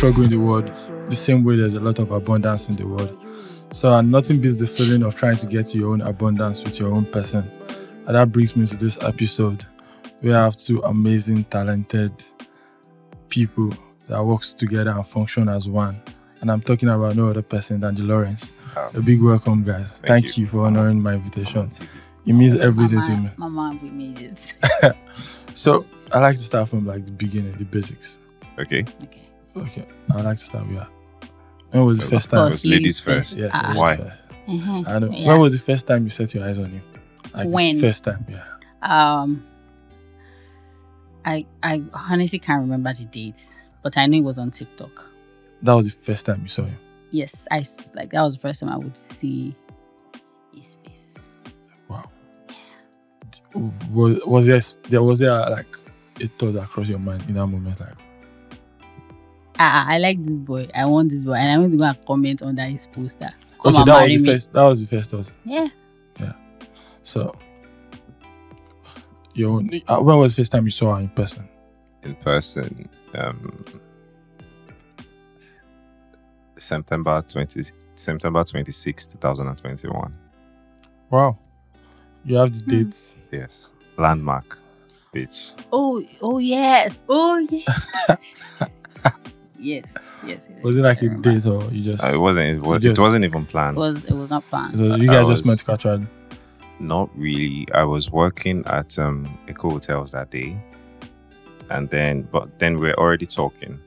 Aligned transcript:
struggle 0.00 0.24
in 0.24 0.30
the 0.30 0.36
world, 0.38 0.66
the 1.08 1.14
same 1.14 1.44
way 1.44 1.56
there's 1.56 1.74
a 1.74 1.80
lot 1.80 1.98
of 1.98 2.10
abundance 2.10 2.70
in 2.70 2.76
the 2.76 2.88
world. 2.88 3.22
So, 3.70 3.92
and 3.92 4.10
nothing 4.10 4.40
beats 4.40 4.58
the 4.58 4.66
feeling 4.66 5.02
of 5.02 5.14
trying 5.14 5.36
to 5.36 5.46
get 5.46 5.66
to 5.66 5.78
your 5.78 5.92
own 5.92 6.00
abundance 6.00 6.64
with 6.64 6.80
your 6.80 6.94
own 6.94 7.04
person. 7.04 7.50
And 8.06 8.14
that 8.14 8.32
brings 8.32 8.56
me 8.56 8.64
to 8.64 8.76
this 8.78 8.96
episode. 9.02 9.66
We 10.22 10.30
have 10.30 10.56
two 10.56 10.80
amazing, 10.84 11.44
talented 11.44 12.14
people 13.28 13.74
that 14.08 14.24
works 14.24 14.54
together 14.54 14.90
and 14.90 15.06
function 15.06 15.50
as 15.50 15.68
one. 15.68 16.00
And 16.40 16.50
I'm 16.50 16.62
talking 16.62 16.88
about 16.88 17.14
no 17.14 17.28
other 17.28 17.42
person 17.42 17.80
than 17.80 17.94
the 17.94 18.04
Lawrenz. 18.04 18.54
Oh. 18.76 18.90
Ah. 18.94 18.98
A 18.98 19.02
big 19.02 19.22
welcome, 19.22 19.64
guys. 19.64 20.00
Thank, 20.00 20.24
Thank 20.24 20.38
you. 20.38 20.44
you. 20.44 20.50
for 20.50 20.64
honoring 20.64 21.02
my 21.02 21.12
invitation. 21.12 21.70
It 22.24 22.32
means 22.32 22.56
everything 22.56 23.02
to 23.02 23.16
me. 23.18 23.30
Mama, 23.36 23.54
Mama, 23.54 23.80
we 23.82 23.90
made 23.90 24.18
it. 24.18 24.54
So, 25.52 25.84
I 26.10 26.20
like 26.20 26.36
to 26.36 26.42
start 26.42 26.70
from 26.70 26.86
like 26.86 27.04
the 27.04 27.12
beginning, 27.12 27.52
the 27.58 27.64
basics. 27.64 28.18
Okay. 28.58 28.84
okay. 29.02 29.29
Okay, 29.56 29.84
I'd 30.14 30.24
like 30.24 30.38
to 30.38 30.44
start 30.44 30.66
with 30.68 30.76
that. 30.78 30.90
When 31.70 31.84
was 31.84 31.98
the 31.98 32.04
Of 32.04 32.10
first 32.10 32.30
course. 32.30 32.40
time? 32.42 32.50
First, 32.52 32.64
ladies 32.66 33.00
first. 33.00 33.30
first. 33.30 33.40
Yes, 33.40 33.50
Ah. 33.52 33.72
Why? 33.76 33.96
first. 33.96 34.22
Mhm. 34.48 34.88
I 34.88 34.98
know. 34.98 35.10
Yeah. 35.10 35.28
When 35.28 35.40
was 35.40 35.52
the 35.52 35.58
first 35.58 35.86
time 35.86 36.02
you 36.04 36.08
set 36.10 36.34
your 36.34 36.44
eyes 36.44 36.58
on 36.58 36.70
him? 36.70 36.82
Like 37.34 37.44
the 37.44 37.48
When? 37.54 37.80
first 37.80 38.04
time, 38.04 38.24
yeah. 38.28 38.44
Um, 38.82 39.44
I 41.24 41.46
I 41.62 41.82
honestly 42.10 42.38
can't 42.38 42.62
remember 42.62 42.92
the 42.92 43.04
dates, 43.04 43.52
but 43.82 43.96
I 43.98 44.06
know 44.06 44.18
it 44.18 44.24
was 44.24 44.38
on 44.38 44.50
TikTok. 44.50 45.04
That 45.62 45.74
was 45.74 45.94
the 45.94 46.02
first 46.02 46.26
time 46.26 46.40
you 46.42 46.48
saw 46.48 46.62
him. 46.64 46.76
Yes, 47.10 47.46
I 47.50 47.58
s- 47.58 47.90
like 47.94 48.10
that 48.12 48.22
was 48.22 48.34
the 48.34 48.40
first 48.40 48.60
time 48.60 48.70
I 48.70 48.76
would 48.78 48.96
see 48.96 49.54
his 50.56 50.76
face. 50.84 51.18
Wow. 51.88 52.04
Yeah. 53.54 53.68
Was 53.92 54.20
was 54.26 54.46
there 54.46 54.60
there 54.90 55.02
was 55.02 55.18
there 55.18 55.30
like 55.50 55.76
a 56.20 56.26
thought 56.38 56.52
that 56.52 56.68
crossed 56.68 56.88
your 56.88 56.98
mind 56.98 57.22
in 57.28 57.34
that 57.34 57.46
moment? 57.46 57.78
Like, 57.78 57.94
Ah, 59.62 59.84
I 59.88 59.98
like 59.98 60.22
this 60.22 60.38
boy. 60.38 60.68
I 60.74 60.86
want 60.86 61.10
this 61.10 61.22
boy, 61.24 61.34
and 61.34 61.50
I'm 61.50 61.60
going 61.60 61.70
to 61.72 61.76
go 61.76 61.84
and 61.84 62.06
comment 62.06 62.40
under 62.42 62.62
his 62.62 62.86
poster. 62.86 63.28
Come 63.62 63.74
okay, 63.76 63.80
and 63.82 63.88
that 63.88 63.92
was 63.94 64.00
marry 64.00 64.16
the 64.16 64.22
me. 64.22 64.32
first. 64.32 64.52
That 64.54 64.62
was 64.62 64.88
the 64.88 64.96
first 64.96 65.10
thought. 65.10 65.34
Yeah. 65.44 65.68
Yeah. 66.18 66.32
So, 67.02 67.34
your 69.34 69.60
uh, 69.86 70.00
when 70.00 70.16
was 70.18 70.34
the 70.34 70.40
first 70.42 70.52
time 70.52 70.64
you 70.64 70.70
saw 70.70 70.94
her 70.94 71.00
in 71.02 71.08
person? 71.10 71.46
In 72.04 72.14
person. 72.16 72.88
Um 73.14 73.64
September 76.56 77.22
twenty 77.30 77.62
September 77.94 78.44
26, 78.44 79.06
2021. 79.08 80.14
Wow. 81.10 81.38
You 82.24 82.36
have 82.36 82.52
the 82.52 82.64
Hmm. 82.64 82.70
dates. 82.84 83.14
Yes. 83.30 83.72
Landmark. 83.98 84.58
Beach. 85.12 85.50
Oh, 85.72 86.02
oh 86.22 86.38
yes. 86.38 86.98
Oh 87.08 87.36
yes. 87.50 87.98
yes, 89.60 89.84
yes. 90.26 90.48
yes 90.48 90.62
Was 90.64 90.76
it 90.76 90.80
like 90.82 90.98
I 91.02 91.06
a 91.06 91.08
remember. 91.08 91.32
date 91.32 91.46
or 91.46 91.62
you 91.72 91.82
just? 91.84 92.02
Uh, 92.04 92.08
it 92.14 92.18
wasn't 92.20 92.48
it, 92.48 92.60
was, 92.62 92.82
You 92.82 92.90
it 92.90 92.92
just- 92.92 93.00
wasn't 93.00 93.24
even 93.24 93.46
planned. 93.46 93.76
It 93.76 93.80
planned. 93.80 93.94
was 93.94 94.04
it 94.04 94.14
was 94.14 94.30
not 94.30 94.44
planned. 94.48 94.76
so 94.76 94.84
you 94.96 95.10
I 95.10 95.14
guys 95.14 95.26
just 95.28 95.44
was- 95.44 95.46
met 95.46 95.64
casually. 95.64 96.06
Not 96.78 97.10
really. 97.14 97.66
I 97.74 97.84
was 97.84 98.10
working 98.10 98.64
at 98.66 98.98
um 98.98 99.38
Eko 99.46 99.72
Hotels 99.72 100.12
that 100.12 100.30
day. 100.30 100.58
And 101.70 101.88
then 101.90 102.22
but 102.32 102.58
then 102.58 102.78
we 102.78 102.90
are 102.90 102.94
already 102.98 103.26
talking. 103.26 103.78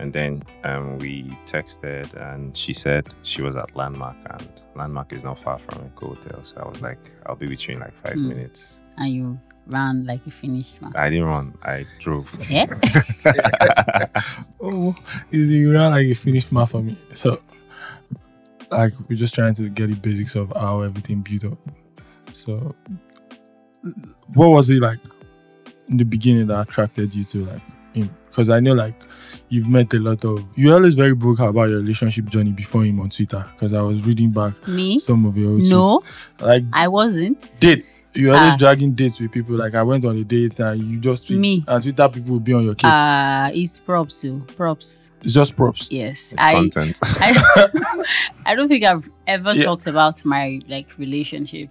And 0.00 0.12
then 0.12 0.42
um 0.64 0.98
we 0.98 1.24
texted 1.44 2.14
and 2.14 2.56
she 2.56 2.72
said 2.72 3.14
she 3.22 3.42
was 3.42 3.56
at 3.56 3.74
Landmark 3.76 4.16
and 4.30 4.48
Landmark 4.74 5.12
is 5.12 5.22
not 5.24 5.38
far 5.40 5.58
from 5.58 5.88
Eko 5.90 6.16
Hotel. 6.16 6.40
So 6.44 6.56
I 6.64 6.68
was 6.68 6.80
like, 6.82 7.12
I'll 7.26 7.36
be 7.36 7.48
with 7.48 7.68
you 7.68 7.74
in 7.74 7.80
like 7.80 7.94
five 8.04 8.14
Hmm. 8.14 8.28
minutes. 8.28 8.80
and 8.96 9.10
you 9.12 9.38
ran 9.68 10.04
like 10.06 10.26
a 10.26 10.30
finished 10.30 10.80
man. 10.82 10.92
I 10.96 11.10
didn't 11.10 11.26
run, 11.26 11.56
I 11.62 11.86
drove. 11.98 12.30
Yeah. 12.50 12.66
Oh, 14.60 14.94
is 15.30 15.52
you 15.52 15.72
ran 15.72 15.92
like 15.92 16.06
a 16.06 16.14
finished 16.14 16.50
math 16.50 16.72
for 16.72 16.82
me. 16.82 16.98
So, 17.12 17.40
like, 18.70 18.92
we're 19.08 19.16
just 19.16 19.34
trying 19.34 19.54
to 19.54 19.68
get 19.68 19.88
the 19.88 19.96
basics 19.96 20.34
of 20.34 20.52
how 20.54 20.80
everything 20.80 21.20
built 21.20 21.52
up. 21.52 21.58
So, 22.32 22.74
what 24.34 24.48
was 24.48 24.68
it 24.70 24.80
like 24.80 24.98
in 25.88 25.96
the 25.96 26.04
beginning 26.04 26.48
that 26.48 26.68
attracted 26.68 27.14
you 27.14 27.24
to 27.24 27.44
like 27.46 27.62
him? 27.98 28.10
Because 28.28 28.50
I 28.50 28.60
know 28.60 28.72
like 28.72 28.94
you've 29.48 29.66
met 29.66 29.92
a 29.94 29.98
lot 29.98 30.24
of. 30.24 30.44
You're 30.54 30.74
always 30.74 30.94
very 30.94 31.12
vocal 31.12 31.48
about 31.48 31.70
your 31.70 31.80
relationship 31.80 32.26
journey 32.26 32.52
before 32.52 32.84
him 32.84 33.00
on 33.00 33.08
Twitter. 33.08 33.44
Because 33.52 33.74
I 33.74 33.82
was 33.82 34.04
reading 34.06 34.30
back 34.30 34.54
Me? 34.68 34.98
some 34.98 35.24
of 35.26 35.36
your 35.36 35.52
old 35.52 35.62
tweets. 35.62 35.70
No, 35.70 36.02
like 36.40 36.62
I 36.72 36.86
wasn't. 36.88 37.44
dates. 37.60 38.02
You're 38.14 38.36
always 38.36 38.52
Ah. 38.54 38.56
dragging 38.58 38.92
dates 38.92 39.20
with 39.20 39.32
people. 39.32 39.56
Like 39.56 39.74
I 39.74 39.82
went 39.82 40.04
on 40.04 40.16
a 40.16 40.24
date 40.24 40.58
and 40.60 40.80
you 40.82 40.98
just 41.00 41.26
tweet, 41.26 41.38
Me. 41.40 41.64
and 41.66 41.82
Twitter 41.82 42.08
people 42.08 42.32
will 42.34 42.40
be 42.40 42.52
on 42.52 42.64
your 42.64 42.74
case. 42.74 42.92
Uh 42.92 43.50
it's 43.54 43.78
props, 43.80 44.16
so 44.16 44.38
props. 44.56 45.10
it's 45.22 45.32
just 45.32 45.56
props. 45.56 45.88
Yes. 45.90 46.32
It's 46.32 46.42
I 46.42 46.54
content. 46.54 46.98
I, 47.20 47.68
I 48.46 48.54
don't 48.54 48.68
think 48.68 48.84
I've 48.84 49.08
ever 49.26 49.54
Yeah. 49.54 49.62
talked 49.64 49.86
about 49.88 50.24
my 50.24 50.60
like 50.68 50.86
relationship. 50.98 51.70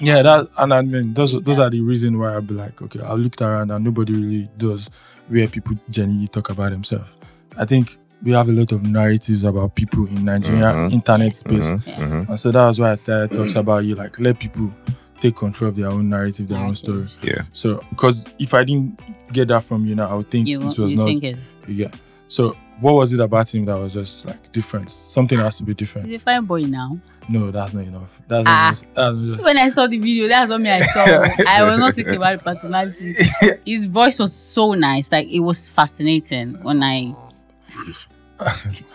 Yeah, 0.00 0.22
that 0.22 0.48
and 0.58 0.74
I 0.74 0.82
mean 0.82 1.14
those 1.14 1.32
those 1.32 1.42
Twitter. 1.42 1.62
are 1.62 1.70
the 1.70 1.80
reason 1.80 2.18
why 2.18 2.32
I'll 2.32 2.40
be 2.40 2.54
like, 2.54 2.80
okay, 2.82 3.00
I 3.00 3.12
looked 3.14 3.40
around 3.40 3.70
and 3.70 3.84
nobody 3.84 4.12
really 4.14 4.50
does 4.58 4.88
where 5.28 5.46
people 5.46 5.76
genuinely 5.90 6.28
talk 6.28 6.50
about 6.50 6.70
themselves. 6.72 7.16
I 7.56 7.64
think 7.66 7.98
we 8.22 8.32
have 8.32 8.48
a 8.48 8.52
lot 8.52 8.72
of 8.72 8.82
narratives 8.84 9.44
about 9.44 9.74
people 9.74 10.06
in 10.08 10.24
Nigeria 10.24 10.72
Mhm. 10.72 10.92
internet 10.92 11.34
space. 11.34 11.72
Mhm, 11.72 11.86
Yeah. 11.86 11.98
mhm. 12.00 12.28
And 12.30 12.40
so 12.40 12.50
that's 12.50 12.78
why 12.78 12.92
I 12.92 12.96
started 12.96 13.36
talks 13.36 13.54
about 13.54 13.84
you, 13.84 13.94
like 13.94 14.18
let 14.18 14.38
people 14.38 14.72
take 15.20 15.36
control 15.36 15.68
of 15.68 15.76
their 15.76 15.88
own 15.88 16.08
narrative, 16.08 16.48
their 16.48 16.58
own 16.58 16.64
Narrative. 16.74 17.10
stories. 17.10 17.16
Yeah. 17.22 17.42
So 17.52 17.80
because 17.90 18.26
if 18.40 18.54
I 18.54 18.64
didn't 18.64 18.98
get 19.32 19.48
that 19.48 19.62
from 19.62 19.84
you 19.86 19.94
now, 19.94 20.08
I 20.08 20.14
would 20.14 20.30
think 20.30 20.48
You, 20.48 20.60
it 20.60 20.64
was 20.64 20.78
you 20.78 20.96
not 20.96 21.04
think 21.06 21.22
it? 21.24 21.36
you 21.68 21.74
get. 21.76 21.94
So 22.28 22.56
what 22.80 22.94
was 22.94 23.12
it 23.12 23.20
about 23.20 23.54
him 23.54 23.66
that 23.66 23.78
was 23.78 23.92
just 23.94 24.26
like 24.26 24.50
different? 24.52 24.90
Something 24.90 25.38
has 25.38 25.58
to 25.58 25.64
be 25.64 25.74
different 25.74 26.06
He's 26.08 26.16
a 26.16 26.18
different. 26.18 26.38
fine 26.38 26.46
boy 26.46 26.62
now. 26.68 26.98
No, 27.28 27.50
that's 27.50 27.72
not 27.74 27.84
enough. 27.84 28.20
That's 28.28 28.44
Ah. 28.46 28.50
not 28.50 28.70
just, 28.72 28.94
that's 28.94 29.16
not 29.16 29.32
just 29.36 29.44
When 29.44 29.58
I 29.58 29.68
saw 29.68 29.86
the 29.86 29.98
video, 29.98 30.28
that's 30.28 30.50
what 30.50 30.60
me 30.60 30.70
I 30.70 30.80
saw. 30.82 31.04
I 31.48 31.62
was 31.64 31.78
not 31.78 31.94
thinking 31.94 32.16
about 32.16 32.38
the 32.38 32.44
personality. 32.44 33.14
His 33.66 33.86
voice 33.86 34.18
was 34.18 34.34
so 34.34 34.72
nice. 34.74 35.12
Like 35.12 35.28
it 35.28 35.40
was 35.40 35.70
fascinating 35.70 36.54
when 36.62 36.82
I 36.82 37.14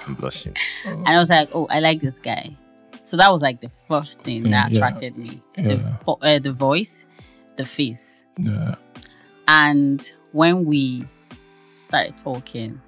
I'm 0.05 0.15
blushing. 0.15 0.55
and 0.85 1.07
I 1.07 1.17
was 1.17 1.29
like, 1.29 1.49
oh, 1.53 1.67
I 1.69 1.79
like 1.79 1.99
this 2.01 2.19
guy. 2.19 2.55
So 3.03 3.15
that 3.17 3.31
was 3.31 3.41
like 3.41 3.61
the 3.61 3.69
first 3.69 4.21
thing 4.23 4.43
Thing, 4.43 4.51
that 4.51 4.71
yeah. 4.71 4.77
attracted 4.77 5.17
me. 5.17 5.39
The, 5.55 5.75
Yeah. 5.75 5.95
fo- 5.97 6.19
uh, 6.21 6.39
the 6.39 6.51
voice, 6.51 7.05
the 7.55 7.63
face. 7.65 8.23
yeah. 8.37 8.75
And 9.47 10.11
when 10.33 10.65
we 10.65 11.05
started 11.73 12.17
talking, 12.17 12.81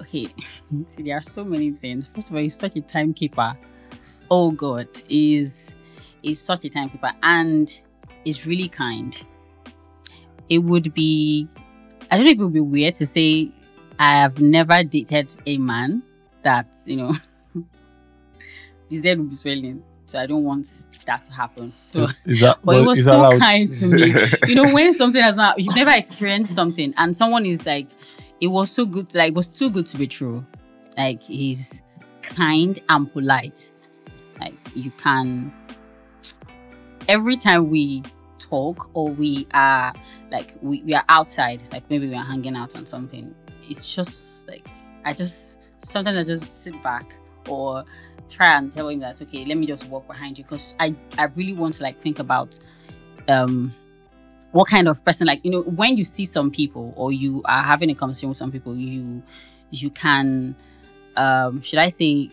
okay, 0.00 0.28
see, 0.86 1.02
there 1.02 1.16
are 1.18 1.22
so 1.22 1.42
many 1.44 1.72
things. 1.72 2.06
First 2.06 2.30
of 2.30 2.36
all, 2.36 2.42
he's 2.42 2.54
such 2.54 2.76
a 2.76 2.80
timekeeper. 2.80 3.56
Oh 4.34 4.50
God, 4.50 4.88
is 5.10 5.74
is 6.22 6.40
such 6.40 6.64
a 6.64 6.70
timekeeper 6.70 7.12
and 7.22 7.82
is 8.24 8.46
really 8.46 8.66
kind. 8.66 9.14
It 10.48 10.60
would 10.60 10.94
be, 10.94 11.46
I 12.10 12.16
don't 12.16 12.24
know 12.24 12.32
if 12.32 12.38
it 12.38 12.42
would 12.42 12.54
be 12.54 12.60
weird 12.60 12.94
to 12.94 13.06
say 13.06 13.50
I 13.98 14.20
have 14.22 14.40
never 14.40 14.82
dated 14.84 15.36
a 15.44 15.58
man 15.58 16.02
that 16.44 16.74
you 16.86 16.96
know 16.96 17.12
his 18.90 19.04
head 19.04 19.18
would 19.18 19.28
be 19.28 19.36
swelling. 19.36 19.84
So 20.06 20.18
I 20.18 20.24
don't 20.24 20.44
want 20.44 20.66
that 21.04 21.24
to 21.24 21.32
happen. 21.34 21.74
So 21.92 22.06
Is 22.24 22.40
that 22.40 22.58
but 22.64 22.76
it 22.76 22.86
was 22.86 23.04
so 23.04 23.18
allowed? 23.18 23.38
kind 23.38 23.68
to 23.68 23.86
me. 23.86 24.14
you 24.46 24.54
know, 24.54 24.72
when 24.72 24.94
something 24.96 25.22
has 25.22 25.36
not, 25.36 25.58
you've 25.58 25.76
never 25.76 25.90
experienced 25.90 26.54
something, 26.54 26.94
and 26.96 27.14
someone 27.14 27.44
is 27.44 27.66
like, 27.66 27.88
it 28.40 28.46
was 28.46 28.70
so 28.70 28.86
good, 28.86 29.14
like, 29.14 29.28
it 29.28 29.34
was 29.34 29.48
too 29.48 29.70
good 29.70 29.86
to 29.88 29.98
be 29.98 30.06
true. 30.06 30.44
Like, 30.96 31.22
he's 31.22 31.82
kind 32.22 32.78
and 32.88 33.12
polite. 33.12 33.72
You 34.74 34.90
can, 34.92 35.52
every 37.08 37.36
time 37.36 37.70
we 37.70 38.02
talk 38.38 38.90
or 38.94 39.08
we 39.08 39.46
are, 39.54 39.92
like, 40.30 40.54
we, 40.62 40.82
we 40.82 40.94
are 40.94 41.04
outside, 41.08 41.62
like, 41.72 41.88
maybe 41.90 42.08
we 42.08 42.14
are 42.14 42.24
hanging 42.24 42.56
out 42.56 42.76
on 42.76 42.86
something, 42.86 43.34
it's 43.68 43.94
just 43.94 44.48
like, 44.48 44.66
I 45.04 45.12
just, 45.12 45.58
sometimes 45.78 46.26
I 46.26 46.32
just 46.32 46.62
sit 46.62 46.80
back 46.82 47.14
or 47.48 47.84
try 48.32 48.56
and 48.56 48.72
tell 48.72 48.88
him 48.88 49.00
that 49.00 49.20
okay 49.20 49.44
let 49.44 49.58
me 49.58 49.66
just 49.66 49.86
walk 49.88 50.06
behind 50.06 50.38
you 50.38 50.44
because 50.44 50.74
i 50.80 50.94
i 51.18 51.24
really 51.36 51.52
want 51.52 51.74
to 51.74 51.82
like 51.82 52.00
think 52.00 52.18
about 52.18 52.58
um 53.28 53.72
what 54.52 54.68
kind 54.68 54.88
of 54.88 55.04
person 55.04 55.26
like 55.26 55.44
you 55.44 55.50
know 55.50 55.62
when 55.62 55.96
you 55.96 56.04
see 56.04 56.24
some 56.24 56.50
people 56.50 56.92
or 56.96 57.12
you 57.12 57.42
are 57.44 57.62
having 57.62 57.90
a 57.90 57.94
conversation 57.94 58.28
with 58.28 58.38
some 58.38 58.50
people 58.50 58.76
you 58.76 59.22
you 59.70 59.90
can 59.90 60.54
um 61.16 61.60
should 61.62 61.78
i 61.78 61.88
say 61.88 62.30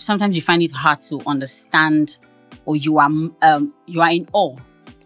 sometimes 0.00 0.34
you 0.36 0.42
find 0.42 0.62
it 0.62 0.72
hard 0.72 1.00
to 1.00 1.20
understand 1.26 2.18
or 2.64 2.76
you 2.76 2.98
are 2.98 3.10
um 3.42 3.74
you 3.86 4.00
are 4.00 4.10
in 4.10 4.26
awe 4.32 4.56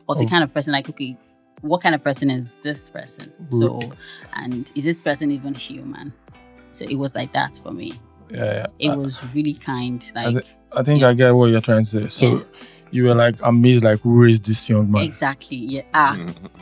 of 0.08 0.18
the 0.18 0.24
Oh. 0.24 0.28
kind 0.28 0.44
of 0.44 0.52
person 0.52 0.72
like 0.72 0.88
okay 0.88 1.16
what 1.62 1.80
kind 1.82 1.94
of 1.94 2.02
person 2.02 2.30
is 2.30 2.62
this 2.62 2.88
person 2.90 3.32
so 3.50 3.80
and 4.34 4.70
is 4.74 4.84
this 4.84 5.00
person 5.02 5.30
even 5.30 5.54
human 5.54 6.12
so 6.72 6.84
it 6.84 6.96
was 6.96 7.14
like 7.14 7.32
that 7.32 7.56
for 7.56 7.72
me 7.72 7.92
Yeah, 8.30 8.44
yeah. 8.44 8.66
It 8.78 8.90
I- 8.90 8.96
was 8.96 9.22
really 9.34 9.54
kind. 9.54 10.00
I, 10.16 10.28
Like 10.30 10.46
I 10.76 10.82
think 10.82 11.00
Yeah. 11.02 11.08
I 11.10 11.14
get 11.14 11.30
what 11.34 11.46
you're 11.50 11.60
trying 11.60 11.84
to 11.84 11.90
say. 11.90 12.08
So 12.08 12.24
Yeah. 12.26 12.42
you 12.90 13.04
were 13.04 13.14
like 13.14 13.36
amazed, 13.42 13.84
like 13.84 14.00
who 14.00 14.24
is 14.24 14.40
this 14.40 14.68
young 14.68 14.90
man? 14.90 15.02
exactly. 15.04 15.56
Yeah. 15.56 15.82
Ah. 15.94 16.16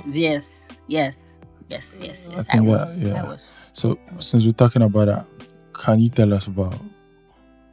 Yes. 0.06 0.68
Yes. 0.88 1.38
Yes. 1.68 1.98
Yes. 2.02 2.28
Yes. 2.30 2.38
I, 2.40 2.42
think 2.52 2.64
that- 2.66 2.70
was. 2.70 3.02
yeah. 3.02 3.22
I 3.22 3.24
was. 3.26 3.56
So 3.72 3.96
since 4.18 4.44
we're 4.44 4.52
talking 4.52 4.82
about 4.82 5.06
that, 5.06 5.26
can 5.72 5.98
you 6.00 6.08
tell 6.10 6.34
us 6.34 6.46
about 6.48 6.74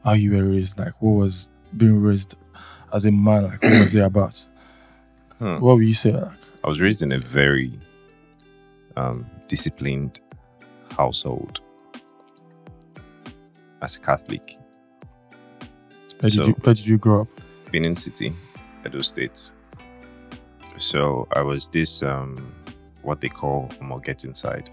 how 0.03 0.13
you 0.13 0.31
were 0.35 0.43
raised? 0.49 0.77
Like 0.79 0.93
what 1.01 1.11
was 1.11 1.49
being 1.75 2.01
raised 2.01 2.35
as 2.93 3.05
a 3.05 3.11
man? 3.11 3.43
Like 3.45 3.61
what 3.63 3.71
was 3.79 3.95
it 3.95 4.01
about? 4.03 4.45
Hmm. 5.39 5.59
What 5.59 5.77
would 5.77 5.85
you 5.87 5.93
say? 5.93 6.11
Like, 6.11 6.31
I 6.63 6.67
was 6.67 6.81
raised 6.81 7.01
in 7.01 7.11
a 7.13 7.19
very 7.19 7.79
um, 8.97 9.25
disciplined 9.47 10.19
household 10.97 11.61
as 13.81 13.95
a 13.95 13.99
Catholic. 13.99 14.57
where 16.19 16.29
did 16.29 16.33
So- 16.33 16.47
you 16.47 16.53
where 16.63 16.73
did 16.75 16.85
you 16.87 16.97
grow 16.97 17.21
up? 17.21 17.27
Benin 17.71 17.95
City, 17.95 18.33
Edo 18.85 18.99
State. 18.99 19.51
So 20.77 21.27
I 21.35 21.41
was 21.41 21.67
this 21.69 22.03
um 22.03 22.53
what 23.01 23.21
they 23.21 23.29
call 23.29 23.69
more 23.81 23.99
get 24.01 24.25
inside. 24.25 24.69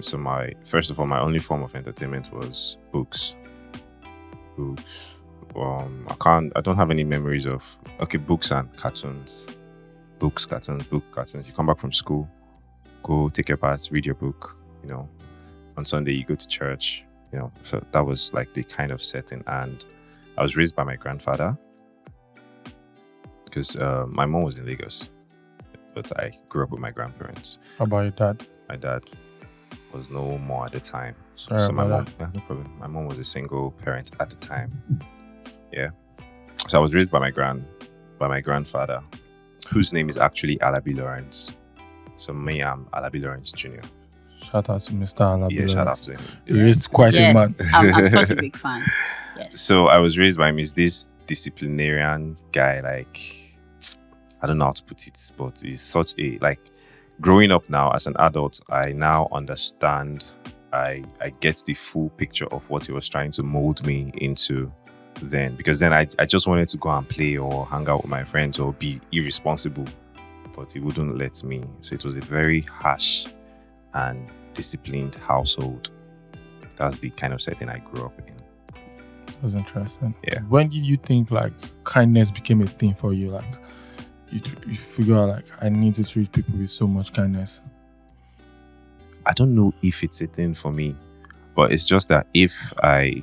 So 0.00 0.18
my 0.18 0.50
first 0.64 0.90
of 0.90 0.98
all, 1.00 1.06
my 1.06 1.20
only 1.20 1.38
form 1.38 1.62
of 1.62 1.74
entertainment 1.74 2.32
was 2.32 2.76
books. 2.92 3.34
Books. 4.60 5.16
Um 5.56 6.06
I 6.08 6.14
can't 6.14 6.52
I 6.56 6.60
don't 6.60 6.76
have 6.76 6.90
any 6.90 7.04
memories 7.04 7.46
of 7.46 7.62
okay, 8.00 8.18
books 8.18 8.50
and 8.50 8.74
cartoons. 8.76 9.46
Books, 10.18 10.46
cartoons, 10.46 10.84
book 10.84 11.04
cartoons. 11.10 11.46
You 11.46 11.52
come 11.52 11.66
back 11.66 11.78
from 11.78 11.92
school, 11.92 12.28
go 13.02 13.28
take 13.28 13.48
your 13.48 13.58
bath, 13.58 13.90
read 13.90 14.04
your 14.04 14.14
book, 14.14 14.56
you 14.82 14.88
know. 14.88 15.08
On 15.76 15.84
Sunday 15.84 16.12
you 16.12 16.24
go 16.24 16.34
to 16.34 16.48
church, 16.48 17.04
you 17.32 17.38
know. 17.38 17.50
So 17.62 17.84
that 17.92 18.04
was 18.04 18.34
like 18.34 18.52
the 18.54 18.62
kind 18.62 18.92
of 18.92 19.02
setting 19.02 19.42
and 19.46 19.84
I 20.36 20.42
was 20.42 20.56
raised 20.56 20.76
by 20.76 20.84
my 20.84 20.96
grandfather 20.96 21.58
because 23.44 23.76
uh, 23.76 24.06
my 24.08 24.26
mom 24.26 24.42
was 24.42 24.58
in 24.58 24.66
Lagos, 24.66 25.10
but 25.94 26.06
I 26.20 26.32
grew 26.48 26.62
up 26.64 26.70
with 26.70 26.80
my 26.80 26.92
grandparents. 26.92 27.58
How 27.78 27.84
about 27.84 28.02
your 28.02 28.10
dad? 28.12 28.46
My 28.68 28.76
dad 28.76 29.02
was 29.92 30.10
no 30.10 30.38
more 30.38 30.66
at 30.66 30.72
the 30.72 30.80
time, 30.80 31.14
Sorry 31.36 31.60
so 31.60 31.72
my 31.72 31.86
mom, 31.86 32.04
that. 32.04 32.14
yeah, 32.20 32.28
no 32.34 32.40
problem. 32.40 32.72
My 32.78 32.86
mom 32.86 33.06
was 33.06 33.18
a 33.18 33.24
single 33.24 33.72
parent 33.72 34.12
at 34.20 34.30
the 34.30 34.36
time. 34.36 34.70
Yeah, 35.72 35.90
so 36.68 36.78
I 36.78 36.82
was 36.82 36.94
raised 36.94 37.10
by 37.10 37.18
my 37.18 37.30
grand, 37.30 37.68
by 38.18 38.28
my 38.28 38.40
grandfather, 38.40 39.02
whose 39.72 39.92
name 39.92 40.08
is 40.08 40.16
actually 40.16 40.56
Alabi 40.58 40.96
Lawrence. 40.96 41.52
So 42.16 42.32
me, 42.32 42.62
I'm 42.62 42.84
Alabi 42.86 43.22
Lawrence 43.22 43.52
Jr. 43.52 43.80
Shout 44.36 44.68
out 44.70 44.80
to 44.80 44.92
Mr. 44.92 45.20
Alabi. 45.20 45.52
Yeah, 45.52 45.66
shout 45.66 45.86
out 45.86 45.96
to 45.98 46.12
him. 46.12 46.20
He 46.46 46.62
raised 46.62 46.90
quite 46.90 47.14
a 47.14 47.32
man. 47.34 47.48
I'm, 47.72 47.94
I'm 47.94 48.04
such 48.06 48.30
a 48.30 48.34
big 48.46 48.56
fan. 48.56 48.82
Yes. 49.36 49.60
So 49.60 49.86
I 49.86 49.98
was 49.98 50.18
raised 50.18 50.38
by 50.38 50.48
him. 50.48 50.58
He's 50.58 50.74
this 50.74 51.08
disciplinarian 51.26 52.36
guy. 52.52 52.80
Like 52.80 53.18
I 54.42 54.46
don't 54.46 54.58
know 54.58 54.66
how 54.66 54.72
to 54.72 54.82
put 54.82 55.06
it, 55.06 55.32
but 55.36 55.58
he's 55.62 55.82
such 55.82 56.14
a 56.18 56.38
like. 56.38 56.60
Growing 57.20 57.50
up 57.50 57.68
now 57.68 57.90
as 57.90 58.06
an 58.06 58.14
adult, 58.18 58.60
I 58.70 58.92
now 58.92 59.28
understand. 59.32 60.24
I 60.72 61.02
I 61.20 61.30
get 61.40 61.62
the 61.66 61.74
full 61.74 62.10
picture 62.10 62.46
of 62.46 62.68
what 62.70 62.86
he 62.86 62.92
was 62.92 63.08
trying 63.08 63.32
to 63.32 63.42
mold 63.42 63.84
me 63.84 64.12
into 64.18 64.72
then 65.22 65.56
because 65.56 65.80
then 65.80 65.92
I, 65.92 66.06
I 66.18 66.24
just 66.24 66.46
wanted 66.46 66.68
to 66.68 66.76
go 66.78 66.88
and 66.90 67.08
play 67.08 67.36
or 67.36 67.66
hang 67.66 67.88
out 67.88 68.02
with 68.02 68.10
my 68.10 68.24
friends 68.24 68.58
or 68.58 68.72
be 68.72 69.00
irresponsible 69.12 69.84
but 70.54 70.72
he 70.72 70.80
wouldn't 70.80 71.18
let 71.18 71.42
me 71.44 71.62
so 71.82 71.94
it 71.94 72.04
was 72.04 72.16
a 72.16 72.20
very 72.20 72.60
harsh 72.62 73.26
and 73.94 74.30
disciplined 74.54 75.16
household 75.16 75.90
that's 76.76 77.00
the 77.00 77.10
kind 77.10 77.34
of 77.34 77.42
setting 77.42 77.68
i 77.68 77.78
grew 77.78 78.06
up 78.06 78.18
in 78.20 78.34
That's 79.42 79.54
interesting. 79.54 80.14
Yeah. 80.26 80.40
When 80.48 80.68
did 80.68 80.84
you 80.84 80.96
think 80.96 81.30
like 81.30 81.52
kindness 81.84 82.30
became 82.30 82.60
a 82.62 82.66
thing 82.66 82.94
for 82.94 83.12
you? 83.12 83.30
Like 83.30 83.58
you, 84.30 84.40
tr- 84.40 84.56
you 84.66 84.74
figure 84.74 85.16
out 85.16 85.28
like 85.28 85.46
I 85.60 85.68
need 85.68 85.94
to 85.96 86.04
treat 86.04 86.32
people 86.32 86.58
with 86.58 86.70
so 86.70 86.86
much 86.86 87.12
kindness. 87.12 87.62
I 89.26 89.32
don't 89.32 89.54
know 89.54 89.72
if 89.82 90.02
it's 90.02 90.20
a 90.22 90.26
thing 90.26 90.54
for 90.54 90.72
me, 90.72 90.96
but 91.54 91.72
it's 91.72 91.86
just 91.86 92.08
that 92.08 92.26
if 92.34 92.72
I 92.82 93.22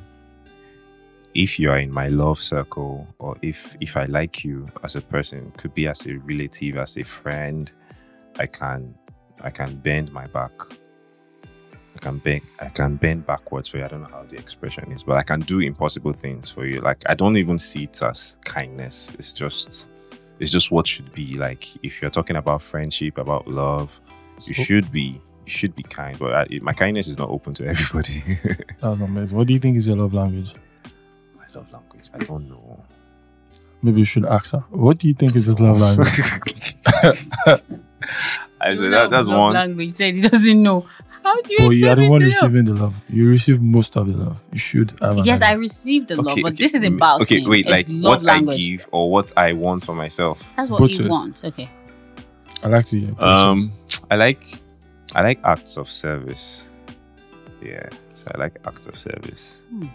if 1.34 1.60
you 1.60 1.70
are 1.70 1.78
in 1.78 1.92
my 1.92 2.08
love 2.08 2.40
circle 2.40 3.08
or 3.20 3.38
if 3.42 3.76
if 3.80 3.96
I 3.96 4.06
like 4.06 4.44
you 4.44 4.68
as 4.84 4.96
a 4.96 5.02
person, 5.02 5.52
could 5.58 5.74
be 5.74 5.88
as 5.88 6.06
a 6.08 6.18
relative, 6.20 6.78
as 6.78 6.98
a 6.98 7.04
friend, 7.04 7.72
I 8.40 8.48
can 8.48 8.96
I 9.42 9.50
can 9.50 9.76
bend 9.78 10.12
my 10.12 10.26
back. 10.28 10.52
I 11.96 12.00
can 12.00 12.18
bend 12.20 12.42
I 12.60 12.70
can 12.70 12.96
bend 12.96 13.26
backwards 13.26 13.70
for 13.70 13.78
you. 13.78 13.86
I 13.86 13.88
don't 13.88 14.02
know 14.02 14.10
how 14.10 14.24
the 14.24 14.38
expression 14.38 14.92
is, 14.92 15.04
but 15.04 15.18
I 15.18 15.24
can 15.24 15.40
do 15.42 15.60
impossible 15.60 16.14
things 16.14 16.50
for 16.50 16.66
you. 16.66 16.82
Like 16.82 17.04
I 17.08 17.16
don't 17.16 17.38
even 17.38 17.60
see 17.60 17.84
it 17.84 18.02
as 18.04 18.38
kindness. 18.44 19.12
It's 19.18 19.34
just 19.34 19.88
it's 20.40 20.52
just 20.52 20.72
what 20.72 20.88
should 20.88 21.12
be. 21.14 21.36
Like 21.36 21.68
if 21.84 22.02
you're 22.02 22.12
talking 22.12 22.36
about 22.38 22.62
friendship, 22.62 23.18
about 23.18 23.48
love, 23.48 23.92
you 24.46 24.54
So- 24.54 24.64
should 24.64 24.92
be 24.92 25.22
you 25.46 25.52
should 25.52 25.76
be 25.76 25.84
kind. 25.84 26.18
But 26.20 26.34
I, 26.34 26.60
my 26.62 26.74
kindness 26.74 27.08
is 27.08 27.18
not 27.18 27.30
open 27.30 27.54
to 27.56 27.66
everybody. 27.72 28.22
That 28.82 28.90
was 28.90 29.02
amazing. 29.02 29.38
What 29.38 29.48
do 29.48 29.54
you 29.54 29.60
think 29.60 29.78
is 29.78 29.88
your 29.88 29.98
love 29.98 30.14
language? 30.14 30.54
my 31.38 31.46
love 31.56 31.72
language. 31.72 32.10
I 32.14 32.18
don't 32.20 32.50
know. 32.50 32.84
Maybe 33.82 34.00
you 34.00 34.06
should 34.06 34.26
ask 34.26 34.52
her. 34.54 34.60
What 34.72 34.98
do 34.98 35.08
you 35.08 35.14
think 35.14 35.36
is 35.36 35.46
his 35.46 35.60
love 35.60 35.80
language? 35.80 36.10
I 38.60 38.74
said 38.74 38.92
that, 38.92 39.10
that's 39.12 39.28
Love 39.28 39.38
one. 39.40 39.54
language. 39.54 39.86
He 39.88 39.92
said 39.92 40.16
he 40.16 40.22
doesn't 40.22 40.64
know. 40.64 40.86
How 41.28 41.42
do 41.42 41.54
you? 41.54 41.60
Oh, 41.60 41.70
you 41.72 41.90
are 41.90 41.96
the 41.96 42.08
one 42.10 42.22
receiving 42.22 42.64
the 42.64 42.74
love. 42.74 43.04
You 43.10 43.28
receive 43.28 43.62
most 43.62 43.98
of 43.98 44.08
the 44.08 44.16
love. 44.16 44.42
You 44.54 44.60
should 44.60 44.92
have. 45.02 45.18
an 45.18 45.26
Yes, 45.26 45.42
I 45.42 45.48
idea. 45.48 45.60
received 45.60 46.08
the 46.08 46.16
love, 46.16 46.28
Okay, 46.28 46.42
but 46.42 46.54
okay, 46.54 46.64
this 46.64 46.74
is 46.74 46.84
about 46.84 47.22
Okay, 47.24 47.42
him. 47.42 47.50
wait, 47.50 47.66
It's 47.68 47.90
like 47.90 48.02
what 48.02 48.24
language. 48.24 48.64
I 48.64 48.70
give 48.70 48.88
or 48.94 49.12
what 49.12 49.34
I 49.38 49.52
want 49.52 49.84
for 49.84 49.94
myself. 49.94 50.42
That's 50.56 50.70
what 50.70 50.80
Both 50.80 50.92
you 50.92 51.10
want. 51.10 51.44
Okay. 51.44 51.70
I 52.64 52.68
like 52.70 52.86
to 52.86 53.00
hear. 53.02 53.14
Um, 53.22 53.74
I 54.10 54.16
like, 54.16 54.42
I 55.16 55.22
like 55.22 55.40
acts 55.44 55.76
of 55.76 55.90
service. 55.90 56.70
Yeah, 57.62 57.90
so 58.16 58.32
I 58.34 58.38
like 58.38 58.60
acts 58.66 58.86
of 58.88 58.96
service. 58.96 59.64
Hmm. 59.70 59.88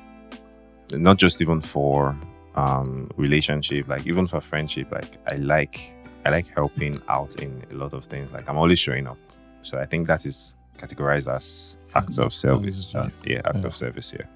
Not 0.93 1.17
just 1.17 1.41
even 1.41 1.63
for 1.63 2.15
um 2.57 3.09
relationship, 3.17 3.89
like 3.89 4.07
even 4.07 4.27
for 4.27 4.43
friendship. 4.43 4.93
Like 4.93 5.17
I 5.27 5.37
like, 5.37 5.95
I 6.27 6.29
like 6.31 6.47
helping 6.49 7.01
out 7.09 7.37
in 7.41 7.65
a 7.71 7.75
lot 7.75 7.95
of 7.95 8.05
things. 8.05 8.31
Like 8.33 8.51
I'm 8.51 8.59
always 8.59 8.79
showing 8.79 9.07
up. 9.07 9.17
So 9.63 9.79
I 9.79 9.87
think 9.87 10.07
that 10.09 10.27
is 10.27 10.55
categorized 10.79 11.33
as 11.35 11.77
acts 11.95 12.19
of 12.19 12.35
service. 12.35 12.95
Uh, 12.95 13.09
yeah, 13.25 13.41
act 13.45 13.59
yeah. 13.59 13.67
of 13.67 13.77
service. 13.77 14.13
Yeah. 14.13 14.27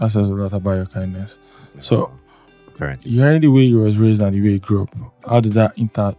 that 0.00 0.10
says 0.10 0.28
a 0.28 0.34
lot 0.34 0.52
about 0.52 0.74
your 0.74 0.86
kindness. 0.86 1.38
So- 1.80 2.10
apparently, 2.68 3.10
You 3.10 3.20
hearing 3.22 3.40
the 3.40 3.48
way 3.48 3.62
you 3.62 3.78
was 3.80 3.98
raised 3.98 4.20
and 4.22 4.34
the 4.34 4.40
way 4.40 4.50
you 4.50 4.58
grew 4.58 4.82
up. 4.82 4.94
How 5.26 5.40
did 5.40 5.52
that 5.54 5.76
inter? 5.76 6.14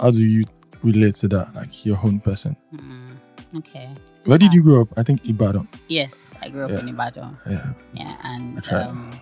How 0.00 0.10
do 0.10 0.18
you 0.18 0.44
relate 0.82 1.14
to 1.16 1.28
that? 1.28 1.54
Like 1.54 1.86
your 1.86 1.98
own 2.02 2.20
person. 2.20 2.56
Mm, 2.74 3.58
okay. 3.58 3.90
Where 4.24 4.38
did 4.38 4.52
you 4.52 4.62
grow 4.62 4.82
up? 4.82 4.88
I 4.96 5.02
think 5.02 5.24
Ibadan. 5.28 5.68
Yes, 5.88 6.32
I 6.42 6.48
grew 6.48 6.64
up 6.64 6.70
Yeah. 6.70 6.80
in 6.80 6.88
Ibadan. 6.88 7.36
Yeah. 7.48 7.72
Yeah, 7.92 8.16
and 8.24 8.56
That's 8.56 8.72
um, 8.72 9.20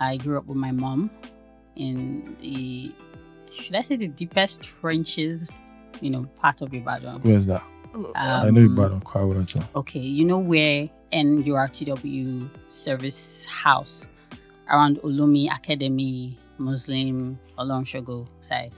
I 0.00 0.16
grew 0.16 0.38
up 0.38 0.46
with 0.46 0.56
my 0.56 0.72
mom 0.72 1.10
in 1.76 2.36
the 2.40 2.92
should 3.52 3.74
I 3.74 3.80
say 3.82 3.96
the 3.96 4.08
deepest 4.08 4.62
trenches, 4.62 5.50
you 6.00 6.10
know, 6.10 6.24
part 6.36 6.62
of 6.62 6.72
Ibadan. 6.72 7.20
Where's 7.22 7.46
that? 7.46 7.62
I 7.92 8.50
know 8.50 8.60
Um, 8.60 8.72
Ibadan 8.72 9.00
quite 9.00 9.22
well 9.24 9.44
too. 9.44 9.60
Okay, 9.74 10.00
you 10.00 10.24
know 10.24 10.38
where 10.38 10.88
NURTW 11.12 12.48
service 12.68 13.44
house 13.46 14.08
around 14.68 14.98
Ulumi 14.98 15.52
Academy 15.52 16.38
Muslim 16.58 17.38
Olonshogo 17.58 18.26
side. 18.42 18.72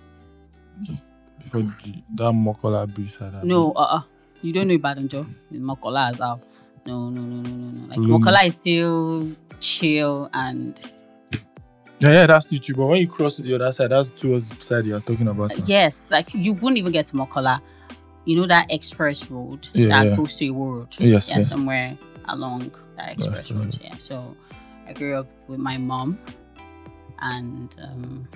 Before 1.38 1.60
the- 1.62 2.02
that 2.14 2.32
Mokola 2.32 2.92
bridge 2.92 3.10
side. 3.10 3.44
No, 3.44 3.72
uh, 3.72 3.96
uh 3.96 4.00
you 4.40 4.52
don't 4.52 4.68
know 4.68 4.74
Ibadan, 4.74 5.08
Joe. 5.08 5.26
Mokola 5.52 6.12
is 6.12 6.20
out. 6.20 6.40
No, 6.86 7.10
no, 7.10 7.20
no, 7.20 7.42
no, 7.42 7.50
no, 7.50 7.70
no. 7.70 7.88
Like. 7.88 7.98
Mokola 7.98 8.46
is 8.46 8.54
still 8.56 9.30
chill 9.60 10.28
and 10.32 10.80
Yeah, 12.00 12.10
yeah, 12.12 12.26
that's 12.26 12.46
the 12.46 12.58
true. 12.58 12.74
But 12.74 12.86
when 12.86 13.00
you 13.00 13.08
cross 13.08 13.36
to 13.36 13.42
the 13.42 13.54
other 13.54 13.72
side, 13.72 13.90
that's 13.90 14.10
towards 14.10 14.48
the 14.48 14.60
side 14.60 14.86
you're 14.86 14.98
talking 15.00 15.28
about. 15.28 15.56
now. 15.56 15.64
yes, 15.66 16.10
like 16.10 16.34
you 16.34 16.54
wouldn't 16.54 16.78
even 16.78 16.90
get 16.92 17.06
to 17.06 17.16
Mokola. 17.16 17.60
You 18.24 18.36
know 18.36 18.46
that 18.46 18.70
express 18.70 19.30
road 19.30 19.68
Yeah, 19.72 19.88
that 19.88 20.10
yeah. 20.10 20.16
goes 20.16 20.36
to 20.36 20.44
Iwo 20.48 20.72
Road. 20.72 20.94
Yes, 20.98 21.28
yeah, 21.28 21.36
yes. 21.36 21.48
somewhere 21.48 21.98
along 22.26 22.72
that 22.96 23.12
express 23.12 23.50
right. 23.50 23.60
road. 23.60 23.78
Yeah. 23.82 23.96
So 23.98 24.36
I 24.86 24.92
grew 24.92 25.14
up 25.14 25.26
with 25.48 25.58
my 25.58 25.76
mom, 25.76 26.18
and 27.20 27.74
um, 27.82 28.28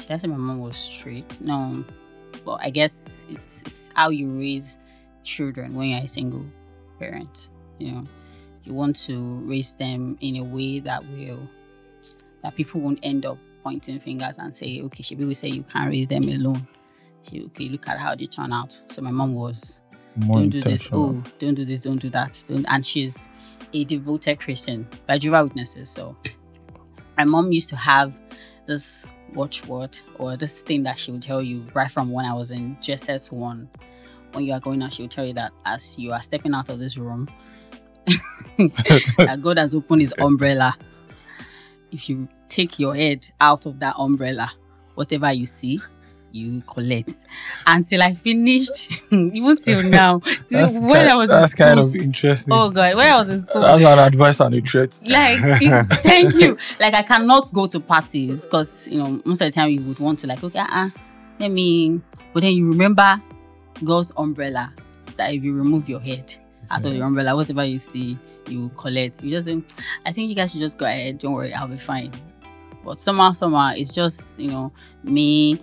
should 0.00 0.10
I 0.12 0.16
say 0.18 0.28
my 0.28 0.36
mom 0.36 0.60
was 0.60 0.76
straight? 0.76 1.40
No, 1.40 1.84
well, 2.44 2.58
I 2.62 2.70
guess 2.70 3.24
it's 3.28 3.62
it's 3.62 3.88
how 3.94 4.10
you 4.10 4.38
raise 4.38 4.78
children 5.22 5.74
when 5.74 5.88
you're 5.88 6.04
a 6.04 6.08
single 6.08 6.44
parent. 6.98 7.50
You 7.78 7.92
know, 7.92 8.04
you 8.64 8.74
want 8.74 8.96
to 9.06 9.18
raise 9.46 9.74
them 9.76 10.16
in 10.20 10.36
a 10.36 10.44
way 10.44 10.78
that 10.80 11.04
will 11.10 11.48
that 12.42 12.54
people 12.54 12.80
won't 12.80 13.00
end 13.02 13.26
up 13.26 13.38
pointing 13.62 13.98
fingers 13.98 14.38
and 14.38 14.54
say, 14.54 14.80
okay, 14.82 15.02
should 15.02 15.18
we 15.18 15.34
say 15.34 15.48
you 15.48 15.62
can't 15.62 15.90
raise 15.90 16.06
them 16.06 16.24
alone? 16.24 16.62
She, 17.28 17.44
okay, 17.46 17.68
look 17.68 17.88
at 17.88 17.98
how 17.98 18.14
they 18.14 18.26
turn 18.26 18.52
out. 18.52 18.78
So 18.90 19.02
my 19.02 19.10
mom 19.10 19.34
was 19.34 19.80
More 20.16 20.38
don't 20.38 20.50
do 20.50 20.60
this. 20.60 20.88
Oh, 20.92 21.22
don't 21.38 21.54
do 21.54 21.64
this. 21.64 21.80
Don't 21.80 22.00
do 22.00 22.10
that. 22.10 22.44
Don't. 22.48 22.66
And 22.68 22.84
she's 22.84 23.28
a 23.72 23.84
devoted 23.84 24.38
Christian 24.38 24.86
by 25.06 25.18
Jehovah 25.18 25.44
Witnesses. 25.44 25.90
So 25.90 26.16
my 27.16 27.24
mom 27.24 27.52
used 27.52 27.68
to 27.70 27.76
have 27.76 28.20
this 28.66 29.06
watchword 29.34 29.98
or 30.16 30.36
this 30.36 30.62
thing 30.62 30.82
that 30.84 30.98
she 30.98 31.12
would 31.12 31.22
tell 31.22 31.42
you 31.42 31.66
right 31.74 31.90
from 31.90 32.10
when 32.10 32.24
I 32.24 32.34
was 32.34 32.50
in 32.50 32.76
JSS 32.76 33.32
one. 33.32 33.68
When 34.32 34.44
you 34.44 34.52
are 34.52 34.60
going 34.60 34.82
out, 34.82 34.92
she 34.92 35.02
will 35.02 35.08
tell 35.08 35.24
you 35.24 35.34
that 35.34 35.52
as 35.64 35.98
you 35.98 36.12
are 36.12 36.20
stepping 36.22 36.54
out 36.54 36.68
of 36.68 36.78
this 36.80 36.98
room, 36.98 37.28
that 38.06 39.38
God 39.42 39.58
has 39.58 39.74
opened 39.74 40.00
his 40.00 40.14
umbrella. 40.18 40.74
If 41.92 42.08
you 42.08 42.28
take 42.48 42.80
your 42.80 42.96
head 42.96 43.28
out 43.40 43.66
of 43.66 43.78
that 43.78 43.94
umbrella, 43.96 44.50
whatever 44.96 45.32
you 45.32 45.46
see, 45.46 45.80
you 46.34 46.62
collect. 46.66 47.24
Until 47.66 48.02
I 48.02 48.12
finished, 48.14 49.02
even 49.12 49.56
till 49.56 49.82
now. 49.88 50.18
When 50.50 50.68
kind, 50.70 51.08
I 51.08 51.14
was 51.14 51.28
that's 51.30 51.54
kind 51.54 51.78
of 51.78 51.94
interesting. 51.94 52.52
Oh 52.52 52.70
god, 52.70 52.96
when 52.96 53.06
I 53.10 53.16
was 53.16 53.30
in 53.30 53.40
school, 53.40 53.62
That's 53.62 53.84
an 53.84 53.98
advice 53.98 54.40
and 54.40 54.54
a 54.54 54.60
threat. 54.60 54.98
like 55.08 55.38
it- 55.62 55.86
thank 56.02 56.34
you 56.34 56.56
like 56.80 56.94
i 56.94 57.02
cannot 57.02 57.50
go 57.52 57.66
to 57.66 57.78
parties 57.80 58.44
because 58.44 58.88
you 58.88 58.98
know 58.98 59.20
most 59.24 59.40
of 59.40 59.46
the 59.46 59.50
time 59.50 59.70
you 59.70 59.80
would 59.82 59.98
want 59.98 60.18
to 60.18 60.26
like 60.26 60.42
okay 60.42 60.58
uh, 60.58 60.88
let 61.38 61.50
me 61.50 62.00
but 62.32 62.40
then 62.42 62.52
you 62.52 62.68
remember 62.68 63.20
god's 63.84 64.12
umbrella 64.16 64.72
that 65.16 65.32
if 65.32 65.42
you 65.42 65.54
remove 65.56 65.88
your 65.88 66.00
head 66.00 66.34
out 66.70 66.84
of 66.84 66.92
your 66.94 67.06
umbrella 67.06 67.34
whatever 67.36 67.64
you 67.64 67.78
see 67.78 68.18
you 68.48 68.70
collect 68.76 69.22
you 69.22 69.30
just 69.30 69.48
i 70.06 70.12
think 70.12 70.28
you 70.28 70.34
guys 70.34 70.52
should 70.52 70.60
just 70.60 70.78
go 70.78 70.86
ahead 70.86 71.18
don't 71.18 71.32
worry 71.34 71.52
i'll 71.54 71.68
be 71.68 71.76
fine 71.76 72.10
but 72.84 73.00
somehow 73.00 73.32
somehow 73.32 73.72
it's 73.74 73.94
just 73.94 74.38
you 74.38 74.50
know 74.50 74.72
me 75.02 75.58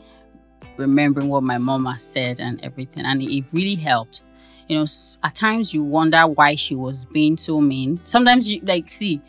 remembering 0.78 1.28
what 1.28 1.44
my 1.44 1.58
mama 1.58 1.98
said 2.00 2.40
and 2.40 2.63
everything 2.63 3.06
and 3.06 3.22
it 3.22 3.46
really 3.54 3.75
helped 3.75 4.24
you 4.68 4.78
know 4.78 4.86
at 5.24 5.36
times 5.36 5.74
you 5.74 5.84
wonder 5.84 6.22
why 6.28 6.56
she 6.56 6.75
was 6.75 7.06
being 7.06 7.38
so 7.38 7.60
mean 7.62 8.00
sometimes 8.04 8.48
you 8.48 8.62
like 8.63 8.90
see 8.90 9.22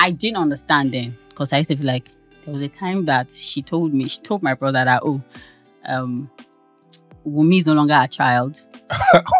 i 0.00 0.10
didn't 0.10 0.38
understand 0.38 0.92
then 0.92 1.16
because 1.28 1.52
i 1.52 1.58
used 1.58 1.70
to 1.70 1.76
feel 1.76 1.86
like 1.86 2.08
there 2.44 2.52
was 2.52 2.62
a 2.62 2.68
time 2.68 3.04
that 3.04 3.30
she 3.30 3.62
told 3.62 3.92
me 3.92 4.08
she 4.08 4.20
told 4.20 4.42
my 4.42 4.54
brother 4.54 4.84
that 4.84 5.00
oh 5.04 5.22
um 5.86 6.30
Wumi 7.26 7.58
is 7.58 7.66
no 7.66 7.72
longer 7.72 7.98
a 7.98 8.06
child. 8.06 8.66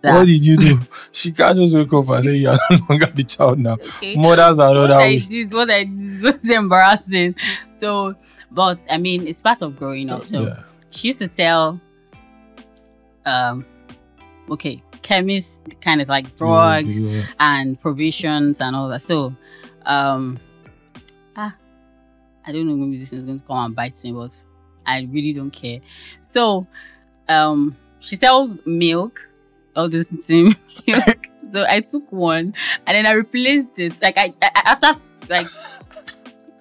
what 0.00 0.26
did 0.26 0.44
you 0.44 0.56
do? 0.56 0.78
She 1.12 1.32
can't 1.32 1.58
just 1.58 1.74
wake 1.74 1.92
up 1.92 2.08
and 2.10 2.24
say 2.28 2.36
you're 2.36 2.56
no 2.70 2.78
longer 2.88 3.06
the 3.06 3.24
child 3.24 3.58
now. 3.58 3.74
Okay. 3.74 4.16
Mothers 4.16 4.58
are 4.58 4.68
what 4.68 4.76
another 4.76 4.94
I 4.94 4.98
way. 4.98 5.18
did, 5.20 5.52
what 5.52 5.70
I 5.70 5.84
did 5.84 6.22
was 6.22 6.48
embarrassing. 6.48 7.34
So, 7.70 8.14
but 8.50 8.78
I 8.90 8.98
mean, 8.98 9.26
it's 9.26 9.42
part 9.42 9.62
of 9.62 9.76
growing 9.76 10.10
up. 10.10 10.26
So 10.26 10.46
yeah. 10.46 10.62
she 10.90 11.08
used 11.08 11.18
to 11.20 11.28
sell, 11.28 11.80
um, 13.24 13.64
okay, 14.50 14.82
chemist 15.02 15.60
kind 15.80 16.00
of 16.00 16.08
like 16.08 16.34
drugs 16.36 16.98
Yeah. 16.98 17.26
and 17.38 17.78
provisions 17.80 18.60
and 18.60 18.74
all 18.74 18.88
that. 18.88 19.02
So, 19.02 19.34
um, 19.84 20.38
ah, 21.36 21.54
I 22.46 22.52
don't 22.52 22.66
know 22.66 22.76
maybe 22.76 22.98
this 22.98 23.12
is 23.12 23.22
going 23.22 23.38
to 23.38 23.44
come 23.44 23.56
and 23.58 23.74
bite 23.76 24.02
me, 24.04 24.12
but 24.12 24.44
I 24.84 25.08
really 25.10 25.32
don't 25.32 25.50
care. 25.50 25.80
So, 26.20 26.66
um, 27.28 27.76
she 28.00 28.16
sells 28.16 28.60
milk, 28.66 29.28
all 29.74 29.88
this 29.88 30.10
thing, 30.22 30.54
milk. 30.86 31.26
So 31.52 31.64
I 31.68 31.80
took 31.80 32.10
one 32.10 32.54
and 32.86 32.96
then 32.96 33.06
I 33.06 33.12
replaced 33.12 33.78
it. 33.78 34.02
Like 34.02 34.18
I, 34.18 34.32
I 34.42 34.50
after 34.64 34.94
like. 35.28 35.46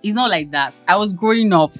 It's 0.05 0.15
not 0.15 0.29
like 0.29 0.51
that. 0.51 0.73
I 0.87 0.97
was 0.97 1.13
growing 1.13 1.51
up. 1.51 1.73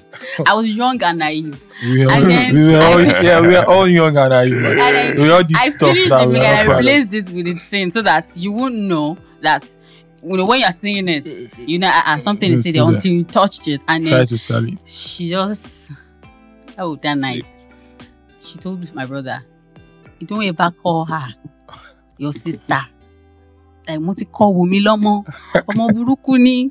I 0.44 0.52
was 0.54 0.68
young 0.74 1.00
and 1.02 1.18
naive. 1.20 1.62
We 1.84 2.04
were, 2.04 2.10
And 2.12 2.28
then 2.30 2.54
we 2.54 2.64
were 2.72 2.82
all, 2.82 2.98
I- 2.98 3.20
yeah, 3.22 3.40
we 3.40 3.48
were 3.48 3.64
all 3.64 3.86
young 3.86 4.16
and 4.16 4.30
naive. 4.30 4.64
And 4.64 5.18
we 5.20 5.30
all 5.30 5.44
did 5.44 5.56
I 5.56 5.68
stuff 5.70 5.90
finished 5.94 6.10
that 6.10 6.22
the 6.22 6.26
we 6.26 6.32
milk 6.34 6.44
are 6.46 6.54
and 6.60 6.72
I 6.72 6.76
replaced 6.78 7.14
it 7.14 7.30
with 7.30 7.44
the 7.46 7.54
tin 7.54 7.90
so 7.92 8.02
that 8.02 8.36
you 8.36 8.50
wouldn't 8.50 8.82
know 8.82 9.16
that 9.42 9.64
you 10.24 10.36
know 10.36 10.44
when 10.46 10.58
you're 10.58 10.70
seeing 10.72 11.06
it, 11.08 11.28
you 11.58 11.78
know, 11.78 11.88
uh, 11.88 12.18
something 12.18 12.50
is 12.50 12.64
there 12.64 12.82
until 12.82 13.12
you 13.12 13.22
touched 13.22 13.68
it, 13.68 13.80
and 13.86 14.04
Try 14.04 14.16
then 14.18 14.26
to 14.26 14.38
sell 14.38 14.64
it. 14.66 14.78
she 14.84 15.28
just 15.30 15.92
oh 16.78 16.96
that 16.96 17.16
night 17.16 17.46
she 18.40 18.58
told 18.58 18.92
my 18.92 19.06
brother, 19.06 19.38
you 20.18 20.26
don't 20.26 20.42
ever 20.44 20.72
call 20.82 21.04
her 21.04 21.28
your 22.18 22.32
sister. 22.32 22.80
Like 23.86 24.00
mo 24.00 24.14
ti 24.14 24.24
kọ 24.24 24.50
Wùmí 24.56 24.80
lọ́mọ, 24.82 25.12
ọmọ 25.68 25.84
burúkú 25.94 26.38
ni. 26.42 26.70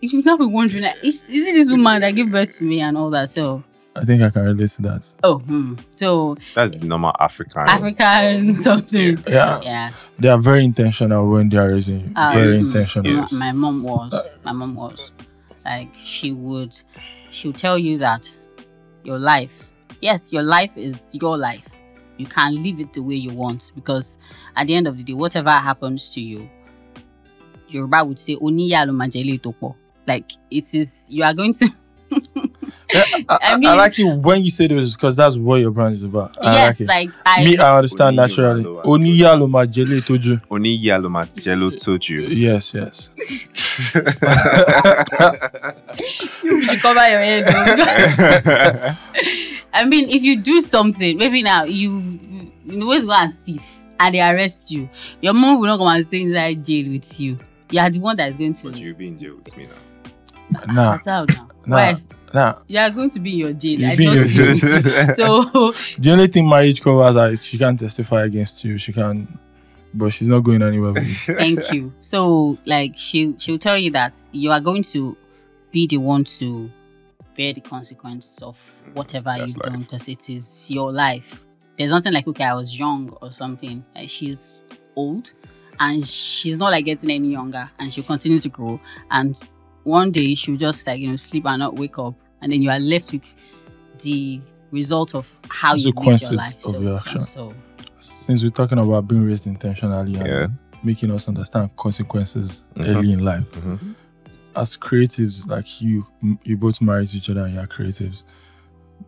I 0.00 0.04
was 0.04 0.12
you 0.12 0.22
should 0.22 0.26
not 0.26 0.38
be 0.38 0.46
wondering, 0.46 0.84
like, 0.84 1.02
is, 1.02 1.28
is 1.28 1.46
it 1.48 1.54
this 1.54 1.70
woman 1.70 2.00
that 2.02 2.10
gave 2.12 2.30
birth 2.30 2.56
to 2.58 2.64
me 2.64 2.80
and 2.80 2.96
all 2.96 3.10
that? 3.10 3.30
So, 3.30 3.62
I 3.96 4.04
think 4.04 4.22
I 4.22 4.30
can 4.30 4.42
relate 4.44 4.70
to 4.70 4.82
that. 4.82 5.14
oh, 5.24 5.38
hmm. 5.38 5.74
so 5.96 6.36
That's 6.54 6.70
the 6.70 6.86
normal 6.86 7.12
African. 7.18 7.62
African 7.68 8.54
something. 8.54 9.18
Yeah. 9.26 9.60
Yeah. 9.62 9.90
They 10.20 10.28
are 10.28 10.38
very 10.38 10.64
intentional 10.64 11.28
when 11.28 11.48
they 11.48 11.56
are 11.58 11.70
raising 11.70 12.00
you. 12.00 12.12
Um, 12.14 12.34
very 12.34 12.58
mm, 12.58 12.66
intentional. 12.66 13.12
Yes. 13.12 13.32
My 13.32 13.50
mom 13.52 13.82
was. 13.82 14.28
My 14.44 14.52
mom 14.52 14.76
was. 14.76 15.10
Like 15.64 15.92
she 15.94 16.32
would 16.32 16.74
she 17.30 17.48
would 17.48 17.58
tell 17.58 17.76
you 17.78 17.98
that 17.98 18.24
your 19.02 19.18
life, 19.18 19.68
yes, 20.00 20.32
your 20.32 20.42
life 20.44 20.76
is 20.76 21.14
your 21.20 21.36
life. 21.36 21.66
You 22.18 22.26
can 22.26 22.62
live 22.62 22.78
it 22.80 22.92
the 22.92 23.02
way 23.02 23.16
you 23.16 23.32
want 23.34 23.72
because 23.74 24.16
at 24.56 24.66
the 24.68 24.74
end 24.76 24.86
of 24.86 24.96
the 24.96 25.02
day, 25.02 25.12
whatever 25.12 25.50
happens 25.50 26.10
to 26.14 26.20
you, 26.20 26.48
your 27.68 27.82
Yoruba 27.82 28.04
would 28.04 28.18
say 28.18 28.36
Oniya 28.36 28.86
lo 28.86 28.92
majele 28.92 29.42
topo. 29.42 29.76
Like 30.08 30.32
it 30.50 30.74
is 30.74 31.06
you 31.10 31.22
are 31.22 31.34
going 31.34 31.52
to 31.52 31.68
Yeah, 32.94 33.02
I, 33.06 33.24
I 33.28 33.38
I, 33.42 33.56
mean- 33.58 33.68
I 33.68 33.74
like 33.74 33.98
it 33.98 34.04
when 34.04 34.42
you 34.42 34.50
say 34.50 34.66
this 34.66 34.94
because 34.94 35.16
that's 35.16 35.36
what 35.36 35.56
your 35.56 35.70
brand 35.70 35.94
is 35.94 36.02
about. 36.02 36.38
I 36.42 36.54
Yes, 36.54 36.80
like 36.80 37.10
like 37.10 37.14
I 37.26 37.44
Me, 37.44 37.58
I 37.58 37.76
understand 37.76 38.18
Oni 38.18 38.26
naturally. 38.28 38.64
Oni 38.84 39.18
yalo 39.18 39.46
majele 39.46 40.00
toju. 40.00 40.40
Oni 40.50 40.78
yalo 40.78 41.10
ma 41.10 41.26
jello 41.36 41.70
told. 41.82 42.08
Yes, 42.08 42.72
yes. 42.72 43.10
you 46.42 46.62
should 46.62 46.80
cover 46.80 47.08
your 47.08 47.20
head. 47.20 47.44
Oh 47.48 48.96
I 49.74 49.84
mean, 49.84 50.08
if 50.08 50.22
you 50.22 50.40
do 50.40 50.60
something, 50.62 51.18
maybe 51.18 51.42
now 51.42 51.64
you 51.64 52.00
you 52.64 52.78
know 52.78 52.86
where 52.86 53.00
to 53.00 53.06
go 53.06 53.12
and 53.12 53.38
thief 53.38 53.80
and 54.00 54.14
they 54.14 54.20
arrest 54.22 54.70
you, 54.70 54.88
your 55.20 55.34
mom 55.34 55.58
will 55.60 55.66
not 55.66 55.78
come 55.78 55.88
and 55.88 56.06
stay 56.06 56.22
inside 56.22 56.64
jail 56.64 56.90
with 56.90 57.20
you. 57.20 57.38
You 57.70 57.80
are 57.80 57.90
the 57.90 57.98
one 58.00 58.16
that 58.16 58.30
is 58.30 58.36
going 58.38 58.54
to. 58.54 58.70
but 58.70 58.78
you'll 58.78 58.96
be 58.96 59.08
in 59.08 59.18
jail 59.18 59.36
with 59.44 59.54
me 59.56 59.64
now. 59.64 59.72
Nah, 60.68 60.92
That's 60.92 61.04
how 61.04 61.24
now. 61.24 61.48
nah, 61.66 61.76
Why? 61.76 61.96
nah. 62.34 62.54
You 62.68 62.78
are 62.78 62.90
going 62.90 63.10
to 63.10 63.20
be 63.20 63.32
in 63.32 63.38
your 63.38 63.52
jail. 63.52 63.80
You 63.80 63.86
I 63.88 63.96
be 63.96 64.06
in 64.06 64.12
your 64.14 64.24
jail. 64.24 65.12
so. 65.12 65.72
The 65.98 66.10
only 66.12 66.26
thing 66.28 66.48
marriage 66.48 66.80
covers 66.82 67.16
her 67.16 67.30
is 67.30 67.44
she 67.44 67.58
can't 67.58 67.78
testify 67.78 68.24
against 68.24 68.64
you. 68.64 68.78
She 68.78 68.92
can, 68.92 69.38
but 69.94 70.10
she's 70.10 70.28
not 70.28 70.40
going 70.40 70.62
anywhere 70.62 70.92
with 70.92 71.28
you. 71.28 71.34
thank 71.36 71.72
you. 71.72 71.92
So 72.00 72.58
like 72.64 72.94
she 72.96 73.34
she'll 73.38 73.58
tell 73.58 73.78
you 73.78 73.90
that 73.92 74.18
you 74.32 74.50
are 74.50 74.60
going 74.60 74.82
to 74.84 75.16
be 75.72 75.86
the 75.86 75.98
one 75.98 76.24
to 76.24 76.70
bear 77.36 77.52
the 77.52 77.60
consequences 77.60 78.40
of 78.42 78.82
whatever 78.94 79.34
That's 79.36 79.54
you've 79.54 79.62
done 79.62 79.80
because 79.82 80.08
it 80.08 80.28
is 80.30 80.70
your 80.70 80.90
life. 80.90 81.44
There's 81.76 81.92
nothing 81.92 82.12
like 82.12 82.26
okay, 82.26 82.44
I 82.44 82.54
was 82.54 82.76
young 82.78 83.10
or 83.22 83.32
something. 83.32 83.84
Like 83.94 84.08
she's 84.08 84.62
old 84.96 85.32
and 85.78 86.04
she's 86.04 86.58
not 86.58 86.72
like 86.72 86.84
getting 86.84 87.10
any 87.10 87.28
younger 87.28 87.70
and 87.78 87.92
she'll 87.92 88.02
continue 88.04 88.38
to 88.40 88.48
grow. 88.48 88.80
And 89.12 89.40
one 89.84 90.10
day 90.10 90.34
she'll 90.34 90.56
just 90.56 90.86
like 90.86 91.00
you 91.00 91.08
know 91.10 91.16
sleep 91.16 91.46
and 91.46 91.58
not 91.60 91.76
wake 91.78 91.98
up, 91.98 92.14
and 92.42 92.52
then 92.52 92.62
you 92.62 92.70
are 92.70 92.78
left 92.80 93.12
with 93.12 93.34
the 94.04 94.40
result 94.70 95.14
of 95.14 95.30
how 95.48 95.74
you 95.74 95.92
lived 95.92 96.22
your 96.22 96.32
life. 96.32 96.54
of 96.56 96.62
So, 96.62 96.80
your 96.80 96.96
action. 96.98 97.20
so 97.20 97.54
Since 98.00 98.44
we're 98.44 98.50
talking 98.50 98.78
about 98.78 99.08
being 99.08 99.24
raised 99.24 99.46
intentionally 99.46 100.14
and 100.16 100.26
Yeah. 100.26 100.46
making 100.84 101.10
us 101.10 101.26
understand 101.26 101.74
consequences 101.76 102.62
Mhm. 102.76 102.86
early 102.96 103.12
in 103.12 103.24
life, 103.24 103.50
Mhm. 103.52 103.94
as 104.54 104.76
creatives, 104.76 105.44
like 105.48 105.80
you, 105.82 106.06
you 106.44 106.56
both 106.56 106.80
married 106.80 107.12
each 107.14 107.28
other 107.30 107.44
and 107.44 107.54
you're 107.54 107.66
creatives. 107.66 108.22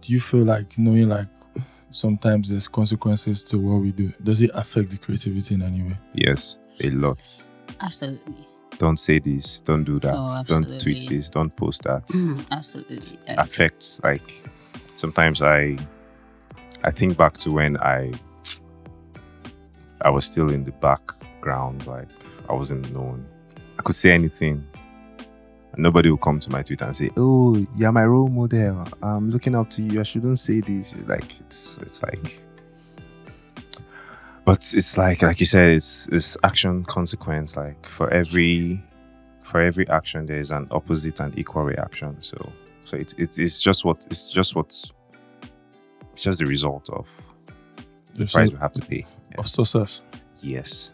Do 0.01 0.13
you 0.13 0.19
feel 0.21 0.43
like 0.45 0.77
knowing 0.79 1.09
like 1.09 1.29
sometimes 1.93 2.49
there's 2.49 2.67
consequences 2.69 3.45
to 3.45 3.59
what 3.59 3.81
we 3.81 3.93
do? 3.93 4.13
Does 4.25 4.43
it 4.43 4.51
affect 4.55 4.91
the 4.91 4.97
creativity 4.99 5.55
in 5.55 5.63
any 5.63 5.83
way? 5.83 5.99
Yes, 6.15 6.59
a 6.83 6.91
lot. 6.91 7.43
absolutely. 7.81 8.47
Don't 8.81 8.97
say 8.97 9.19
this. 9.19 9.61
Don't 9.61 9.85
do 9.85 10.01
that. 10.01 10.15
Oh, 10.17 10.43
don't 10.45 10.81
tweet 10.81 11.09
this. 11.09 11.29
Don't 11.29 11.55
post 11.55 11.83
that. 11.83 12.05
Mm, 12.09 12.45
absolutely. 12.51 12.97
Like, 13.29 13.39
affects 13.39 14.01
like 14.03 14.51
sometimes 15.01 15.41
i 15.41 15.79
i 16.85 16.91
think 16.91 17.17
back 17.17 17.35
to 17.35 17.51
when 17.51 17.79
i 17.79 18.13
i 20.03 20.11
was 20.11 20.27
still 20.27 20.51
in 20.51 20.61
the 20.63 20.73
background 20.73 21.87
like 21.87 22.09
i 22.51 22.53
wasn't 22.53 22.93
known 22.93 23.25
i 23.79 23.83
could 23.83 23.95
say 23.95 24.11
anything 24.11 24.63
and 25.73 25.83
nobody 25.83 26.11
would 26.11 26.21
come 26.21 26.39
to 26.39 26.51
my 26.51 26.63
twitter 26.63 26.85
and 26.85 26.95
say 26.95 27.09
oh 27.17 27.57
you're 27.77 27.93
my 27.93 28.05
role 28.05 28.29
model 28.29 28.85
i'm 29.03 29.31
looking 29.31 29.55
up 29.55 29.71
to 29.71 29.81
you 29.83 30.01
i 30.01 30.03
shouldn't 30.03 30.39
say 30.39 30.61
this 30.61 30.95
like 31.07 31.41
it's 31.41 31.79
it's 31.81 32.03
like 32.03 32.45
but 34.45 34.73
it's 34.75 34.97
like 34.97 35.23
like 35.23 35.41
you 35.41 35.47
said 35.47 35.71
it's 35.71 36.09
it's 36.09 36.37
action 36.45 36.85
consequence 36.85 37.57
like 37.57 37.87
for 37.87 38.11
every 38.11 38.83
for 39.43 39.61
every 39.61 39.89
action 39.89 40.27
there 40.27 40.39
is 40.39 40.51
an 40.51 40.67
opposite 40.71 41.21
and 41.21 41.37
equal 41.39 41.63
reaction 41.65 42.17
so 42.21 42.53
so 42.85 42.97
it's 42.97 43.13
it's, 43.19 43.39
it's 43.39 43.61
just 43.63 43.85
what 43.85 44.05
it's 44.11 44.27
just 44.29 44.55
what 44.55 44.67
it's 46.13 46.23
just 46.25 46.41
the 46.41 46.47
result 46.47 46.89
of 46.91 47.07
the 48.15 48.27
So- 48.27 48.39
price 48.39 48.51
we 48.51 48.59
have 48.59 48.73
to 48.75 48.83
pay. 48.83 49.07
of 49.39 49.47
success. 49.47 50.03
Yes. 50.41 50.93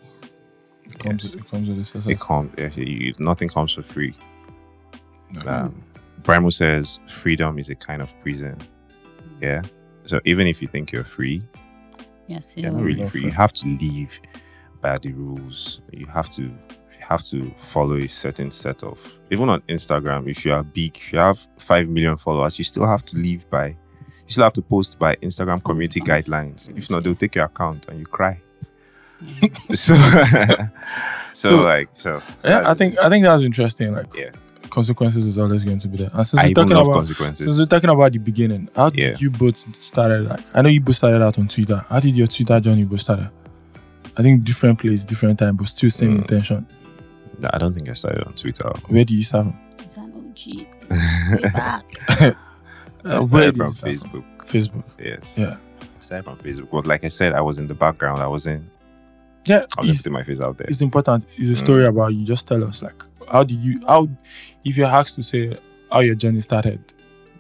It 0.84 0.98
comes, 0.98 1.24
Yes. 1.24 1.34
it 1.34 1.48
comes 1.50 1.68
with 1.68 1.78
the 1.78 1.84
success. 1.84 2.06
It 2.12 2.20
comes. 2.20 2.52
Yes, 2.58 2.76
you, 2.76 3.12
nothing 3.18 3.48
comes 3.48 3.72
for 3.72 3.82
free. 3.82 4.14
Um, 5.46 5.82
Brimo 6.22 6.52
says 6.52 7.00
freedom 7.08 7.58
is 7.58 7.68
a 7.70 7.74
kind 7.74 8.02
of 8.02 8.12
prison. 8.22 8.56
Yeah. 9.40 9.62
So 10.04 10.20
even 10.24 10.46
if 10.46 10.62
you 10.62 10.68
think 10.68 10.92
you're 10.92 11.04
free, 11.04 11.42
Yes, 12.26 12.56
you're 12.56 12.73
not 12.73 12.83
really 12.83 13.00
free. 13.09 13.21
free. 13.21 13.23
You 13.25 13.30
have 13.30 13.52
to 13.54 13.68
live 13.68 14.18
by 14.80 14.99
the 14.99 15.12
rules. 15.12 15.80
You 15.92 16.06
have 16.06 16.28
to 16.30 16.42
you 16.42 16.52
have 17.00 17.23
to 17.25 17.52
follow 17.59 17.97
a 17.97 18.09
certain 18.09 18.50
set 18.50 18.83
of 18.83 18.99
even 19.30 19.49
on 19.49 19.61
Instagram, 19.62 20.28
if 20.28 20.45
you 20.45 20.52
are 20.52 20.62
big, 20.64 20.97
if 20.97 21.12
you 21.12 21.18
have 21.18 21.38
five 21.59 21.88
million 21.88 22.16
followers, 22.16 22.59
you 22.59 22.64
still 22.64 22.87
have 22.87 23.04
to 23.06 23.16
live 23.16 23.49
by 23.50 23.68
you 23.68 23.76
still 24.33 24.45
have 24.45 24.52
to 24.54 24.62
post 24.62 24.99
by 24.99 25.14
Instagram 25.16 25.62
community 25.62 26.00
guidelines. 26.00 26.76
If 26.76 26.90
not, 26.90 27.04
they'll 27.04 27.14
take 27.14 27.37
your 27.37 27.45
account 27.45 27.87
and 27.88 28.00
you 28.00 28.06
cry. 28.06 28.40
so 29.73 29.95
so, 31.33 31.49
So- 31.49 31.56
like 31.62 31.88
so 31.95 32.23
yeah, 32.45 32.68
I 32.68 32.75
think 32.75 32.99
I 32.99 33.09
think 33.09 33.25
that's 33.25 33.42
interesting. 33.42 33.95
Like 33.95 34.12
Yeah. 34.14 34.30
Consequences 34.70 35.26
is 35.26 35.38
always 35.38 35.64
going 35.64 35.78
to 35.78 35.88
be 35.88 35.99
there. 35.99 36.11
And 36.14 36.26
since 36.26 36.42
I 36.42 36.49
we're 36.49 36.54
talking 36.54 36.75
love 36.76 36.87
about 36.88 36.96
consequences. 36.99 37.46
since 37.46 37.58
we're 37.58 37.66
talking 37.66 37.90
about 37.90 38.12
the 38.12 38.18
beginning, 38.18 38.68
how 38.76 38.90
did 38.90 39.02
Yeah. 39.02 39.16
you 39.18 39.30
both 39.30 39.56
started? 39.82 40.28
Like, 40.28 40.40
I 40.54 40.62
know 40.62 40.68
you 40.68 40.80
both 40.80 40.96
started 40.96 41.23
out 41.23 41.38
on 41.38 41.49
Twitter. 41.49 41.85
How 41.88 42.00
did 42.00 42.16
your 42.16 42.26
Twitter 42.26 42.61
journey 42.61 42.85
both 42.85 43.00
started? 43.00 43.30
I 44.16 44.23
think 44.23 44.44
different 44.44 44.78
place, 44.78 45.04
different 45.04 45.38
time, 45.38 45.56
but 45.56 45.68
still 45.68 45.90
same 45.90 46.16
Mm. 46.16 46.18
intention. 46.23 46.66
No, 47.40 47.50
I 47.52 47.58
don't 47.58 47.75
think 47.75 47.88
I 47.88 47.92
started 47.92 48.25
on 48.26 48.32
Twitter. 48.35 48.70
Where 48.88 49.04
did 49.04 49.14
you 49.14 49.23
start 49.25 49.46
from? 49.46 49.56
It's 49.85 49.96
an 49.99 50.12
OG. 50.16 50.66
Back. 51.52 51.85
I 52.08 52.35
Uh, 53.04 53.20
where 53.20 53.23
started 53.23 53.52
did 53.52 53.56
from 53.56 53.66
you 53.66 53.73
start 53.73 53.92
Facebook. 53.92 54.25
Facebook. 54.46 54.85
Yes. 54.99 55.35
Yeah. 55.37 55.56
I 55.82 56.00
started 56.00 56.25
from 56.25 56.38
Facebook. 56.38 56.70
But 56.70 56.87
like 56.87 57.04
I 57.04 57.08
said, 57.08 57.35
I 57.35 57.40
was 57.40 57.58
in 57.58 57.66
the 57.66 57.75
background. 57.75 58.20
I 58.20 58.26
wasn't 58.26 58.64
Yeah, 59.44 59.66
I 59.76 59.82
was 59.82 59.88
just 59.88 59.88
it's, 59.88 60.02
putting 60.02 60.12
my 60.14 60.23
face 60.25 60.40
out 60.40 60.56
there. 60.58 60.66
it's 60.66 60.80
important. 60.80 61.25
It's 61.37 61.50
a 61.50 61.52
Mm. 61.52 61.56
story 61.64 61.87
about 61.87 62.08
you. 62.14 62.25
Just 62.25 62.49
tell 62.49 62.64
us, 62.64 62.82
like, 62.82 63.00
how 63.30 63.42
did 63.42 63.59
you, 63.59 63.80
how, 63.87 64.09
if 64.64 64.76
you're 64.76 64.87
asked 64.87 65.14
to 65.16 65.23
say 65.23 65.59
how 65.90 66.00
your 66.00 66.14
journey 66.14 66.40
started, 66.40 66.80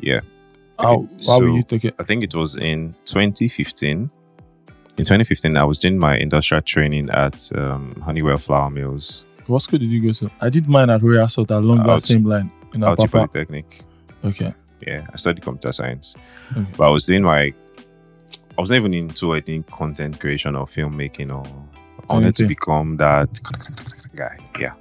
Yeah. 0.00 0.20
how, 0.78 0.94
Okay, 0.94 1.14
how 1.26 1.40
will 1.40 1.56
you 1.56 1.62
take 1.62 1.84
it? 1.84 1.94
I 1.98 2.02
think 2.04 2.22
it 2.24 2.34
was 2.34 2.56
in 2.56 2.94
2015. 3.06 4.10
In 4.98 5.04
2015, 5.04 5.56
I 5.56 5.64
was 5.64 5.78
doing 5.78 5.98
my 5.98 6.16
industrial 6.16 6.62
training 6.62 7.10
at 7.10 7.50
um, 7.54 7.92
Honeywell 8.02 8.38
Flour 8.38 8.70
Mills, 8.70 9.24
What 9.46 9.60
school 9.62 9.78
did 9.78 9.90
you 9.90 10.02
go 10.02 10.12
to? 10.12 10.30
I 10.40 10.48
did 10.50 10.68
mine 10.68 10.88
at 10.90 11.02
Royal 11.02 11.28
Salt 11.28 11.50
along 11.50 11.86
that 11.86 12.02
same 12.02 12.24
line 12.24 12.50
in 12.74 12.80
Apapa. 12.80 13.10
Polytechnic. 13.10 13.84
Okay. 14.24 14.52
Yeah, 14.86 15.06
I 15.12 15.16
studied 15.16 15.42
computer 15.42 15.72
science. 15.72 16.16
Okay. 16.56 16.66
But 16.76 16.86
I 16.88 16.90
was 16.90 17.04
doing 17.06 17.22
my, 17.22 17.40
I 18.56 18.60
was 18.60 18.70
not 18.70 18.76
even 18.76 18.94
into 18.94 19.34
I 19.34 19.40
think 19.40 19.66
content 19.70 20.18
creation 20.20 20.56
or 20.56 20.66
filmmaking 20.66 21.30
or 21.34 21.44
I 22.08 22.14
wanted 22.14 22.34
to 22.36 22.46
become 22.46 22.96
that 22.96 23.40
guy. 24.14 24.38
Yeah. 24.58 24.74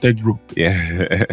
Tech 0.00 0.16
bro. 0.16 0.38
Yeah. 0.56 1.24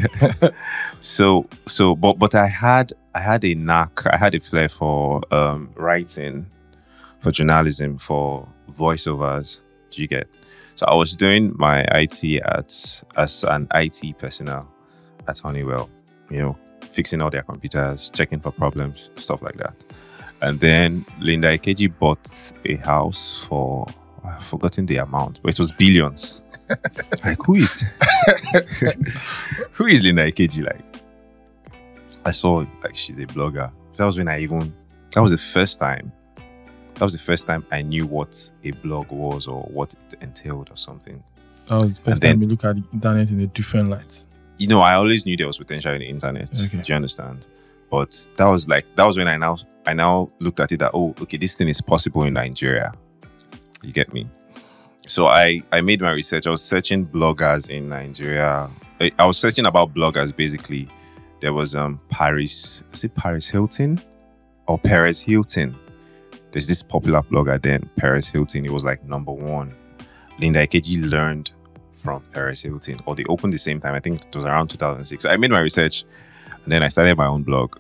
so 1.01 1.47
so 1.65 1.95
but 1.95 2.19
but 2.19 2.35
I 2.35 2.47
had 2.47 2.93
I 3.15 3.19
had 3.19 3.45
a 3.45 3.55
knack, 3.55 4.05
I 4.05 4.17
had 4.17 4.35
a 4.35 4.39
flair 4.39 4.69
for 4.69 5.21
um 5.33 5.69
writing, 5.75 6.47
for 7.21 7.31
journalism, 7.31 7.97
for 7.97 8.47
voiceovers. 8.71 9.61
Do 9.91 10.01
you 10.01 10.07
get? 10.07 10.27
So 10.75 10.85
I 10.85 10.95
was 10.95 11.15
doing 11.15 11.53
my 11.57 11.85
IT 11.91 12.23
at 12.43 13.01
as 13.15 13.43
an 13.43 13.67
IT 13.73 14.17
personnel 14.17 14.71
at 15.27 15.39
Honeywell, 15.39 15.89
you 16.29 16.39
know, 16.39 16.57
fixing 16.81 17.21
all 17.21 17.29
their 17.29 17.43
computers, 17.43 18.09
checking 18.09 18.39
for 18.39 18.51
problems, 18.51 19.09
stuff 19.15 19.41
like 19.41 19.57
that. 19.57 19.75
And 20.41 20.59
then 20.59 21.05
Linda 21.19 21.57
Ikeji 21.57 21.97
bought 21.97 22.51
a 22.65 22.75
house 22.75 23.45
for 23.47 23.87
I've 24.23 24.43
forgotten 24.43 24.85
the 24.85 24.97
amount, 24.97 25.41
but 25.41 25.53
it 25.53 25.59
was 25.59 25.71
billions. 25.71 26.43
Like 27.23 27.37
who 27.45 27.55
is 27.55 27.83
who 29.73 29.85
is 29.87 30.03
Linda 30.03 30.31
Ikeji? 30.31 30.63
Like 30.65 30.83
I 32.25 32.31
saw 32.31 32.65
like 32.83 32.95
she's 32.95 33.17
a 33.17 33.25
blogger. 33.25 33.71
That 33.95 34.05
was 34.05 34.17
when 34.17 34.27
I 34.27 34.39
even 34.39 34.73
that 35.11 35.21
was 35.21 35.31
the 35.31 35.37
first 35.37 35.79
time. 35.79 36.11
That 36.95 37.03
was 37.03 37.13
the 37.13 37.19
first 37.19 37.45
time 37.47 37.65
I 37.71 37.81
knew 37.83 38.07
what 38.07 38.51
a 38.63 38.71
blog 38.71 39.11
was 39.11 39.47
or 39.47 39.61
what 39.63 39.93
it 39.93 40.15
entailed 40.21 40.69
or 40.71 40.77
something. 40.77 41.23
That 41.67 41.81
was 41.81 41.99
the 41.99 42.05
first 42.05 42.07
And 42.15 42.21
then- 42.21 42.33
time 42.35 42.41
you 42.43 42.47
look 42.49 42.65
at 42.65 42.75
the 42.75 42.83
internet 42.93 43.29
in 43.29 43.39
a 43.41 43.47
different 43.47 43.89
light. 43.89 44.25
You 44.57 44.67
know, 44.67 44.81
I 44.81 44.93
always 44.95 45.25
knew 45.25 45.37
there 45.37 45.45
was 45.45 45.59
potential 45.59 45.93
in 45.93 45.99
the 45.99 46.07
internet. 46.07 46.49
Okay. 46.49 46.77
Do 46.77 46.83
you 46.87 46.95
understand? 46.95 47.45
But 47.91 48.27
that 48.37 48.45
was 48.47 48.67
like 48.67 48.85
that 48.95 49.05
was 49.05 49.15
when 49.17 49.27
I 49.27 49.37
now 49.37 49.57
I 49.85 49.93
now 49.93 50.27
looked 50.39 50.59
at 50.59 50.71
it 50.71 50.77
that 50.79 50.91
oh 50.93 51.13
okay 51.21 51.37
this 51.37 51.55
thing 51.55 51.69
is 51.69 51.79
possible 51.81 52.23
in 52.23 52.33
Nigeria. 52.33 52.91
You 53.83 53.93
get 53.93 54.11
me? 54.13 54.27
So 55.07 55.27
I 55.27 55.63
I 55.71 55.81
made 55.81 56.01
my 56.01 56.11
research. 56.11 56.45
I 56.45 56.49
was 56.49 56.61
searching 56.63 57.07
bloggers 57.07 57.69
in 57.69 57.87
Nigeria. 57.89 58.69
I, 58.99 59.11
I 59.17 59.25
was 59.25 59.37
searching 59.37 59.65
about 59.65 59.93
bloggers 59.93 60.35
basically. 60.35 60.89
There 61.39 61.53
was 61.53 61.75
um 61.75 61.99
Paris. 62.09 62.83
Is 62.93 63.05
it 63.05 63.15
Paris 63.15 63.49
Hilton 63.49 64.01
or 64.67 64.77
Paris 64.77 65.21
Hilton? 65.21 65.77
There's 66.51 66.67
this 66.67 66.83
popular 66.83 67.21
blogger 67.21 67.61
then 67.61 67.89
Perez 67.95 68.27
Hilton. 68.27 68.65
It 68.65 68.71
was 68.71 68.83
like 68.83 69.03
number 69.05 69.31
one. 69.31 69.73
Linda 70.39 70.67
Ikeji 70.67 71.09
learned 71.09 71.51
from 72.03 72.21
Paris 72.33 72.61
Hilton, 72.61 72.99
or 73.05 73.15
they 73.15 73.23
opened 73.29 73.53
the 73.53 73.59
same 73.59 73.79
time. 73.79 73.95
I 73.95 73.99
think 73.99 74.21
it 74.21 74.35
was 74.35 74.45
around 74.45 74.67
2006. 74.67 75.23
So 75.23 75.29
I 75.29 75.37
made 75.37 75.51
my 75.51 75.59
research, 75.59 76.03
and 76.63 76.71
then 76.71 76.83
I 76.83 76.89
started 76.89 77.17
my 77.17 77.27
own 77.27 77.43
blog. 77.43 77.77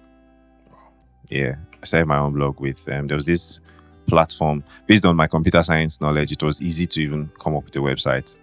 Yeah, 1.29 1.55
I 1.81 1.85
started 1.85 2.07
my 2.07 2.17
own 2.17 2.33
blog 2.33 2.59
with 2.59 2.87
um, 2.89 3.07
there 3.07 3.15
was 3.17 3.25
this 3.25 3.59
platform 4.07 4.63
based 4.85 5.05
on 5.05 5.15
my 5.15 5.27
computer 5.27 5.61
science 5.61 6.01
knowledge. 6.01 6.31
It 6.31 6.43
was 6.43 6.61
easy 6.61 6.85
to 6.87 7.01
even 7.01 7.31
come 7.39 7.55
up 7.55 7.65
with 7.65 7.75
a 7.75 7.79
website. 7.79 8.37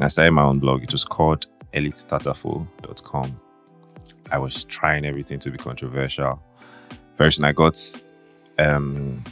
I 0.00 0.08
started 0.08 0.32
my 0.32 0.42
own 0.42 0.58
blog. 0.58 0.82
It 0.82 0.92
was 0.92 1.04
called 1.04 1.46
elitestarterful.com. 1.74 3.36
I 4.32 4.38
was 4.38 4.64
trying 4.64 5.04
everything 5.04 5.38
to 5.40 5.50
be 5.50 5.58
controversial. 5.58 6.40
First, 7.16 7.42
I 7.42 7.52
got 7.52 7.78
um, 8.58 9.22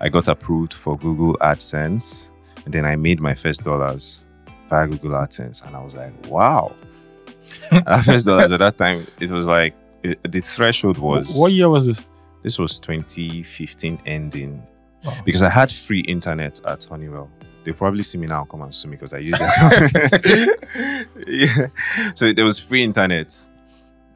I 0.00 0.08
got 0.08 0.28
approved 0.28 0.74
for 0.74 0.96
Google 0.96 1.34
AdSense, 1.34 2.28
and 2.64 2.72
then 2.72 2.84
I 2.84 2.96
made 2.96 3.20
my 3.20 3.34
first 3.34 3.64
dollars 3.64 4.20
via 4.68 4.86
Google 4.86 5.12
AdSense, 5.12 5.64
and 5.66 5.76
I 5.76 5.82
was 5.82 5.94
like, 5.94 6.12
wow. 6.28 6.74
At 7.70 8.02
first 8.04 8.26
dollars 8.26 8.50
at 8.50 8.58
that 8.60 8.78
time, 8.78 9.06
it 9.20 9.30
was 9.30 9.46
like 9.46 9.74
it, 10.02 10.22
the 10.30 10.40
threshold 10.40 10.98
was 10.98 11.38
what 11.38 11.52
year 11.52 11.68
was 11.68 11.86
this? 11.86 12.06
this 12.42 12.58
was 12.58 12.80
2015 12.80 14.00
ending 14.06 14.62
Wow. 15.04 15.16
because 15.24 15.42
I 15.42 15.50
had 15.50 15.70
free 15.72 16.00
internet 16.00 16.60
at 16.64 16.84
Honeywell. 16.84 17.30
They 17.64 17.72
probably 17.72 18.02
see 18.02 18.18
me 18.18 18.26
now 18.26 18.44
come 18.44 18.62
and 18.62 18.74
sue 18.74 18.88
me 18.88 18.96
because 18.96 19.14
I 19.14 19.18
used 19.18 19.38
that. 19.38 21.06
yeah. 21.26 21.66
So 22.14 22.32
there 22.32 22.44
was 22.44 22.58
free 22.58 22.82
internet. 22.82 23.34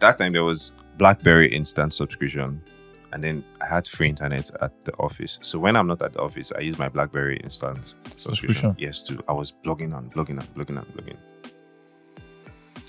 That 0.00 0.18
time 0.18 0.32
there 0.32 0.44
was 0.44 0.72
BlackBerry 0.98 1.48
instant 1.52 1.94
subscription, 1.94 2.60
and 3.12 3.22
then 3.22 3.44
I 3.60 3.66
had 3.66 3.86
free 3.86 4.08
internet 4.08 4.50
at 4.60 4.84
the 4.84 4.92
office. 4.94 5.38
So 5.42 5.58
when 5.58 5.76
I'm 5.76 5.86
not 5.86 6.02
at 6.02 6.14
the 6.14 6.20
office, 6.20 6.52
I 6.56 6.60
use 6.60 6.78
my 6.78 6.88
BlackBerry 6.88 7.36
instant 7.38 7.94
subscription. 8.10 8.18
Subscription. 8.18 8.76
Yes, 8.78 9.04
too. 9.04 9.20
I 9.28 9.32
was 9.32 9.52
blogging 9.52 9.94
on, 9.94 10.10
blogging 10.10 10.40
on, 10.40 10.46
blogging 10.54 10.78
on, 10.78 10.86
blogging. 10.86 11.16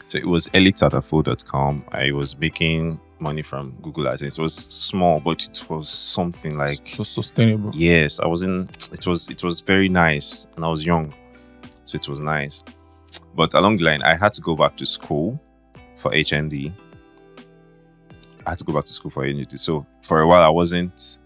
So 0.10 0.18
it 0.18 0.26
was 0.26 0.48
elitesatafo.com. 0.50 1.86
I 1.92 2.12
was 2.12 2.38
making 2.38 3.00
money 3.20 3.42
from 3.42 3.72
Google 3.82 4.06
AdSense. 4.06 4.38
It 4.38 4.42
was 4.42 4.54
small, 4.54 5.20
but 5.20 5.44
it 5.44 5.70
was 5.70 5.90
something 5.90 6.58
like 6.58 6.88
so 6.88 7.04
sustainable. 7.04 7.72
yes, 7.74 8.20
I 8.20 8.28
was 8.28 8.44
in. 8.44 8.70
It 8.92 9.06
was 9.06 9.30
it 9.30 9.44
was 9.44 9.62
very 9.62 9.90
nice, 9.90 10.48
and 10.56 10.66
I 10.66 10.70
was 10.70 10.86
young, 10.86 11.14
so 11.86 11.96
it 11.96 12.08
was 12.08 12.20
nice. 12.20 12.64
But 13.36 13.54
along 13.54 13.78
the 13.78 13.86
line, 13.86 14.02
I 14.02 14.16
had 14.16 14.34
to 14.34 14.42
go 14.42 14.56
back 14.56 14.76
to 14.78 14.86
school 14.86 15.40
for 15.96 16.12
HND. 16.12 16.72
I 18.46 18.50
had 18.52 18.60
to 18.60 18.64
go 18.64 18.74
back 18.74 18.86
to 18.86 18.94
school 18.94 19.12
for 19.12 19.26
HND. 19.26 19.58
So 19.60 19.86
for 20.04 20.22
a 20.22 20.28
while, 20.28 20.44
I 20.44 20.50
wasn't. 20.50 21.18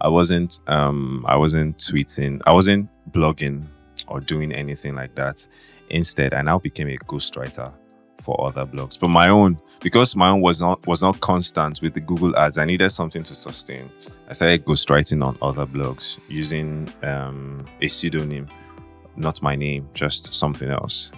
I 0.00 0.08
wasn't. 0.08 0.60
Um, 0.66 1.24
I 1.26 1.36
wasn't 1.36 1.78
tweeting. 1.78 2.40
I 2.46 2.52
wasn't 2.52 2.88
blogging 3.10 3.66
or 4.06 4.20
doing 4.20 4.52
anything 4.52 4.94
like 4.94 5.14
that. 5.14 5.46
Instead, 5.90 6.34
I 6.34 6.42
now 6.42 6.58
became 6.58 6.88
a 6.88 6.96
ghostwriter 6.96 7.72
for 8.24 8.46
other 8.46 8.64
blogs, 8.64 8.98
but 8.98 9.08
my 9.08 9.28
own 9.28 9.58
because 9.80 10.16
my 10.16 10.30
own 10.30 10.40
was 10.40 10.60
not 10.60 10.84
was 10.86 11.02
not 11.02 11.20
constant 11.20 11.80
with 11.82 11.94
the 11.94 12.00
Google 12.00 12.36
ads. 12.36 12.58
I 12.58 12.64
needed 12.64 12.90
something 12.90 13.22
to 13.22 13.32
sustain. 13.34 13.90
I 14.28 14.32
started 14.32 14.64
ghostwriting 14.64 15.24
on 15.24 15.38
other 15.42 15.66
blogs 15.66 16.18
using 16.28 16.88
um, 17.02 17.66
a 17.82 17.88
pseudonym, 17.88 18.48
not 19.16 19.42
my 19.42 19.54
name, 19.54 19.88
just 19.92 20.34
something 20.34 20.70
else. 20.70 21.12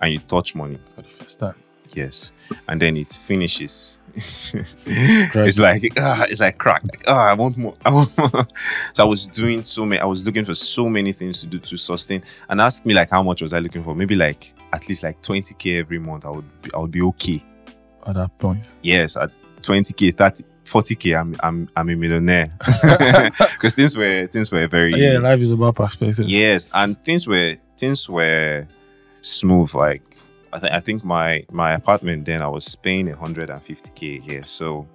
and 0.00 0.12
you 0.12 0.18
touch 0.20 0.54
money, 0.54 0.78
For 0.94 1.02
the 1.02 1.08
first 1.08 1.38
time. 1.40 1.54
yes, 1.94 2.32
and 2.66 2.80
then 2.80 2.96
it 2.96 3.12
finishes. 3.12 3.97
It's 4.18 5.58
like 5.58 5.92
ah, 5.98 6.26
it's 6.28 6.40
like 6.40 6.58
crack. 6.58 6.82
Like, 6.84 7.04
ah, 7.06 7.30
I 7.30 7.34
want 7.34 7.56
more. 7.56 7.74
I 7.84 7.92
want 7.92 8.16
more. 8.18 8.46
so 8.92 9.04
I 9.04 9.06
was 9.06 9.28
doing 9.28 9.62
so 9.62 9.86
many. 9.86 10.00
I 10.00 10.06
was 10.06 10.24
looking 10.24 10.44
for 10.44 10.54
so 10.54 10.88
many 10.88 11.12
things 11.12 11.40
to 11.40 11.46
do 11.46 11.58
to 11.58 11.76
sustain. 11.76 12.22
And 12.48 12.60
ask 12.60 12.84
me 12.84 12.94
like 12.94 13.10
how 13.10 13.22
much 13.22 13.42
was 13.42 13.52
I 13.52 13.58
looking 13.58 13.84
for? 13.84 13.94
Maybe 13.94 14.14
like 14.14 14.52
at 14.72 14.88
least 14.88 15.02
like 15.02 15.22
twenty 15.22 15.54
k 15.54 15.78
every 15.78 15.98
month. 15.98 16.24
I 16.24 16.30
would 16.30 16.62
be, 16.62 16.70
I 16.74 16.78
would 16.78 16.90
be 16.90 17.02
okay. 17.02 17.44
At 18.06 18.14
that 18.14 18.36
point. 18.38 18.64
Yes, 18.82 19.16
at 19.16 19.30
twenty 19.62 19.92
k, 19.92 20.10
30, 20.10 20.44
40 20.64 20.94
k, 20.94 21.12
I'm 21.14 21.34
I'm 21.40 21.68
I'm 21.76 21.88
a 21.88 21.94
millionaire. 21.94 22.52
Because 23.38 23.74
things 23.74 23.96
were 23.96 24.26
things 24.28 24.50
were 24.52 24.66
very 24.66 24.94
Yeah, 24.94 25.18
life 25.18 25.40
is 25.40 25.50
about 25.50 25.76
perspective. 25.76 26.26
Yes, 26.28 26.68
and 26.74 27.02
things 27.04 27.26
were 27.26 27.56
things 27.76 28.08
were 28.08 28.66
smooth. 29.20 29.74
Like 29.74 30.02
I 30.52 30.58
think 30.58 30.72
I 30.72 30.80
think 30.80 31.04
my 31.04 31.44
my 31.52 31.72
apartment 31.72 32.24
then 32.24 32.42
I 32.42 32.48
was 32.48 32.74
paying 32.76 33.08
150k 33.08 34.22
here, 34.22 34.44
so 34.46 34.86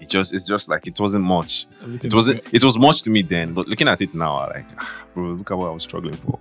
it 0.00 0.08
just 0.08 0.34
it's 0.34 0.46
just 0.46 0.68
like 0.68 0.86
it 0.86 0.98
wasn't 0.98 1.24
much. 1.24 1.66
Everything 1.82 2.10
It 2.10 2.14
wasn't 2.14 2.42
it 2.52 2.64
was 2.64 2.78
much 2.78 3.02
to 3.02 3.10
me 3.10 3.22
then, 3.22 3.54
but 3.54 3.68
looking 3.68 3.88
at 3.88 4.00
it 4.00 4.14
now, 4.14 4.36
I 4.36 4.46
like 4.46 4.66
ah, 4.78 5.04
bro, 5.14 5.24
look 5.24 5.50
at 5.50 5.58
what 5.58 5.68
I 5.68 5.70
was 5.72 5.82
struggling 5.84 6.16
for. 6.16 6.38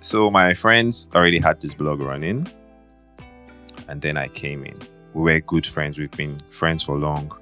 So 0.00 0.30
my 0.30 0.54
friends 0.54 1.08
already 1.14 1.38
had 1.38 1.60
this 1.60 1.74
blog 1.74 2.00
running, 2.00 2.46
and 3.88 4.00
then 4.00 4.16
I 4.16 4.28
came 4.28 4.64
in. 4.64 4.78
We 5.14 5.32
were 5.32 5.40
good 5.40 5.66
friends. 5.66 5.98
We've 5.98 6.10
been 6.10 6.40
friends 6.50 6.82
for 6.82 6.96
long. 6.96 7.32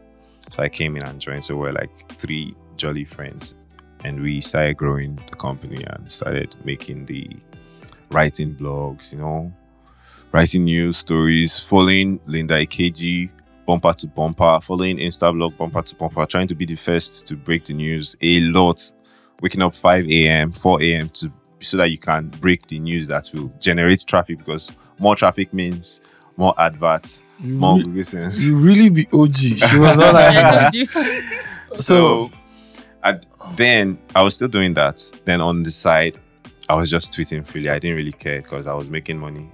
So 0.53 0.63
I 0.63 0.69
came 0.69 0.97
in 0.97 1.03
and 1.03 1.21
joined. 1.21 1.45
So 1.45 1.57
we're 1.57 1.73
like 1.73 2.09
three 2.13 2.55
jolly 2.77 3.05
friends, 3.05 3.55
and 4.05 4.21
we 4.21 4.41
started 4.41 4.77
growing 4.77 5.17
the 5.31 5.37
company 5.37 5.85
and 5.85 6.11
started 6.11 6.57
making 6.65 7.07
the 7.07 7.29
writing 8.11 8.55
blogs. 8.55 9.13
You 9.13 9.19
know, 9.19 9.53
writing 10.33 10.65
news 10.65 10.97
stories, 10.99 11.59
following 11.63 12.21
Linda 12.27 12.55
Ikeji 12.55 13.31
bumper 13.67 13.93
to 13.95 14.07
bumper, 14.07 14.61
following 14.63 14.99
Instablog 14.99 15.57
bumper 15.57 15.83
to 15.83 15.95
bumper, 15.97 16.25
trying 16.27 16.47
to 16.49 16.55
be 16.55 16.65
the 16.65 16.77
first 16.77 17.27
to 17.27 17.37
break 17.37 17.65
the 17.65 17.75
news 17.75 18.17
a 18.23 18.41
lot. 18.43 18.93
Waking 19.43 19.61
up 19.61 19.75
5 19.75 20.09
a.m., 20.09 20.53
4 20.53 20.83
a.m. 20.83 21.09
to 21.11 21.31
so 21.61 21.77
that 21.79 21.91
you 21.91 21.99
can 21.99 22.29
break 22.41 22.67
the 22.69 22.79
news 22.79 23.09
that 23.09 23.29
will 23.35 23.49
generate 23.61 24.05
traffic 24.07 24.39
because 24.39 24.73
more 25.01 25.15
traffic 25.17 25.53
means 25.53 26.01
more 26.37 26.55
adverts, 26.59 27.23
You, 27.41 27.55
more 27.55 27.77
re- 27.79 27.83
listens. 27.85 28.47
you 28.47 28.57
really 28.57 28.89
be 28.91 29.07
OG. 29.13 29.35
She 29.35 29.79
was 29.79 29.97
not 29.97 30.15
like 30.15 30.37
I 30.37 30.43
that. 30.43 30.73
told 30.73 30.75
you. 30.75 31.77
So, 31.77 32.31
I, 33.03 33.19
then 33.57 33.99
I 34.15 34.23
was 34.23 34.35
still 34.37 34.49
doing 34.49 34.75
that. 34.75 35.03
Then 35.25 35.41
on 35.41 35.63
the 35.63 35.71
side, 35.71 36.19
I 36.69 36.75
was 36.75 36.91
just 36.91 37.13
tweeting 37.13 37.47
freely. 37.47 37.71
I 37.71 37.79
didn't 37.79 37.97
really 37.97 38.13
care 38.13 38.43
because 38.43 38.67
I 38.67 38.75
was 38.75 38.89
making 38.89 39.19
money 39.19 39.51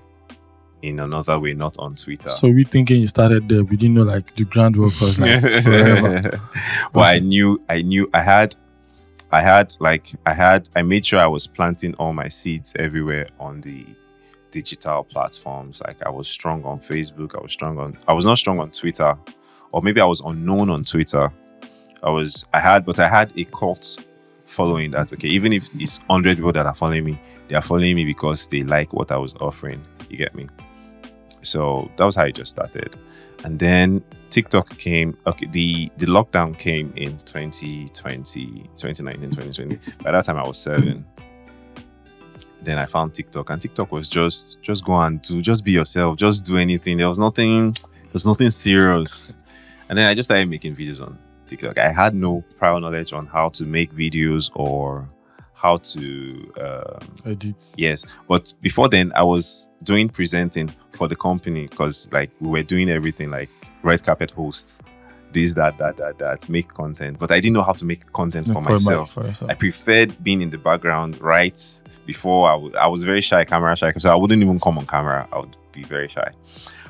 in 0.82 0.98
another 0.98 1.38
way, 1.38 1.54
not 1.54 1.76
on 1.78 1.94
Twitter. 1.94 2.30
So 2.30 2.48
we 2.48 2.64
thinking 2.64 3.00
you 3.00 3.06
started 3.06 3.48
there. 3.48 3.64
We 3.64 3.76
didn't 3.76 3.94
know 3.94 4.02
like 4.02 4.34
the 4.34 4.44
groundwork 4.44 5.00
was 5.00 5.18
like 5.18 5.40
forever. 5.62 6.40
but 6.92 7.00
I 7.00 7.18
knew, 7.20 7.62
I 7.68 7.82
knew, 7.82 8.10
I 8.12 8.20
had, 8.20 8.56
I 9.30 9.40
had 9.40 9.74
like, 9.80 10.08
I 10.26 10.32
had, 10.32 10.68
I 10.74 10.82
made 10.82 11.06
sure 11.06 11.20
I 11.20 11.26
was 11.26 11.46
planting 11.46 11.94
all 11.94 12.12
my 12.12 12.28
seeds 12.28 12.74
everywhere 12.78 13.26
on 13.38 13.60
the 13.60 13.86
digital 14.50 15.04
platforms. 15.04 15.80
Like 15.86 16.04
I 16.04 16.10
was 16.10 16.28
strong 16.28 16.64
on 16.64 16.78
Facebook. 16.78 17.38
I 17.38 17.42
was 17.42 17.52
strong 17.52 17.78
on, 17.78 17.96
I 18.08 18.12
was 18.12 18.24
not 18.24 18.38
strong 18.38 18.58
on 18.58 18.70
Twitter, 18.70 19.16
or 19.72 19.82
maybe 19.82 20.00
I 20.00 20.06
was 20.06 20.20
unknown 20.20 20.68
on 20.68 20.84
Twitter. 20.84 21.32
I 22.02 22.10
was, 22.10 22.44
I 22.52 22.58
had, 22.58 22.84
but 22.84 22.98
I 22.98 23.08
had 23.08 23.32
a 23.38 23.44
cult 23.44 24.04
following 24.52 24.90
that. 24.92 25.12
Okay, 25.12 25.28
even 25.28 25.52
if 25.52 25.68
it's 25.74 25.98
hundred 26.10 26.36
people 26.36 26.52
that 26.52 26.66
are 26.66 26.74
following 26.74 27.04
me, 27.04 27.20
they 27.48 27.54
are 27.54 27.62
following 27.62 27.96
me 27.96 28.04
because 28.04 28.48
they 28.48 28.62
like 28.62 28.92
what 28.92 29.10
I 29.10 29.16
was 29.16 29.34
offering. 29.40 29.82
You 30.08 30.16
get 30.16 30.34
me? 30.34 30.48
So 31.42 31.90
that 31.96 32.04
was 32.04 32.14
how 32.16 32.24
it 32.24 32.34
just 32.34 32.52
started. 32.52 32.96
And 33.44 33.58
then 33.58 34.04
TikTok 34.30 34.78
came, 34.78 35.16
okay, 35.26 35.46
the, 35.46 35.90
the 35.96 36.06
lockdown 36.06 36.56
came 36.58 36.92
in 36.96 37.18
2020, 37.24 37.88
2019, 38.76 39.30
2020. 39.30 39.78
By 40.02 40.12
that 40.12 40.24
time, 40.24 40.38
I 40.38 40.46
was 40.46 40.58
seven. 40.58 41.04
Then 42.62 42.78
I 42.78 42.86
found 42.86 43.12
TikTok, 43.12 43.50
and 43.50 43.60
TikTok 43.60 43.90
was 43.90 44.08
just, 44.08 44.62
just 44.62 44.84
go 44.84 44.92
and 45.00 45.20
do, 45.20 45.42
just 45.42 45.64
be 45.64 45.72
yourself, 45.72 46.16
just 46.16 46.46
do 46.46 46.56
anything. 46.56 46.96
There 46.96 47.08
was 47.08 47.18
nothing, 47.18 47.72
there 47.72 48.12
was 48.12 48.24
nothing 48.24 48.50
serious. 48.50 49.34
And 49.88 49.98
then 49.98 50.08
I 50.08 50.14
just 50.14 50.28
started 50.28 50.48
making 50.48 50.76
videos 50.76 51.02
on 51.02 51.18
TikTok. 51.56 51.78
I 51.78 51.92
had 51.92 52.14
no 52.14 52.42
prior 52.56 52.78
knowledge 52.80 53.12
on 53.12 53.26
how 53.26 53.48
to 53.50 53.64
make 53.64 53.92
videos 53.94 54.50
or 54.54 55.06
how 55.54 55.76
to 55.78 56.52
um, 56.60 57.32
Edit. 57.32 57.74
Yes, 57.76 58.04
but 58.28 58.52
before 58.60 58.88
then, 58.88 59.12
I 59.14 59.22
was 59.22 59.70
doing 59.84 60.08
presenting 60.08 60.68
for 60.92 61.08
the 61.08 61.16
company 61.16 61.66
because 61.68 62.08
like 62.12 62.30
we 62.40 62.48
were 62.48 62.62
doing 62.62 62.90
everything 62.90 63.30
like 63.30 63.50
red 63.82 64.02
carpet 64.02 64.30
hosts, 64.32 64.78
this, 65.32 65.54
that, 65.54 65.78
that, 65.78 65.96
that, 65.96 66.18
that, 66.18 66.48
make 66.48 66.68
content. 66.68 67.18
But 67.18 67.30
I 67.30 67.40
didn't 67.40 67.54
know 67.54 67.62
how 67.62 67.72
to 67.72 67.84
make 67.84 68.12
content 68.12 68.46
for, 68.48 68.60
my- 68.60 68.70
myself. 68.72 69.12
for. 69.12 69.34
I 69.48 69.54
preferred 69.54 70.22
being 70.22 70.42
in 70.42 70.50
the 70.50 70.58
background, 70.58 71.20
right? 71.20 71.58
Before 72.06 72.48
I 72.48 72.52
w- 72.52 72.74
I 72.76 72.86
was 72.88 73.04
very 73.04 73.20
shy, 73.20 73.44
camera 73.44 73.76
shy, 73.76 73.88
because 73.88 74.04
I 74.04 74.14
wouldn't 74.14 74.42
even 74.42 74.58
come 74.58 74.78
on 74.78 74.86
camera. 74.86 75.28
I 75.32 75.38
would 75.38 75.56
be 75.72 75.84
very 75.84 76.08
shy. 76.08 76.30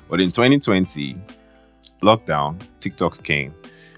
But 0.08 0.20
in 0.20 0.30
2020, 0.32 1.16
lockdown, 2.02 2.60
TikTok 2.80 3.22
came, 3.22 3.54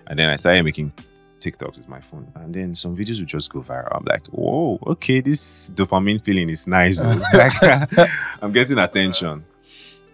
and 0.09 0.19
then 0.19 0.29
I 0.29 0.37
started 0.37 0.65
making 0.65 0.93
TikToks 1.41 1.79
with 1.79 1.89
my 1.89 2.01
phone, 2.01 2.31
and 2.37 2.55
then 2.55 2.75
some 2.75 2.97
videos 2.97 3.19
would 3.21 3.29
just 3.29 3.51
go 3.51 3.63
viral. 3.63 3.97
I'm 3.97 4.05
like, 4.05 4.27
whoa, 4.29 4.79
okay, 4.87 5.21
this 5.21 5.71
dopamine 5.71 6.23
feeling 6.23 6.49
is 6.51 6.67
nice. 6.67 7.01
oh. 7.03 7.23
like, 7.35 7.53
I'm 8.43 8.53
getting 8.53 8.79
attention. 8.79 9.45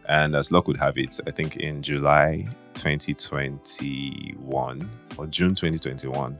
And 0.08 0.34
as 0.34 0.50
luck 0.50 0.66
would 0.66 0.78
have 0.78 0.98
it, 0.98 1.20
I 1.26 1.30
think 1.30 1.56
in 1.56 1.82
July 1.82 2.48
2021 2.74 4.90
or 5.16 5.26
June 5.28 5.54
2021, 5.54 6.36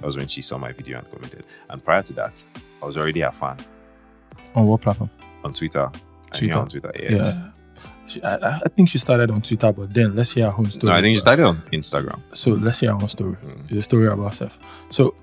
that 0.00 0.04
was 0.04 0.16
when 0.18 0.26
she 0.26 0.42
saw 0.42 0.58
my 0.58 0.72
video 0.72 0.98
and 0.98 1.08
commented. 1.10 1.46
And 1.70 1.82
prior 1.82 2.02
to 2.02 2.12
that, 2.14 2.44
I 2.82 2.86
was 2.86 2.98
already 2.98 3.22
a 3.22 3.32
fan 3.32 3.56
On 4.54 4.66
what 4.66 4.82
platform? 4.82 5.08
on 5.44 5.52
Twitter. 5.54 5.90
Twitter. 6.32 6.58
on 6.58 6.68
Twitter, 6.68 6.92
yes. 6.98 7.12
Yeah. 7.12 7.48
She, 8.06 8.22
I, 8.22 8.34
I- 8.36 8.60
I 8.64 8.68
think 8.68 8.88
she 8.88 8.98
started 8.98 9.30
on 9.30 9.40
Twitter, 9.40 9.72
but 9.72 9.92
then 9.94 10.14
let's 10.14 10.32
hear 10.32 10.50
her 10.50 10.56
own 10.58 10.70
story. 10.70 10.92
No, 10.92 10.96
I 10.98 11.00
think 11.02 11.16
she 11.16 11.20
started 11.20 11.44
on 11.46 11.62
Instagram. 11.72 12.20
So 12.32 12.50
let's 12.52 12.80
hear 12.80 12.90
her 12.92 13.00
own 13.00 13.08
story. 13.08 13.36
Mm. 13.42 13.64
It's 13.68 13.76
a 13.78 13.82
story 13.82 14.06
about 14.06 14.30
herself. 14.30 14.58
So 14.90 15.14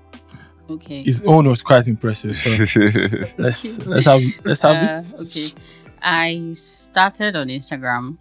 Okay. 0.70 1.02
his 1.02 1.22
own 1.24 1.48
was 1.48 1.62
quite 1.62 1.86
impressive. 1.88 2.36
So 2.36 2.50
let's 3.38 3.78
let's 3.86 4.06
have 4.06 4.22
let's 4.44 4.62
have 4.62 4.76
Uh, 4.76 4.98
it. 4.98 5.14
okay. 5.26 5.48
I 6.02 6.52
started 6.54 7.36
on 7.36 7.48
Instagram. 7.48 8.16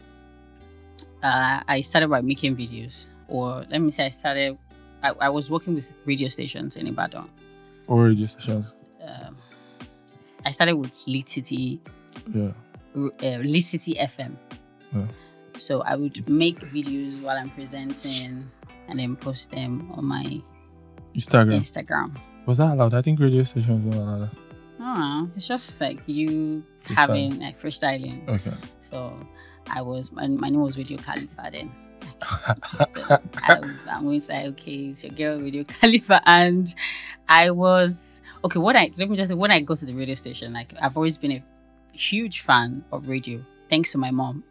Uh, 1.23 1.61
I 1.67 1.81
started 1.81 2.09
by 2.09 2.21
making 2.21 2.55
videos, 2.55 3.07
or 3.27 3.63
let 3.69 3.79
me 3.79 3.91
say, 3.91 4.05
I 4.07 4.09
started. 4.09 4.57
I, 5.03 5.09
I 5.21 5.29
was 5.29 5.49
working 5.49 5.73
with 5.75 5.91
radio 6.05 6.27
stations 6.27 6.75
in 6.75 6.87
Ibadan. 6.87 7.29
Or 7.87 8.05
radio 8.05 8.25
stations. 8.27 8.71
Um, 9.03 9.35
I 10.45 10.51
started 10.51 10.75
with 10.75 10.91
Lead 11.07 11.27
City, 11.29 11.79
Yeah. 12.33 12.51
Uh, 12.95 13.59
City 13.59 13.95
FM. 13.95 14.35
Yeah. 14.93 15.05
So 15.57 15.81
I 15.81 15.95
would 15.95 16.27
make 16.29 16.59
videos 16.59 17.21
while 17.21 17.37
I'm 17.37 17.49
presenting, 17.51 18.49
and 18.87 18.99
then 18.99 19.15
post 19.15 19.51
them 19.51 19.91
on 19.93 20.05
my 20.05 20.41
Instagram. 21.15 21.59
Instagram. 21.59 22.17
Was 22.45 22.57
that 22.57 22.73
allowed? 22.73 22.93
I 22.93 23.01
think 23.01 23.19
radio 23.19 23.43
stations 23.43 23.85
don't 23.85 24.01
allow 24.01 24.19
that. 24.19 24.31
I. 24.79 25.27
It's 25.35 25.47
just 25.47 25.79
like 25.79 25.99
you 26.07 26.63
having 26.87 27.39
like 27.39 27.57
freestyling. 27.57 28.27
Okay. 28.27 28.53
So 28.79 29.15
I 29.69 29.81
was 29.81 30.11
my, 30.11 30.27
my 30.27 30.49
name 30.49 30.61
was 30.61 30.77
Radio 30.77 30.97
Khalifa 30.97 31.49
then. 31.51 31.71
so 32.89 33.19
I, 33.37 33.59
I'm 33.89 34.03
going 34.03 34.19
to 34.19 34.25
say, 34.25 34.47
okay, 34.49 34.89
it's 34.89 35.03
your 35.03 35.13
girl 35.13 35.39
Radio 35.39 35.63
Khalifa, 35.63 36.21
and 36.25 36.67
I 37.29 37.51
was 37.51 38.21
okay. 38.43 38.59
What 38.59 38.75
I 38.75 38.89
let 38.97 39.09
me 39.09 39.15
just 39.15 39.29
say, 39.29 39.35
when 39.35 39.51
I 39.51 39.59
go 39.61 39.75
to 39.75 39.85
the 39.85 39.93
radio 39.93 40.15
station, 40.15 40.53
like 40.53 40.73
I've 40.81 40.97
always 40.97 41.17
been 41.17 41.31
a 41.31 41.43
huge 41.93 42.41
fan 42.41 42.83
of 42.91 43.07
radio, 43.07 43.43
thanks 43.69 43.91
to 43.93 43.97
my 43.97 44.11
mom, 44.11 44.43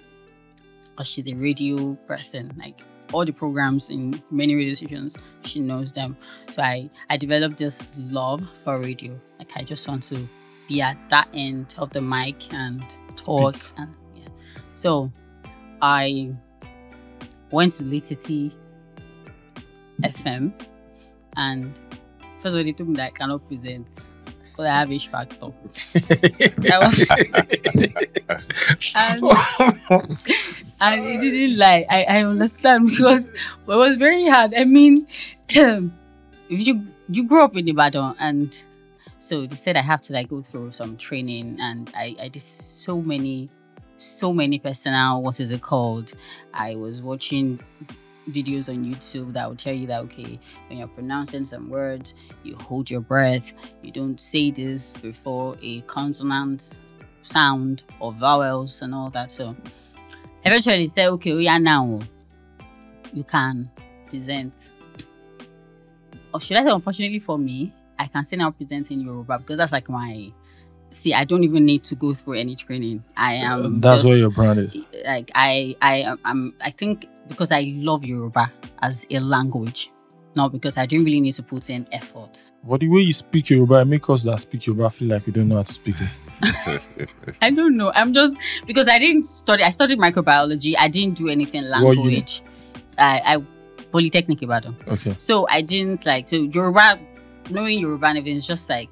because 0.90 1.08
she's 1.08 1.30
a 1.30 1.34
radio 1.34 1.94
person. 2.06 2.52
Like 2.56 2.80
all 3.12 3.24
the 3.24 3.32
programs 3.32 3.90
in 3.90 4.22
many 4.30 4.54
radio 4.54 4.74
stations, 4.74 5.16
she 5.42 5.60
knows 5.60 5.92
them. 5.92 6.16
So 6.50 6.62
I 6.62 6.88
I 7.08 7.16
developed 7.16 7.58
this 7.58 7.96
love 7.98 8.48
for 8.64 8.78
radio. 8.78 9.18
Like 9.38 9.50
I 9.56 9.62
just 9.62 9.86
want 9.88 10.02
to 10.04 10.28
be 10.68 10.80
at 10.80 10.96
that 11.10 11.28
end 11.34 11.74
of 11.78 11.90
the 11.90 12.00
mic 12.00 12.52
and 12.54 12.84
talk 13.16 13.56
Speak. 13.56 13.78
and 13.78 13.94
yeah. 14.14 14.28
So 14.74 15.10
I 15.82 16.32
went 17.50 17.72
to 17.72 17.84
Lead 17.84 18.04
City 18.04 18.52
FM 20.02 20.52
and 21.36 21.76
first 22.38 22.54
of 22.54 22.54
all 22.54 22.64
they 22.64 22.72
told 22.72 22.90
me 22.90 22.94
that 22.96 23.08
I 23.08 23.10
cannot 23.10 23.46
present 23.48 23.88
I 24.66 24.80
have 24.80 24.92
H 24.92 25.08
factor. 25.08 25.46
And, 28.94 29.22
and 30.80 31.04
it 31.04 31.20
didn't 31.20 31.58
lie. 31.58 31.86
I, 31.88 32.04
I 32.04 32.24
understand 32.24 32.88
because 32.88 33.28
it 33.28 33.34
was 33.66 33.96
very 33.96 34.26
hard. 34.28 34.54
I 34.54 34.64
mean, 34.64 35.06
if 35.48 35.90
you 36.48 36.86
you 37.08 37.24
grew 37.26 37.42
up 37.42 37.56
in 37.56 37.68
Ibadan 37.68 38.14
and 38.18 38.64
so 39.18 39.46
they 39.46 39.56
said 39.56 39.76
I 39.76 39.82
have 39.82 40.00
to 40.02 40.12
like 40.12 40.28
go 40.28 40.40
through 40.40 40.72
some 40.72 40.96
training 40.96 41.58
and 41.60 41.90
I, 41.94 42.16
I 42.20 42.28
did 42.28 42.42
so 42.42 43.02
many 43.02 43.50
so 43.96 44.32
many 44.32 44.58
personal 44.58 45.22
what 45.22 45.40
is 45.40 45.50
it 45.50 45.60
called? 45.62 46.12
I 46.54 46.76
was 46.76 47.02
watching 47.02 47.60
videos 48.30 48.68
on 48.68 48.84
YouTube 48.84 49.32
that 49.34 49.48
will 49.48 49.56
tell 49.56 49.74
you 49.74 49.86
that 49.86 50.00
okay, 50.04 50.38
when 50.68 50.78
you're 50.78 50.88
pronouncing 50.88 51.44
some 51.44 51.68
words, 51.68 52.14
you 52.42 52.56
hold 52.62 52.90
your 52.90 53.00
breath, 53.00 53.54
you 53.82 53.90
don't 53.90 54.20
say 54.20 54.50
this 54.50 54.96
before 54.96 55.56
a 55.62 55.80
consonant 55.82 56.78
sound 57.22 57.82
or 57.98 58.12
vowels 58.12 58.82
and 58.82 58.94
all 58.94 59.10
that. 59.10 59.30
So 59.30 59.54
eventually 60.44 60.86
said, 60.86 61.08
okay, 61.10 61.32
oh 61.32 61.36
we 61.36 61.48
are 61.48 61.58
now 61.60 62.00
you 63.12 63.24
can 63.24 63.70
present. 64.08 64.70
Or 66.32 66.40
should 66.40 66.56
I 66.56 66.64
say 66.64 66.70
unfortunately 66.70 67.18
for 67.18 67.38
me, 67.38 67.72
I 67.98 68.06
can 68.06 68.24
say 68.24 68.36
now 68.36 68.50
present 68.50 68.90
in 68.90 69.00
Yoruba 69.00 69.38
because 69.38 69.56
that's 69.56 69.72
like 69.72 69.88
my 69.88 70.32
see, 70.90 71.14
I 71.14 71.24
don't 71.24 71.44
even 71.44 71.64
need 71.64 71.82
to 71.84 71.94
go 71.94 72.12
through 72.12 72.34
any 72.34 72.54
training. 72.54 73.04
I 73.16 73.34
am 73.34 73.76
uh, 73.76 73.88
That's 73.88 74.02
just, 74.02 74.06
what 74.06 74.18
your 74.18 74.30
brand 74.30 74.58
is. 74.60 74.76
like 75.04 75.30
I, 75.34 75.76
I 75.80 76.16
I 76.24 76.30
am 76.30 76.54
I 76.60 76.70
think 76.70 77.06
because 77.30 77.52
I 77.52 77.72
love 77.76 78.04
Yoruba 78.04 78.52
as 78.82 79.06
a 79.10 79.20
language, 79.20 79.90
not 80.36 80.52
because 80.52 80.76
I 80.76 80.84
didn't 80.84 81.06
really 81.06 81.20
need 81.20 81.32
to 81.34 81.42
put 81.42 81.70
in 81.70 81.86
effort. 81.92 82.52
But 82.64 82.80
the 82.80 82.88
way 82.88 83.00
you 83.00 83.12
speak 83.14 83.48
Yoruba, 83.48 83.76
it 83.80 83.84
make 83.86 84.10
us 84.10 84.24
that 84.24 84.40
speak 84.40 84.66
Yoruba 84.66 84.90
feel 84.90 85.08
like 85.08 85.24
we 85.24 85.32
don't 85.32 85.48
know 85.48 85.56
how 85.56 85.62
to 85.62 85.72
speak 85.72 85.96
it. 86.00 87.14
I 87.42 87.50
don't 87.50 87.76
know. 87.76 87.92
I'm 87.94 88.12
just 88.12 88.38
because 88.66 88.88
I 88.88 88.98
didn't 88.98 89.22
study. 89.22 89.62
I 89.62 89.70
studied 89.70 89.98
microbiology. 89.98 90.74
I 90.78 90.88
didn't 90.88 91.16
do 91.16 91.28
anything 91.28 91.62
language. 91.62 92.42
I, 92.98 93.20
I 93.24 93.44
polytechnic 93.92 94.42
Ibadan. 94.42 94.76
Okay. 94.88 95.14
So 95.18 95.46
I 95.48 95.62
didn't 95.62 96.04
like 96.04 96.28
so 96.28 96.36
Yoruba. 96.36 97.00
Knowing 97.50 97.80
Yoruba 97.80 98.06
and 98.06 98.18
everything 98.18 98.36
is 98.36 98.46
just 98.46 98.68
like 98.68 98.90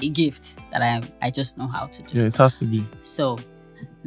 a 0.00 0.08
gift 0.08 0.58
that 0.70 0.80
I 0.80 1.02
I 1.20 1.30
just 1.30 1.58
know 1.58 1.66
how 1.66 1.86
to 1.86 2.02
do. 2.02 2.18
Yeah, 2.18 2.26
it 2.26 2.36
has 2.36 2.58
to 2.60 2.64
be. 2.64 2.86
So 3.02 3.36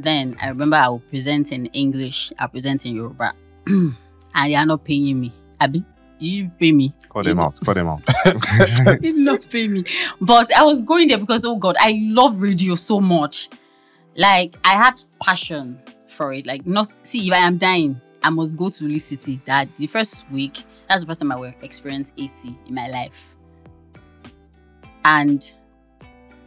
then 0.03 0.35
I 0.41 0.49
remember 0.49 0.75
I 0.77 0.89
would 0.89 1.07
present 1.07 1.51
in 1.51 1.67
English, 1.67 2.31
I 2.39 2.47
present 2.47 2.85
in 2.85 2.95
Yoruba, 2.95 3.33
and 3.67 3.93
they 4.33 4.55
are 4.55 4.65
not 4.65 4.83
paying 4.83 5.19
me. 5.19 5.33
Abi, 5.59 5.83
you 6.19 6.49
pay 6.59 6.71
me. 6.71 6.93
Call 7.09 7.23
them 7.23 7.39
out. 7.39 7.59
Call 7.63 7.73
them 7.73 7.87
out. 7.87 8.01
They 8.85 8.97
did 8.97 9.15
not 9.17 9.47
pay 9.49 9.67
me. 9.67 9.83
But 10.19 10.53
I 10.55 10.63
was 10.63 10.79
going 10.81 11.07
there 11.07 11.17
because 11.17 11.45
oh 11.45 11.55
god, 11.57 11.75
I 11.79 11.99
love 12.03 12.41
radio 12.41 12.75
so 12.75 12.99
much. 13.01 13.49
Like 14.15 14.55
I 14.63 14.71
had 14.73 15.01
passion 15.23 15.81
for 16.09 16.33
it. 16.33 16.45
Like 16.45 16.65
not 16.67 16.89
see 17.05 17.27
if 17.27 17.33
I 17.33 17.37
am 17.37 17.57
dying, 17.57 17.99
I 18.23 18.29
must 18.29 18.55
go 18.55 18.69
to 18.69 18.83
Lead 18.85 18.99
City. 18.99 19.41
That 19.45 19.75
the 19.75 19.87
first 19.87 20.29
week, 20.31 20.63
that's 20.87 21.01
the 21.01 21.07
first 21.07 21.21
time 21.21 21.31
I 21.31 21.35
will 21.37 21.53
experience 21.61 22.11
AC 22.17 22.55
in 22.67 22.75
my 22.75 22.87
life. 22.89 23.35
And 25.03 25.51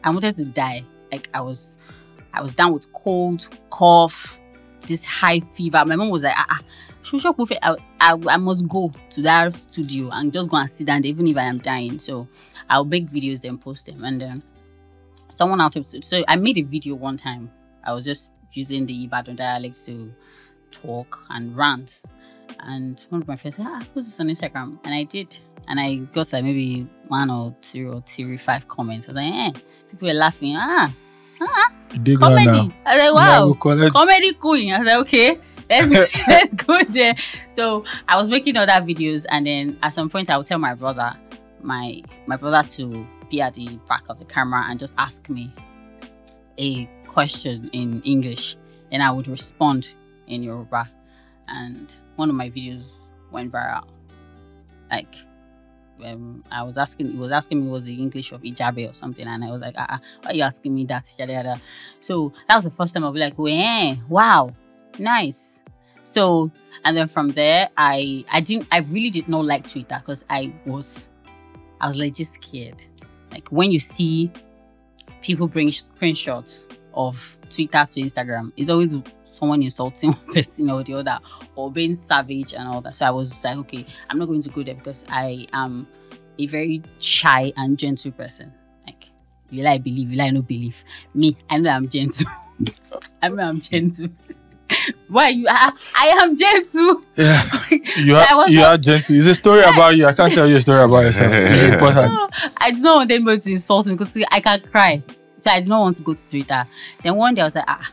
I 0.04 0.10
wanted 0.10 0.36
to 0.36 0.44
die. 0.44 0.84
Like 1.10 1.28
I 1.34 1.40
was 1.40 1.78
I 2.34 2.42
was 2.42 2.54
down 2.54 2.72
with 2.72 2.92
cold, 2.92 3.48
cough, 3.70 4.38
this 4.82 5.04
high 5.04 5.40
fever. 5.40 5.82
My 5.86 5.96
mom 5.96 6.10
was 6.10 6.24
like, 6.24 6.34
ah, 6.36 6.46
ah 6.50 6.60
I, 7.62 7.76
I, 8.00 8.16
I 8.28 8.36
must 8.36 8.68
go 8.68 8.90
to 9.10 9.22
that 9.22 9.54
studio 9.54 10.10
and 10.12 10.32
just 10.32 10.50
go 10.50 10.56
and 10.56 10.68
sit 10.68 10.86
down, 10.86 11.04
even 11.04 11.26
if 11.26 11.36
I 11.36 11.44
am 11.44 11.58
dying. 11.58 11.98
So 11.98 12.28
I'll 12.68 12.84
make 12.84 13.06
videos, 13.10 13.40
then 13.40 13.58
post 13.58 13.86
them. 13.86 14.04
And 14.04 14.20
then 14.20 14.42
someone 15.30 15.60
out 15.60 15.76
of 15.76 15.86
so 15.86 16.22
I 16.26 16.36
made 16.36 16.58
a 16.58 16.62
video 16.62 16.96
one 16.96 17.16
time. 17.16 17.50
I 17.84 17.92
was 17.92 18.04
just 18.04 18.32
using 18.52 18.86
the 18.86 19.04
Ibadan 19.04 19.36
dialect 19.36 19.84
to 19.86 20.12
talk 20.70 21.24
and 21.30 21.56
rant. 21.56 22.02
And 22.60 22.98
one 23.10 23.22
of 23.22 23.28
my 23.28 23.36
friends 23.36 23.56
said, 23.56 23.66
ah, 23.68 23.80
put 23.94 24.04
this 24.04 24.18
on 24.20 24.28
Instagram. 24.28 24.78
And 24.84 24.94
I 24.94 25.04
did. 25.04 25.38
And 25.68 25.78
I 25.80 25.96
got 25.96 26.32
like 26.32 26.44
maybe 26.44 26.86
one 27.08 27.30
or 27.30 27.54
two 27.62 27.92
or 27.92 28.00
three, 28.02 28.34
or 28.34 28.38
five 28.38 28.66
comments. 28.68 29.08
I 29.08 29.12
was 29.12 29.16
like, 29.16 29.32
eh, 29.32 29.60
people 29.90 30.08
were 30.08 30.14
laughing. 30.14 30.56
Ah, 30.56 30.92
Uh-huh. 31.40 31.98
dig 32.02 32.22
on 32.22 32.30
comedy. 32.36 32.74
I 32.86 32.96
was 32.96 33.04
like, 33.04 33.14
wow 33.14 33.52
collect- 33.60 33.92
comedy 33.92 34.32
queen. 34.34 34.72
I 34.72 34.78
was 34.78 34.86
like, 34.86 34.98
okay, 34.98 35.38
let's 35.68 35.92
let's 36.28 36.54
go 36.54 36.82
there. 36.84 37.14
So 37.54 37.84
I 38.08 38.16
was 38.16 38.28
making 38.28 38.56
other 38.56 38.72
videos, 38.84 39.24
and 39.28 39.46
then 39.46 39.78
at 39.82 39.94
some 39.94 40.08
point 40.08 40.30
I 40.30 40.36
would 40.36 40.46
tell 40.46 40.58
my 40.58 40.74
brother, 40.74 41.12
my 41.62 42.02
my 42.26 42.36
brother 42.36 42.66
to 42.70 43.06
be 43.30 43.40
at 43.40 43.54
the 43.54 43.78
back 43.88 44.04
of 44.08 44.18
the 44.18 44.24
camera 44.24 44.64
and 44.68 44.78
just 44.78 44.94
ask 44.98 45.28
me 45.28 45.52
a 46.58 46.88
question 47.06 47.68
in 47.72 48.02
English. 48.02 48.56
Then 48.90 49.00
I 49.00 49.10
would 49.10 49.28
respond 49.28 49.94
in 50.26 50.42
Yoruba, 50.42 50.88
and 51.48 51.92
one 52.16 52.28
of 52.30 52.36
my 52.36 52.50
videos 52.50 52.84
went 53.30 53.52
viral. 53.52 53.84
Like. 54.90 55.14
Um, 56.04 56.44
I 56.50 56.62
was 56.62 56.76
asking, 56.76 57.12
he 57.12 57.16
was 57.16 57.30
asking 57.30 57.64
me 57.64 57.70
was 57.70 57.84
the 57.84 57.94
English 57.94 58.32
of 58.32 58.42
Ijabe 58.42 58.90
or 58.90 58.94
something, 58.94 59.26
and 59.26 59.44
I 59.44 59.50
was 59.50 59.60
like, 59.60 59.74
ah, 59.78 59.86
ah, 59.88 60.00
why 60.22 60.30
are 60.30 60.34
you 60.34 60.42
asking 60.42 60.74
me 60.74 60.84
that? 60.86 61.06
So 62.00 62.32
that 62.48 62.54
was 62.54 62.64
the 62.64 62.70
first 62.70 62.94
time 62.94 63.04
I 63.04 63.08
was 63.08 63.20
like, 63.20 63.36
"Hey, 63.36 63.98
wow, 64.08 64.50
nice." 64.98 65.60
So 66.02 66.50
and 66.84 66.96
then 66.96 67.08
from 67.08 67.28
there, 67.28 67.68
I 67.76 68.24
I 68.30 68.40
didn't 68.40 68.68
I 68.70 68.80
really 68.80 69.10
did 69.10 69.28
not 69.28 69.44
like 69.44 69.68
Twitter 69.68 69.96
because 69.98 70.24
I 70.28 70.52
was 70.66 71.10
I 71.80 71.86
was 71.86 71.96
like 71.96 72.14
just 72.14 72.34
scared. 72.34 72.84
Like 73.30 73.48
when 73.48 73.72
you 73.72 73.78
see 73.78 74.30
people 75.22 75.48
bring 75.48 75.68
screenshots 75.68 76.64
of 76.92 77.36
Twitter 77.48 77.84
to 77.84 78.00
Instagram, 78.00 78.52
it's 78.56 78.70
always 78.70 78.96
someone 79.34 79.62
insulting 79.62 80.12
one 80.24 80.34
person 80.34 80.70
or 80.70 80.82
the 80.82 80.94
other 80.94 81.18
or 81.56 81.70
being 81.70 81.94
savage 81.94 82.54
and 82.54 82.68
all 82.68 82.80
that. 82.80 82.94
So 82.94 83.06
I 83.06 83.10
was 83.10 83.42
like, 83.44 83.56
okay, 83.58 83.84
I'm 84.08 84.18
not 84.18 84.26
going 84.26 84.42
to 84.42 84.48
go 84.50 84.62
there 84.62 84.74
because 84.74 85.04
I 85.10 85.46
am 85.52 85.86
a 86.38 86.46
very 86.46 86.82
shy 86.98 87.52
and 87.56 87.78
gentle 87.78 88.12
person. 88.12 88.52
Like, 88.86 89.04
will 89.52 89.66
I 89.68 89.78
believe? 89.78 90.10
Will 90.10 90.20
I 90.20 90.30
not 90.30 90.46
believe? 90.46 90.84
Me, 91.14 91.36
I 91.50 91.58
know 91.58 91.70
I'm 91.70 91.88
gentle. 91.88 92.30
I 93.22 93.28
know 93.28 93.42
I'm 93.48 93.60
gentle. 93.60 94.08
Why 95.08 95.28
you? 95.28 95.46
I, 95.48 95.72
I 95.94 96.06
am 96.22 96.34
gentle. 96.34 97.02
Yeah. 97.16 97.42
You 97.98 98.16
are 98.16 98.36
was 98.36 98.50
you 98.50 98.60
like- 98.60 98.68
are 98.68 98.78
gentle. 98.78 99.16
It's 99.16 99.26
a 99.26 99.34
story 99.34 99.60
about 99.60 99.96
you. 99.96 100.06
I 100.06 100.12
can't 100.14 100.32
tell 100.32 100.48
you 100.48 100.56
a 100.56 100.60
story 100.60 100.82
about 100.82 101.00
yourself. 101.00 101.32
It's. 101.32 101.96
No, 101.96 102.28
I 102.56 102.70
do 102.70 102.80
not 102.82 102.96
want 102.96 103.10
anybody 103.12 103.40
to 103.40 103.52
insult 103.52 103.86
me 103.88 103.94
because 103.94 104.12
see, 104.12 104.24
I 104.30 104.40
can 104.40 104.60
cry. 104.62 105.02
So 105.36 105.50
I 105.50 105.60
did 105.60 105.68
not 105.68 105.80
want 105.80 105.96
to 105.96 106.02
go 106.02 106.14
to 106.14 106.26
Twitter. 106.26 106.66
Then 107.02 107.14
one 107.16 107.34
day 107.34 107.42
I 107.42 107.44
was 107.44 107.54
like, 107.54 107.64
ah, 107.68 107.90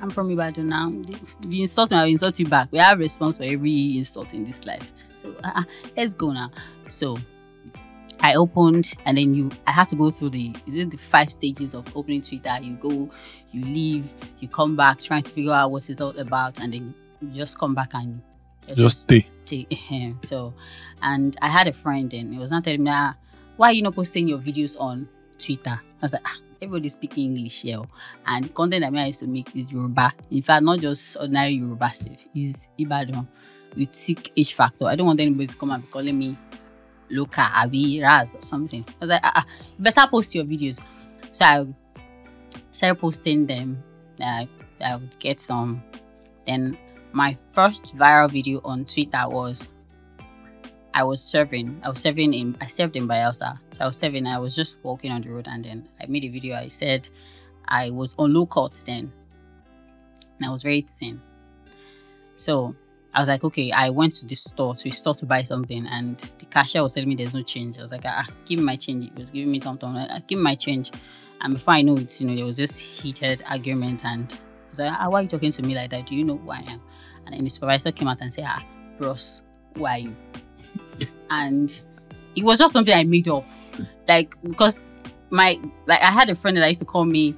I'm 0.00 0.10
from 0.10 0.30
Ibadan 0.30 0.68
now. 0.68 0.92
If 1.08 1.34
you 1.48 1.62
insult 1.62 1.90
me, 1.90 1.96
I'll 1.96 2.06
insult 2.06 2.38
you 2.38 2.46
back. 2.46 2.68
We 2.70 2.78
have 2.78 2.98
response 2.98 3.38
for 3.38 3.44
every 3.44 3.98
insult 3.98 4.32
in 4.32 4.44
this 4.44 4.64
life. 4.64 4.90
So 5.22 5.34
ah, 5.44 5.64
let's 5.96 6.14
go 6.14 6.32
now. 6.32 6.50
So 6.88 7.16
I 8.20 8.34
opened 8.34 8.94
and 9.04 9.16
then 9.18 9.34
you 9.34 9.50
I 9.66 9.72
had 9.72 9.88
to 9.88 9.96
go 9.96 10.10
through 10.10 10.30
the 10.30 10.54
is 10.66 10.76
it 10.76 10.90
the 10.90 10.96
five 10.96 11.30
stages 11.30 11.74
of 11.74 11.96
opening 11.96 12.20
Twitter? 12.20 12.56
You 12.60 12.76
go, 12.76 13.10
you 13.52 13.64
leave, 13.64 14.12
you 14.38 14.48
come 14.48 14.76
back, 14.76 15.00
trying 15.00 15.22
to 15.22 15.30
figure 15.30 15.52
out 15.52 15.70
what 15.70 15.88
it's 15.88 16.00
all 16.00 16.16
about, 16.18 16.60
and 16.60 16.72
then 16.72 16.94
you 17.20 17.28
just 17.30 17.58
come 17.58 17.74
back 17.74 17.94
and 17.94 18.20
Just 18.74 19.02
stay. 19.02 19.26
take. 19.44 19.72
So, 20.24 20.54
and 21.02 21.36
I 21.40 21.48
had 21.48 21.66
a 21.66 21.72
friend 21.72 22.12
and 22.12 22.32
he 22.32 22.38
was 22.38 22.50
not 22.50 22.64
telling 22.64 22.84
me, 22.84 22.90
ah, 22.92 23.16
why 23.56 23.70
are 23.70 23.72
you 23.72 23.82
not 23.82 23.94
posting 23.94 24.28
your 24.28 24.38
videos 24.38 24.76
on 24.78 25.08
Twitter? 25.38 25.80
I 25.80 26.02
was 26.02 26.12
like, 26.12 26.22
ah, 26.26 26.36
everybody's 26.60 26.92
speaking 26.94 27.36
English 27.36 27.62
here. 27.62 27.80
And 28.26 28.52
content 28.54 28.82
that 28.82 28.98
I 29.00 29.06
used 29.06 29.20
to 29.20 29.26
make 29.26 29.54
is 29.54 29.72
Yoruba. 29.72 30.12
In 30.30 30.42
fact, 30.42 30.62
not 30.64 30.80
just 30.80 31.16
ordinary 31.16 31.54
Yoruba 31.54 31.90
stuff. 31.90 32.26
Is 32.34 32.68
Ibadan 32.78 33.26
with 33.76 33.94
sick 33.94 34.30
H 34.36 34.54
factor. 34.54 34.86
I 34.86 34.96
don't 34.96 35.06
want 35.06 35.20
anybody 35.20 35.46
to 35.46 35.56
come 35.56 35.70
and 35.70 35.82
be 35.82 35.88
calling 35.90 36.18
me 36.18 36.36
Loka, 37.10 37.50
Abi, 37.54 38.00
Raz 38.02 38.36
or 38.36 38.40
something. 38.40 38.84
I 38.88 38.92
was 39.00 39.10
like, 39.10 39.20
ah, 39.24 39.32
ah, 39.36 39.46
better 39.78 40.06
post 40.10 40.34
your 40.34 40.44
videos. 40.44 40.78
So 41.32 41.44
I 41.44 41.66
started 42.72 43.00
posting 43.00 43.46
them. 43.46 43.82
I, 44.20 44.48
I 44.84 44.96
would 44.96 45.18
get 45.18 45.40
some. 45.40 45.82
Then 46.46 46.76
my 47.12 47.34
first 47.52 47.96
viral 47.96 48.30
video 48.30 48.60
on 48.64 48.84
Twitter 48.84 49.22
was 49.28 49.68
I 50.98 51.04
was 51.04 51.22
serving. 51.22 51.80
I 51.84 51.90
was 51.90 52.00
serving 52.00 52.34
in 52.34 52.56
I 52.60 52.66
served 52.66 52.96
in 52.96 53.06
Bayelsa. 53.06 53.56
I 53.78 53.86
was 53.86 53.96
serving 53.96 54.26
I 54.26 54.36
was 54.38 54.56
just 54.56 54.78
walking 54.82 55.12
on 55.12 55.22
the 55.22 55.30
road 55.30 55.46
and 55.48 55.64
then 55.64 55.88
I 56.00 56.06
made 56.06 56.24
a 56.24 56.28
video. 56.28 56.56
I 56.56 56.66
said 56.66 57.08
I 57.68 57.90
was 57.90 58.16
on 58.18 58.34
low 58.34 58.46
court 58.46 58.82
then. 58.84 59.12
And 60.38 60.44
I 60.44 60.50
was 60.50 60.64
very 60.64 60.80
thin. 60.80 61.22
So 62.34 62.74
I 63.14 63.20
was 63.20 63.28
like, 63.28 63.44
okay, 63.44 63.70
I 63.70 63.90
went 63.90 64.12
to 64.14 64.26
the 64.26 64.34
store, 64.34 64.74
to 64.74 64.88
a 64.88 64.92
store 64.92 65.14
to 65.14 65.26
buy 65.26 65.44
something, 65.44 65.86
and 65.86 66.16
the 66.38 66.46
cashier 66.46 66.82
was 66.82 66.94
telling 66.94 67.08
me 67.08 67.14
there's 67.14 67.34
no 67.34 67.42
change. 67.42 67.78
I 67.78 67.82
was 67.82 67.92
like, 67.92 68.04
ah, 68.04 68.26
give 68.44 68.58
me 68.58 68.64
my 68.64 68.76
change. 68.76 69.04
He 69.04 69.20
was 69.20 69.30
giving 69.30 69.52
me 69.52 69.60
tom 69.60 69.78
tom. 69.78 70.04
Give 70.26 70.38
me 70.38 70.42
my 70.42 70.56
change. 70.56 70.90
And 71.40 71.54
before 71.54 71.74
I 71.74 71.82
know 71.82 71.96
it, 71.96 72.20
you 72.20 72.26
know, 72.26 72.34
there 72.34 72.44
was 72.44 72.56
this 72.56 72.76
heated 72.76 73.42
argument, 73.48 74.04
and 74.04 74.32
I 74.32 74.70
was 74.70 74.78
like, 74.80 74.92
ah, 74.92 75.08
why 75.08 75.20
are 75.20 75.22
you 75.22 75.28
talking 75.28 75.52
to 75.52 75.62
me 75.62 75.76
like 75.76 75.90
that? 75.90 76.06
Do 76.06 76.16
you 76.16 76.24
know 76.24 76.38
who 76.38 76.50
I 76.50 76.64
am? 76.66 76.80
And 77.24 77.34
then 77.34 77.44
the 77.44 77.50
supervisor 77.50 77.92
came 77.92 78.08
out 78.08 78.20
and 78.20 78.34
said, 78.34 78.44
ah, 78.46 78.64
bros, 78.98 79.42
who 79.76 79.86
are 79.86 79.98
you? 79.98 80.14
And 81.30 81.80
it 82.36 82.44
was 82.44 82.58
just 82.58 82.72
something 82.72 82.94
I 82.94 83.04
made 83.04 83.28
up. 83.28 83.44
Like, 84.06 84.34
because 84.42 84.98
my, 85.30 85.60
like, 85.86 86.00
I 86.00 86.10
had 86.10 86.30
a 86.30 86.34
friend 86.34 86.56
that 86.56 86.66
used 86.68 86.80
to 86.80 86.86
call 86.86 87.04
me 87.04 87.36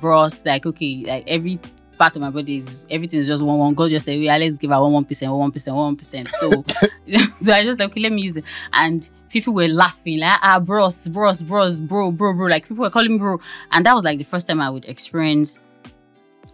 bros, 0.00 0.44
like, 0.44 0.66
okay, 0.66 1.04
like 1.06 1.24
every 1.26 1.58
part 1.96 2.14
of 2.14 2.22
my 2.22 2.30
body 2.30 2.58
is 2.58 2.84
everything 2.90 3.20
is 3.20 3.26
just 3.26 3.42
one 3.42 3.58
one. 3.58 3.74
God 3.74 3.90
just 3.90 4.06
say, 4.06 4.16
yeah, 4.16 4.36
let's 4.36 4.56
give 4.56 4.70
her 4.70 4.80
one 4.80 4.92
one 4.92 5.04
percent, 5.04 5.30
one 5.32 5.40
one 5.40 5.52
percent, 5.52 5.76
one 5.76 5.96
percent. 5.96 6.30
So, 6.30 6.50
so 7.38 7.52
I 7.52 7.62
just 7.62 7.80
like, 7.80 7.90
okay, 7.90 8.00
let 8.00 8.12
me 8.12 8.22
use 8.22 8.36
it. 8.36 8.44
And 8.72 9.08
people 9.30 9.54
were 9.54 9.68
laughing 9.68 10.18
like, 10.18 10.38
ah, 10.42 10.60
bros, 10.60 11.08
bros, 11.08 11.42
bros, 11.42 11.80
bro, 11.80 12.10
bro, 12.10 12.34
bro. 12.34 12.46
Like 12.46 12.68
people 12.68 12.82
were 12.82 12.90
calling 12.90 13.12
me 13.12 13.18
bro, 13.18 13.38
and 13.70 13.84
that 13.86 13.94
was 13.94 14.04
like 14.04 14.18
the 14.18 14.24
first 14.24 14.46
time 14.46 14.60
I 14.60 14.70
would 14.70 14.84
experience 14.84 15.58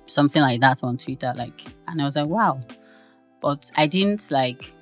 something 0.06 0.42
like 0.42 0.60
that 0.60 0.82
on 0.82 0.96
Twitter. 0.96 1.32
Like, 1.36 1.64
and 1.88 2.00
I 2.00 2.04
was 2.04 2.16
like, 2.16 2.28
wow. 2.28 2.60
But 3.40 3.70
I 3.76 3.86
didn't 3.86 4.30
like 4.30 4.72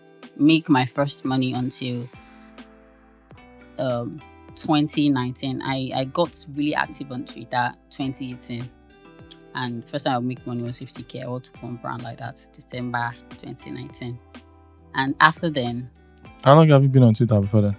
make 0.41 0.69
my 0.69 0.85
first 0.87 1.25
money 1.25 1.53
until 1.53 2.09
um 3.79 4.21
2019. 4.57 5.63
I 5.63 5.91
I 5.95 6.05
got 6.05 6.45
really 6.55 6.75
active 6.75 7.13
on 7.13 7.25
Twitter 7.25 7.71
2018. 7.91 8.69
And 9.55 9.85
first 9.89 10.05
time 10.07 10.17
I 10.17 10.21
make 10.21 10.47
money 10.47 10.63
was 10.63 10.79
50k. 10.79 11.25
I 11.25 11.29
worked 11.29 11.51
one 11.63 11.77
brand 11.77 12.03
like 12.03 12.19
that 12.19 12.47
December 12.53 13.13
2019. 13.39 14.19
And 14.95 15.15
after 15.21 15.51
then, 15.51 15.91
How 16.45 16.55
long 16.55 16.69
have 16.71 16.83
you 16.83 16.89
been 16.89 17.03
on 17.03 17.15
Twitter 17.15 17.41
before 17.41 17.63
then? 17.63 17.77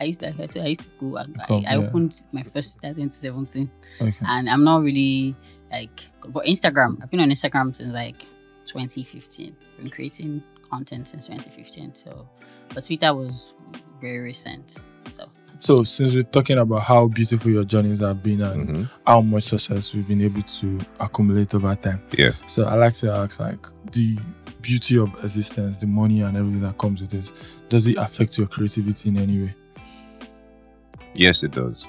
I 0.00 0.04
used 0.04 0.20
to 0.20 0.28
I 0.28 0.30
used 0.42 0.52
to- 0.54 0.62
I 0.62 0.66
used 0.66 0.80
to 0.82 0.88
go. 0.98 1.16
I, 1.16 1.22
I, 1.22 1.54
I 1.54 1.58
yeah. 1.60 1.76
opened 1.76 2.24
my 2.32 2.42
first 2.42 2.78
Twitter 2.78 2.98
in 3.00 3.08
2017, 3.08 3.70
Okay. 4.00 4.16
and 4.26 4.48
I'm 4.50 4.64
not 4.64 4.82
really 4.82 5.36
like. 5.70 6.00
But 6.28 6.46
Instagram, 6.46 7.00
I've 7.02 7.10
been 7.10 7.20
on 7.20 7.30
Instagram 7.30 7.74
since 7.76 7.92
like 7.94 8.18
2015. 8.64 9.54
I've 9.76 9.76
Been 9.78 9.90
creating 9.90 10.42
content 10.72 11.06
since 11.08 11.26
2015. 11.26 11.94
So, 11.94 12.28
but 12.74 12.84
Twitter 12.84 13.14
was 13.14 13.54
very 14.00 14.20
recent. 14.20 14.82
So 15.10 15.28
So 15.58 15.84
since 15.84 16.14
we're 16.14 16.22
talking 16.22 16.58
about 16.58 16.82
how 16.82 17.06
beautiful 17.08 17.50
your 17.50 17.64
journeys 17.64 18.00
have 18.00 18.22
been 18.22 18.40
and 18.42 18.68
Mhm. 18.68 18.90
how 19.06 19.20
much 19.20 19.44
success 19.44 19.94
we've 19.94 20.08
been 20.08 20.22
able 20.22 20.42
to 20.42 20.78
accumulate 20.98 21.54
over 21.54 21.74
time. 21.76 22.00
Yeah. 22.18 22.32
So 22.46 22.64
I 22.64 22.74
like 22.74 22.94
to 22.94 23.12
ask 23.12 23.38
like 23.38 23.64
the 23.92 24.18
beauty 24.62 24.96
of 24.98 25.12
existence, 25.22 25.76
the 25.76 25.86
money 25.86 26.22
and 26.22 26.36
everything 26.36 26.62
that 26.62 26.78
comes 26.78 27.00
with 27.00 27.14
it. 27.14 27.30
Does 27.68 27.86
it 27.86 27.96
affect 27.96 28.38
your 28.38 28.46
creativity 28.46 29.08
in 29.10 29.18
any 29.18 29.42
way? 29.42 29.54
Yes, 31.14 31.42
it 31.42 31.50
does. 31.52 31.84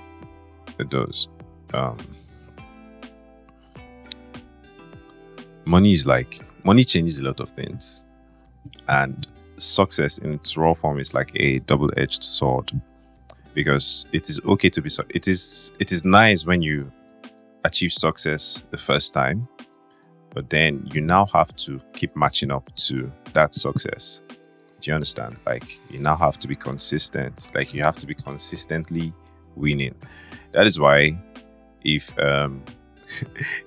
It 0.80 0.90
does. 0.90 1.28
Um, 1.74 1.98
money 5.66 5.94
is 5.94 6.06
like 6.06 6.42
money 6.64 6.84
changes 6.84 7.20
a 7.20 7.24
lot 7.24 7.40
of 7.40 7.50
things, 7.52 8.02
and 8.88 9.28
success 9.58 10.18
in 10.18 10.34
its 10.34 10.58
raw 10.58 10.74
form 10.74 11.00
is 11.00 11.14
like 11.14 11.32
a 11.36 11.60
double-edged 11.60 12.24
sword 12.24 12.72
because 13.54 14.06
it 14.12 14.30
is 14.30 14.42
okay 14.46 14.70
to 14.70 14.82
be. 14.82 14.90
su- 14.90 15.04
It 15.10 15.28
is 15.28 15.72
it 15.80 15.92
is 15.92 16.04
nice 16.04 16.46
when 16.46 16.62
you 16.62 16.92
achieve 17.64 17.94
success 17.94 18.66
the 18.72 18.78
first 18.78 19.14
time, 19.14 19.44
but 20.34 20.50
then 20.50 20.88
you 20.94 21.02
now 21.02 21.26
have 21.28 21.56
to 21.58 21.80
keep 21.94 22.16
matching 22.16 22.52
up 22.52 22.74
to 22.76 23.12
that 23.34 23.54
success. 23.56 24.22
Do 24.80 24.92
you 24.92 24.96
understand? 24.96 25.38
Like 25.46 25.80
you 25.90 26.00
now 26.00 26.16
have 26.18 26.38
to 26.40 26.48
be 26.48 26.56
consistent. 26.56 27.48
Like 27.54 27.74
you 27.74 27.82
have 27.84 27.98
to 28.00 28.08
be 28.08 28.16
consistently 28.16 29.14
winning. 29.56 29.96
That 30.52 30.68
is 30.68 30.80
why 30.80 31.18
if 31.86 32.18
um 32.20 32.64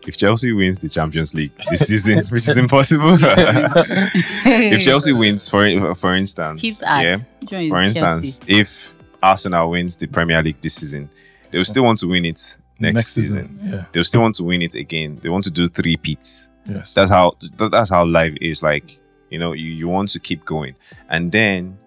if 0.07 0.17
Chelsea 0.17 0.53
wins 0.53 0.79
the 0.79 0.89
Champions 0.89 1.35
League 1.35 1.53
this 1.71 1.87
season, 1.87 2.19
which 2.31 2.49
is 2.49 2.59
impossible, 2.59 3.17
if 3.21 4.83
Chelsea 4.83 5.13
wins, 5.13 5.49
for 5.49 5.95
for 5.95 6.15
instance, 6.15 6.61
skip 6.61 6.89
yeah, 6.89 7.17
Join 7.47 7.69
for 7.71 7.85
Chelsea. 7.95 8.01
instance, 8.29 8.41
if 8.47 8.95
Arsenal 9.23 9.71
wins 9.71 9.97
the 9.97 10.07
Premier 10.07 10.43
League 10.43 10.61
this 10.61 10.75
season, 10.75 11.11
they 11.51 11.59
will 11.59 11.65
still 11.65 11.85
want 11.85 11.99
to 11.99 12.07
win 12.09 12.25
it 12.25 12.57
next, 12.79 13.09
season. 13.09 13.59
Yeah. 13.63 13.85
They'll 13.93 14.05
still 14.05 14.21
want 14.23 14.35
to 14.37 14.45
win 14.45 14.63
it 14.63 14.75
again. 14.75 15.19
They 15.23 15.29
want 15.29 15.45
to 15.45 15.51
do 15.51 15.69
three 15.69 15.97
peats 15.97 16.49
Yes. 16.69 16.95
that's 16.95 17.11
how 17.13 17.31
th- 17.39 17.71
that's 17.71 17.91
how 17.91 18.05
life 18.05 18.35
is 18.41 18.61
like 18.61 18.99
you 19.31 19.39
know 19.39 19.53
you, 19.53 19.71
you 19.71 19.87
want 19.87 20.09
to 20.11 20.19
keep 20.19 20.45
going 20.45 20.75
and 21.11 21.31
then 21.31 21.79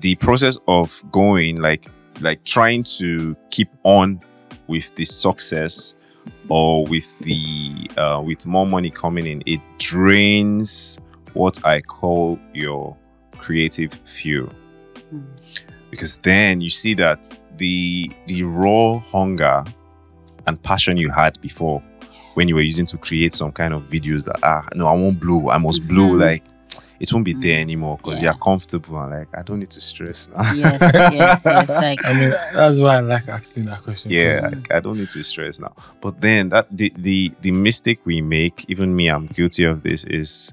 the 0.00 0.16
process 0.16 0.58
of 0.66 1.00
going 1.12 1.60
like 1.60 1.86
like 2.20 2.42
trying 2.42 2.82
to 2.82 3.36
keep 3.50 3.68
on 3.84 4.20
with 4.66 4.92
the 4.96 5.04
success 5.04 5.94
or 6.48 6.84
with 6.86 7.16
the 7.20 7.90
uh, 7.96 8.20
with 8.24 8.46
more 8.46 8.66
money 8.66 8.90
coming 8.90 9.26
in 9.26 9.42
it 9.46 9.60
drains 9.78 10.98
what 11.34 11.58
i 11.64 11.80
call 11.80 12.38
your 12.54 12.96
creative 13.38 13.92
fuel 14.04 14.50
Mm. 15.12 15.24
because 15.90 16.16
then 16.18 16.60
you 16.60 16.68
see 16.68 16.92
that 16.94 17.26
the 17.56 18.10
the 18.26 18.42
raw 18.42 18.98
hunger 18.98 19.64
and 20.46 20.62
passion 20.62 20.98
you 20.98 21.10
had 21.10 21.40
before 21.40 21.80
when 22.34 22.46
you 22.46 22.54
were 22.54 22.60
using 22.60 22.84
to 22.86 22.98
create 22.98 23.32
some 23.32 23.50
kind 23.52 23.72
of 23.72 23.84
videos 23.84 24.24
that 24.24 24.36
ah 24.42 24.66
no 24.74 24.86
I 24.86 24.92
won't 24.92 25.18
blow 25.18 25.48
I 25.48 25.56
must 25.56 25.88
blow 25.88 26.10
Mhm. 26.10 26.20
like 26.20 26.44
it 27.00 27.12
won't 27.12 27.24
be 27.24 27.34
Mm. 27.34 27.42
there 27.42 27.60
anymore 27.60 27.96
because 27.98 28.16
Yeah. 28.20 28.24
you're 28.32 28.34
comfortable 28.40 29.00
and 29.00 29.10
like 29.12 29.28
I 29.36 29.42
don't 29.42 29.60
need 29.60 29.70
to 29.70 29.80
stress 29.80 30.28
now. 30.28 30.52
yes, 30.54 30.80
yes, 30.94 31.42
yes. 31.44 31.68
Like 31.82 32.04
I 32.04 32.12
mean, 32.14 32.30
that's 32.52 32.78
why 32.80 32.96
I 32.96 33.00
like 33.00 33.28
asking 33.28 33.66
that 33.66 33.82
question. 33.82 34.10
yeah, 34.10 34.48
like, 34.52 34.72
I 34.72 34.80
don't 34.80 34.98
need 34.98 35.10
to 35.10 35.22
stress 35.22 35.58
now. 35.60 35.74
But 36.00 36.20
then 36.20 36.48
that 36.50 36.66
the 36.76 36.92
the 36.96 37.32
the 37.40 37.50
mistake 37.52 38.00
we 38.04 38.20
make, 38.20 38.64
even 38.68 38.94
me, 38.96 39.08
I'm 39.08 39.26
guilty 39.28 39.64
of 39.64 39.82
this, 39.82 40.04
is 40.04 40.52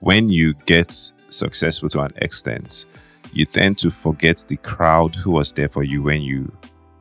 when 0.00 0.28
you 0.30 0.54
get 0.66 0.92
successful 1.28 1.88
to 1.90 2.00
an 2.00 2.12
extent, 2.16 2.86
you 3.32 3.44
tend 3.46 3.78
to 3.78 3.90
forget 3.90 4.44
the 4.48 4.56
crowd 4.56 5.14
who 5.14 5.30
was 5.30 5.52
there 5.52 5.68
for 5.68 5.84
you 5.84 6.02
when 6.02 6.22
you 6.22 6.52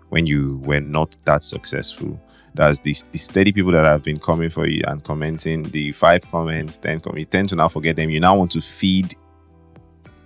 when 0.10 0.28
you 0.28 0.58
were 0.63 0.82
not 0.82 1.17
that 1.26 1.41
successful. 1.41 2.19
That's 2.54 2.80
the, 2.82 2.96
the 3.12 3.18
steady 3.18 3.52
people 3.52 3.72
that 3.72 3.86
have 3.86 4.04
been 4.04 4.20
coming 4.20 4.50
for 4.50 4.68
you 4.68 4.82
and 4.88 5.04
commenting, 5.04 5.64
the 5.64 5.94
five 5.94 6.22
comments, 6.30 6.78
ten 6.78 7.00
comments, 7.00 7.20
you 7.20 7.26
tend 7.26 7.50
to 7.50 7.56
now 7.56 7.70
forget 7.70 7.96
them. 7.96 8.10
You 8.10 8.20
now 8.20 8.36
want 8.36 8.52
to 8.52 8.62
feed 8.62 9.16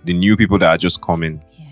the 0.04 0.12
new 0.14 0.36
people 0.36 0.58
that 0.58 0.68
are 0.70 0.76
just 0.78 1.00
coming 1.02 1.42
yeah, 1.56 1.66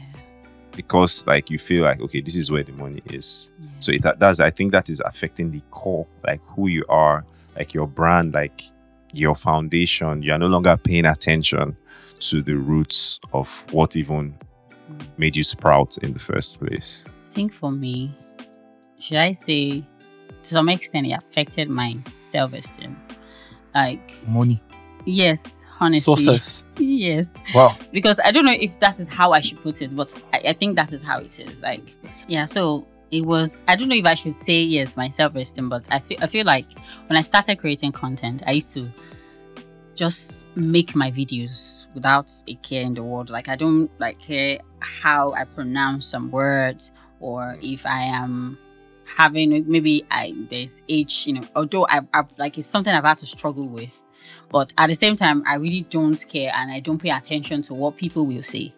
because 0.76 1.26
like 1.26 1.50
you 1.50 1.58
feel 1.58 1.82
like 1.84 2.00
okay, 2.00 2.20
this 2.20 2.36
is 2.36 2.50
where 2.50 2.62
the 2.62 2.72
money 2.72 3.02
is. 3.06 3.50
yeah. 3.60 3.68
So 3.80 3.92
it 3.92 4.02
that 4.02 4.18
does 4.20 4.38
I 4.40 4.50
think 4.50 4.72
that 4.72 4.88
is 4.88 5.00
affecting 5.04 5.50
the 5.50 5.60
core, 5.70 6.06
like 6.26 6.40
who 6.54 6.68
you 6.68 6.84
are, 6.88 7.24
like 7.56 7.74
your 7.74 7.86
brand, 7.86 8.34
like 8.34 8.62
your 9.12 9.34
foundation. 9.34 10.22
You 10.22 10.32
are 10.32 10.38
no 10.38 10.46
longer 10.48 10.76
paying 10.76 11.06
attention 11.06 11.76
to 12.20 12.42
the 12.42 12.54
roots 12.54 13.18
of 13.32 13.64
what 13.72 13.96
even 13.96 14.34
Mm. 14.90 15.18
made 15.18 15.34
you 15.34 15.42
sprout 15.42 15.96
in 16.02 16.12
the 16.12 16.18
first 16.18 16.60
place. 16.60 17.04
I 17.26 17.30
think 17.30 17.54
for 17.54 17.70
me, 17.72 18.12
should 18.98 19.16
I 19.16 19.32
say, 19.32 19.82
to 20.44 20.50
some 20.54 20.68
extent, 20.68 21.06
it 21.06 21.12
affected 21.12 21.68
my 21.68 21.96
self 22.20 22.52
esteem. 22.52 22.96
Like, 23.74 24.14
money, 24.28 24.62
yes, 25.04 25.66
honestly, 25.80 26.16
success. 26.24 26.64
yes, 26.78 27.34
Wow. 27.54 27.76
because 27.92 28.20
I 28.24 28.30
don't 28.30 28.44
know 28.46 28.52
if 28.58 28.78
that 28.80 29.00
is 29.00 29.12
how 29.12 29.32
I 29.32 29.40
should 29.40 29.60
put 29.60 29.82
it, 29.82 29.94
but 29.96 30.16
I, 30.32 30.40
I 30.48 30.52
think 30.52 30.76
that 30.76 30.92
is 30.92 31.02
how 31.02 31.18
it 31.18 31.38
is. 31.40 31.62
Like, 31.62 31.96
yeah, 32.28 32.44
so 32.44 32.86
it 33.10 33.24
was. 33.26 33.62
I 33.66 33.74
don't 33.76 33.88
know 33.88 33.96
if 33.96 34.04
I 34.06 34.14
should 34.14 34.34
say 34.34 34.60
yes, 34.62 34.96
my 34.96 35.08
self 35.08 35.34
esteem, 35.34 35.68
but 35.68 35.88
I 35.90 35.98
feel 35.98 36.18
I 36.22 36.26
feel 36.28 36.46
like 36.46 36.66
when 37.08 37.16
I 37.16 37.20
started 37.22 37.58
creating 37.58 37.92
content, 37.92 38.42
I 38.46 38.52
used 38.52 38.72
to 38.74 38.88
just 39.94 40.44
make 40.56 40.94
my 40.96 41.10
videos 41.10 41.86
without 41.94 42.30
a 42.48 42.54
care 42.56 42.82
in 42.82 42.94
the 42.94 43.02
world. 43.02 43.30
Like 43.30 43.48
I 43.48 43.56
don't 43.56 43.90
like 44.00 44.18
care 44.18 44.58
how 44.80 45.32
I 45.32 45.44
pronounce 45.44 46.06
some 46.06 46.30
words 46.30 46.92
or 47.20 47.56
if 47.62 47.86
I 47.86 48.02
am 48.02 48.58
having 49.16 49.64
maybe 49.70 50.04
I 50.10 50.34
there's 50.50 50.82
age, 50.88 51.26
you 51.26 51.34
know, 51.34 51.42
although 51.54 51.86
I've, 51.88 52.08
I've 52.12 52.36
like 52.38 52.58
it's 52.58 52.66
something 52.66 52.92
I've 52.92 53.04
had 53.04 53.18
to 53.18 53.26
struggle 53.26 53.68
with. 53.68 54.02
But 54.50 54.72
at 54.78 54.86
the 54.86 54.94
same 54.94 55.16
time, 55.16 55.42
I 55.46 55.56
really 55.56 55.82
don't 55.82 56.22
care 56.28 56.52
and 56.54 56.70
I 56.70 56.80
don't 56.80 56.98
pay 56.98 57.10
attention 57.10 57.62
to 57.62 57.74
what 57.74 57.96
people 57.96 58.26
will 58.26 58.42
say. 58.42 58.74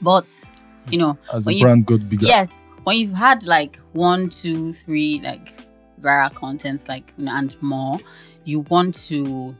But 0.00 0.44
you 0.90 0.98
know, 0.98 1.18
As 1.32 1.44
the 1.44 1.60
brand 1.60 1.86
got 1.86 2.08
bigger. 2.08 2.26
Yes, 2.26 2.60
when 2.84 2.96
you've 2.96 3.12
had 3.12 3.44
like 3.46 3.76
one, 3.92 4.28
two, 4.30 4.72
three 4.72 5.20
like 5.22 5.52
viral 6.00 6.34
contents 6.34 6.88
like 6.88 7.12
and 7.18 7.60
more, 7.62 7.98
you 8.44 8.60
want 8.60 8.94
to 9.06 9.54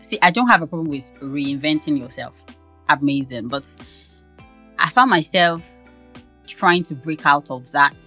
see. 0.00 0.18
I 0.22 0.30
don't 0.30 0.48
have 0.48 0.62
a 0.62 0.66
problem 0.66 0.88
with 0.88 1.12
reinventing 1.20 1.98
yourself. 1.98 2.44
Amazing, 2.88 3.48
but 3.48 3.76
I 4.78 4.90
found 4.90 5.10
myself 5.10 5.70
trying 6.46 6.82
to 6.84 6.94
break 6.94 7.24
out 7.26 7.50
of 7.50 7.70
that. 7.72 8.04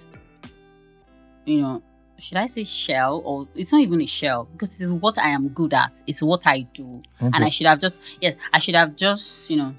You 1.45 1.61
know, 1.61 1.83
should 2.17 2.37
I 2.37 2.47
say 2.47 2.63
shell 2.63 3.21
or 3.25 3.47
it's 3.55 3.71
not 3.71 3.81
even 3.81 4.01
a 4.01 4.05
shell 4.05 4.45
because 4.51 4.79
it 4.79 4.83
is 4.85 4.91
what 4.91 5.17
I 5.17 5.29
am 5.29 5.49
good 5.49 5.73
at. 5.73 6.01
It's 6.07 6.21
what 6.21 6.47
I 6.47 6.61
do 6.73 7.01
and 7.19 7.35
I 7.35 7.49
should 7.49 7.67
have 7.67 7.79
just 7.79 8.01
yes, 8.21 8.35
I 8.53 8.59
should 8.59 8.75
have 8.75 8.95
just 8.95 9.49
you 9.49 9.57
know 9.57 9.75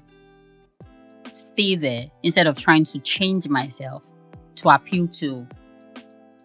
stay 1.33 1.75
there 1.75 2.05
instead 2.23 2.47
of 2.47 2.57
trying 2.57 2.83
to 2.85 2.99
change 2.99 3.47
myself 3.47 4.07
to 4.55 4.69
appeal 4.69 5.07
to 5.07 5.47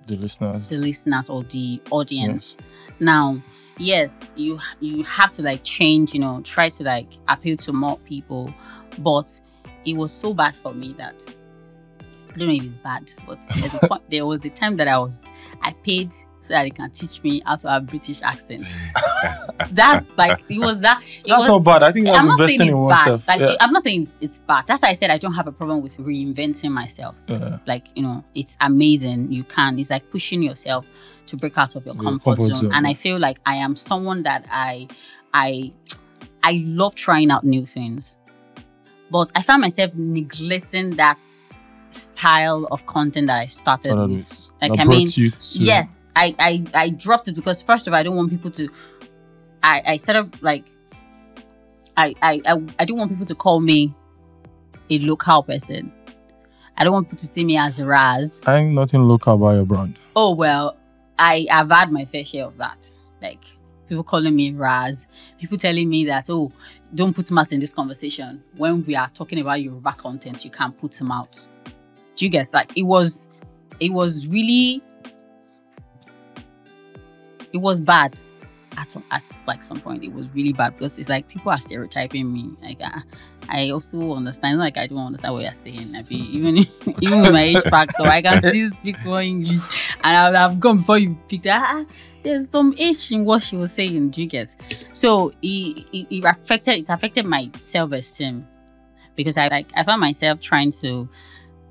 the 0.07 0.17
listeners. 0.17 0.67
the 0.67 0.77
listeners 0.77 1.31
or 1.31 1.43
the 1.45 1.81
audience. 1.91 2.57
Yes. 2.59 2.67
Now, 3.01 3.43
yes, 3.79 4.33
you 4.37 4.59
you 4.81 5.05
have 5.05 5.31
to 5.33 5.43
like 5.43 5.63
change, 5.63 6.15
you 6.15 6.21
know, 6.21 6.41
try 6.43 6.69
to 6.71 6.85
like 6.85 7.19
appeal 7.29 7.57
to 7.59 7.73
more 7.73 7.99
people, 7.99 8.53
but 8.99 9.41
it 9.85 9.97
was 9.97 10.13
so 10.13 10.35
bad 10.35 10.55
for 10.55 10.75
me 10.75 10.95
that 10.99 11.23
I 12.35 12.39
don't 12.39 12.49
know 12.49 12.55
if 12.55 12.65
it's 12.65 12.77
bad, 12.79 13.13
but 13.27 13.45
there's 13.57 13.75
a 13.75 13.79
point, 13.89 14.03
there 14.11 14.27
was 14.27 14.45
a 14.45 14.51
time 14.51 14.77
that 14.77 14.89
I 14.89 14.99
was 14.99 15.31
I 15.63 15.73
paid 15.73 16.13
so 16.13 16.49
that 16.49 16.65
they 16.65 16.71
can 16.71 16.91
teach 16.91 17.23
me 17.23 17.41
how 17.47 17.55
to 17.57 17.69
have 17.71 17.87
British 17.87 18.21
accents. 18.23 18.77
that's 19.71 20.17
like 20.19 20.43
it 20.49 20.59
was 20.59 20.81
that. 20.81 21.01
It 21.03 21.29
That's 21.29 21.43
was, 21.43 21.49
not 21.49 21.59
bad. 21.61 21.83
I 21.85 21.93
think 21.93 22.07
that's 22.07 22.19
I'm 22.19 22.27
not 22.27 22.39
saying 22.39 22.61
it's 22.63 22.71
bad. 22.71 22.77
oneself. 22.77 23.29
Like 23.29 23.41
yeah. 23.41 23.55
I'm 23.61 23.73
not 23.73 23.83
saying 23.83 24.03
it's, 24.03 24.19
it's 24.21 24.39
bad. 24.39 24.67
That's 24.67 24.83
why 24.83 24.89
I 24.89 24.95
said 24.95 25.11
I 25.11 25.19
don't 25.19 25.35
have 25.35 25.47
a 25.47 25.53
problem 25.53 25.83
with 25.83 25.99
reinventing 25.99 26.73
myself. 26.73 27.21
Yeah. 27.29 27.59
Like 27.67 27.97
you 27.97 28.03
know, 28.03 28.25
it's 28.35 28.57
amazing. 28.61 29.31
You 29.31 29.45
can. 29.45 29.79
It's 29.79 29.91
like 29.91 30.11
pushing 30.11 30.43
yourself 30.43 30.85
to 31.27 31.37
break 31.37 31.57
out 31.57 31.77
of 31.77 31.87
your 31.87 31.95
Your 31.95 32.03
comfort, 32.03 32.37
comfort 32.37 32.43
zone. 32.49 32.57
zone, 32.57 32.71
And. 32.75 32.87
I 32.87 32.95
feel 32.95 33.19
like 33.19 33.39
I 33.47 33.57
am 33.57 33.77
someone 33.77 34.23
that 34.25 34.47
I, 34.51 34.89
I, 35.33 35.73
I 36.43 36.63
love 36.65 36.95
trying 36.95 37.31
out 37.31 37.45
new 37.45 37.65
things, 37.65 38.17
but 39.11 39.31
I 39.35 39.43
found 39.43 39.63
myself 39.63 39.93
neglecting 39.95 40.91
that 40.97 41.25
style 41.95 42.67
of 42.71 42.85
content 42.87 43.27
that 43.29 43.39
I 43.39 43.47
started 43.47 43.95
with. 44.09 44.31
Like 44.61 44.73
That 44.73 44.81
I 44.81 44.85
mean, 44.85 45.09
to- 45.09 45.33
yes 45.55 46.09
I, 46.15 46.35
I 46.39 46.65
i 46.75 46.91
dropped 46.91 47.27
it 47.27 47.35
because 47.35 47.63
first 47.63 47.87
of 47.89 47.95
all 47.95 47.99
i 47.99 48.03
don't 48.03 48.15
want 48.17 48.31
people 48.31 48.51
to 48.53 48.69
i 49.63 49.83
i 49.87 49.97
set 49.97 50.15
up 50.15 50.41
like 50.43 50.69
I, 51.97 52.15
I 52.23 52.41
i 52.47 52.63
i 52.79 52.85
don't 52.85 52.99
want 52.99 53.11
people 53.11 53.27
to 53.27 53.35
call 53.35 53.61
me 53.61 53.95
a 54.91 54.99
local 54.99 55.43
person. 55.43 55.93
I 56.77 56.85
don't 56.85 56.93
want 56.93 57.07
people 57.07 57.19
to 57.19 57.27
see 57.27 57.45
me 57.45 57.57
as 57.57 57.81
a 57.81 57.87
raz. 57.87 58.41
I 58.47 58.57
ain't 58.59 58.75
nothing 58.75 59.03
local 59.03 59.35
about 59.35 59.53
your 59.53 59.65
brand. 59.65 59.99
oh 60.15 60.35
well 60.35 60.77
i 61.19 61.47
have 61.51 61.71
had 61.71 61.91
my 61.91 62.05
fair 62.05 62.25
share 62.25 62.45
of 62.47 62.57
that. 62.59 62.93
Like 63.21 63.43
people 63.89 64.05
calling 64.05 64.35
me 64.37 64.53
raz 64.53 65.07
people 65.39 65.59
telling 65.59 65.89
me 65.89 66.05
that 66.07 66.27
oh 66.31 66.53
don't 66.95 67.15
put 67.17 67.31
him 67.31 67.39
out 67.39 67.53
in 67.53 67.59
this 67.61 67.73
conversation. 67.73 68.43
When 68.57 68.85
we 68.85 68.95
are 68.97 69.09
talking 69.09 69.41
about 69.41 69.61
yoruba 69.63 69.93
content 69.95 70.45
you 70.45 70.51
can't 70.51 70.77
put 70.77 71.01
him 71.01 71.11
out 71.11 71.47
do 72.23 72.27
you 72.27 72.31
get 72.31 72.53
like 72.53 72.71
it 72.79 72.85
was 72.85 73.27
it 73.81 73.93
was 73.93 74.29
really 74.29 74.81
it 77.53 77.59
was 77.59 77.81
bad 77.81 78.17
at, 78.77 78.95
at 79.11 79.41
like 79.49 79.65
some 79.65 79.81
point. 79.81 80.05
It 80.05 80.13
was 80.13 80.29
really 80.33 80.53
bad 80.53 80.75
because 80.75 80.99
it's 80.99 81.09
like 81.09 81.27
people 81.27 81.51
are 81.51 81.59
stereotyping 81.59 82.33
me. 82.33 82.53
Like 82.63 82.81
I, 82.81 83.03
I 83.49 83.71
also 83.71 84.15
understand 84.15 84.61
like 84.61 84.79
I 84.79 84.87
don't 84.87 85.05
understand 85.05 85.35
what 85.35 85.43
you're 85.43 85.53
saying. 85.53 85.97
I 85.97 86.05
even 86.11 86.59
even 87.01 87.23
with 87.23 87.33
my 87.33 87.43
age 87.43 87.63
factor 87.65 88.05
I 88.05 88.23
can 88.23 88.41
still 88.41 88.71
speak 88.71 89.05
more 89.05 89.21
English. 89.21 89.63
And 90.05 90.17
I 90.17 90.31
would 90.31 90.37
have 90.37 90.61
gone 90.61 90.77
before 90.77 90.99
you 90.99 91.19
picked 91.29 91.43
that 91.43 91.61
ah, 91.61 91.85
there's 92.23 92.49
some 92.49 92.73
age 92.79 93.11
in 93.11 93.25
what 93.25 93.43
she 93.43 93.57
was 93.57 93.73
saying. 93.73 94.11
Do 94.11 94.23
you 94.23 94.29
get? 94.29 94.55
So 94.93 95.33
it, 95.43 95.89
it, 95.93 96.07
it 96.19 96.25
affected 96.25 96.79
it 96.79 96.89
affected 96.89 97.27
my 97.27 97.51
self-esteem 97.59 98.47
because 99.17 99.37
I 99.37 99.49
like 99.49 99.73
I 99.75 99.83
found 99.83 100.01
myself 100.01 100.39
trying 100.39 100.71
to 100.83 101.09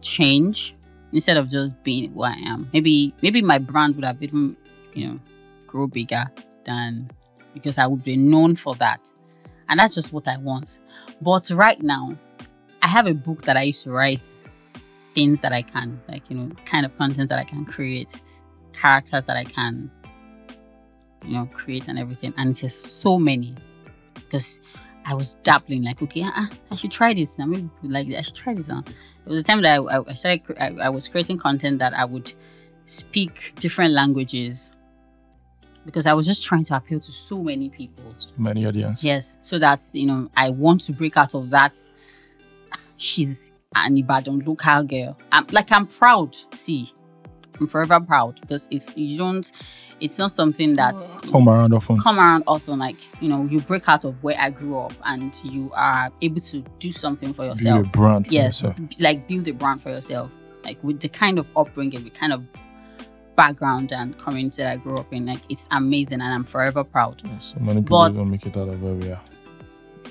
change 0.01 0.75
instead 1.13 1.37
of 1.37 1.49
just 1.49 1.81
being 1.83 2.13
who 2.13 2.23
I 2.23 2.35
am 2.45 2.69
maybe 2.73 3.13
maybe 3.21 3.41
my 3.41 3.57
brand 3.57 3.95
would 3.95 4.05
have 4.05 4.21
even 4.21 4.55
you 4.93 5.07
know 5.07 5.19
grow 5.67 5.87
bigger 5.87 6.25
than 6.65 7.09
because 7.53 7.77
I 7.77 7.87
would 7.87 8.03
be 8.03 8.17
known 8.17 8.55
for 8.55 8.75
that. 8.75 9.11
And 9.69 9.79
that's 9.79 9.95
just 9.95 10.13
what 10.13 10.27
I 10.27 10.37
want. 10.37 10.79
But 11.21 11.49
right 11.51 11.81
now, 11.81 12.17
I 12.81 12.87
have 12.87 13.07
a 13.07 13.13
book 13.13 13.43
that 13.43 13.57
I 13.57 13.63
used 13.63 13.83
to 13.83 13.91
write 13.91 14.25
things 15.15 15.39
that 15.41 15.53
I 15.53 15.61
can, 15.61 16.01
like, 16.07 16.29
you 16.29 16.37
know, 16.37 16.49
kind 16.65 16.85
of 16.85 16.95
content 16.97 17.29
that 17.29 17.39
I 17.39 17.43
can 17.43 17.65
create, 17.65 18.21
characters 18.73 19.25
that 19.25 19.37
I 19.37 19.43
can, 19.43 19.91
you 21.25 21.33
know, 21.33 21.45
create 21.53 21.87
and 21.87 21.97
everything. 21.99 22.33
And 22.37 22.55
just 22.55 23.01
so 23.01 23.17
many 23.17 23.55
because 24.13 24.59
I 25.05 25.13
was 25.15 25.35
dabbling, 25.43 25.83
like, 25.83 26.01
okay, 26.01 26.21
uh, 26.23 26.45
I 26.69 26.75
should 26.75 26.91
try 26.91 27.13
this 27.13 27.37
now. 27.39 27.45
Maybe 27.47 27.69
like. 27.83 28.07
I 28.09 28.21
should 28.21 28.35
try 28.35 28.53
this 28.53 28.67
now. 28.67 28.81
There 28.81 29.33
was 29.33 29.39
a 29.39 29.43
time 29.43 29.61
that 29.63 29.79
I, 29.81 29.97
I- 29.97 30.13
started, 30.13 30.41
I, 30.59 30.85
I 30.85 30.89
was 30.89 31.07
creating 31.07 31.39
content 31.39 31.79
that 31.79 31.93
I 31.93 32.05
would 32.05 32.33
speak 32.85 33.53
different 33.59 33.93
languages 33.93 34.69
because 35.85 36.05
I 36.05 36.13
was 36.13 36.27
just 36.27 36.43
trying 36.45 36.63
to 36.65 36.75
appeal 36.75 36.99
to 36.99 37.11
so 37.11 37.41
many 37.41 37.69
people. 37.69 38.15
Many 38.37 38.65
audience. 38.65 39.03
Yes, 39.03 39.37
so 39.41 39.57
that's 39.59 39.95
you 39.95 40.05
know 40.07 40.29
I 40.35 40.49
want 40.51 40.81
to 40.81 40.93
break 40.93 41.17
out 41.17 41.33
of 41.35 41.49
that. 41.51 41.79
She's 42.97 43.51
an 43.75 43.97
Ibadan 43.97 44.39
local 44.39 44.83
girl. 44.83 45.17
I'm 45.31 45.47
like 45.51 45.71
I'm 45.71 45.87
proud. 45.87 46.35
See, 46.53 46.91
I'm 47.61 47.67
forever 47.67 47.99
proud 47.99 48.41
because 48.41 48.67
it's 48.71 48.91
you 48.97 49.17
don't. 49.19 49.49
It's 49.99 50.17
not 50.17 50.31
something 50.31 50.75
that 50.77 50.95
mm. 50.95 51.31
Come 51.31 51.47
around 51.47 51.73
often. 51.75 51.99
come 51.99 52.17
around 52.17 52.43
often. 52.47 52.79
Like 52.79 52.97
you 53.21 53.29
know, 53.29 53.43
you 53.45 53.61
break 53.61 53.87
out 53.87 54.03
of 54.03 54.21
where 54.23 54.35
I 54.39 54.49
grew 54.49 54.77
up 54.79 54.93
and 55.05 55.39
you 55.43 55.71
are 55.75 56.09
able 56.23 56.41
to 56.41 56.61
do 56.79 56.91
something 56.91 57.33
for 57.33 57.45
yourself. 57.45 57.61
Build 57.83 57.85
yourself 57.85 57.87
a 57.87 57.97
brand 57.97 58.27
for 58.27 58.33
yes 58.33 58.61
yourself. 58.63 58.77
like 58.99 59.27
build 59.27 59.47
a 59.47 59.53
brand 59.53 59.81
for 59.81 59.89
yourself 59.89 60.33
like 60.65 60.83
with 60.83 60.99
the 60.99 61.09
kind 61.09 61.37
of 61.39 61.49
upbringing 61.55 62.03
the 62.03 62.09
kind 62.09 62.33
of 62.33 62.43
background 63.35 63.91
and 63.93 64.17
community 64.19 64.61
that 64.61 64.71
i 64.73 64.77
grew 64.77 64.99
up 64.99 65.11
in 65.13 65.25
like 65.25 65.39
it's 65.49 65.67
amazing 65.71 66.21
and 66.21 66.31
i'm 66.33 66.43
forever 66.43 66.83
proud 66.83 67.19
So 67.39 67.59
many 67.59 67.81
people 67.81 67.97
But- 67.97 68.13
don't 68.13 68.29
make 68.29 68.45
it 68.45 68.55
out 68.57 68.67
of 68.67 68.81
where 68.83 68.93
we 68.93 69.09
are. 69.11 69.21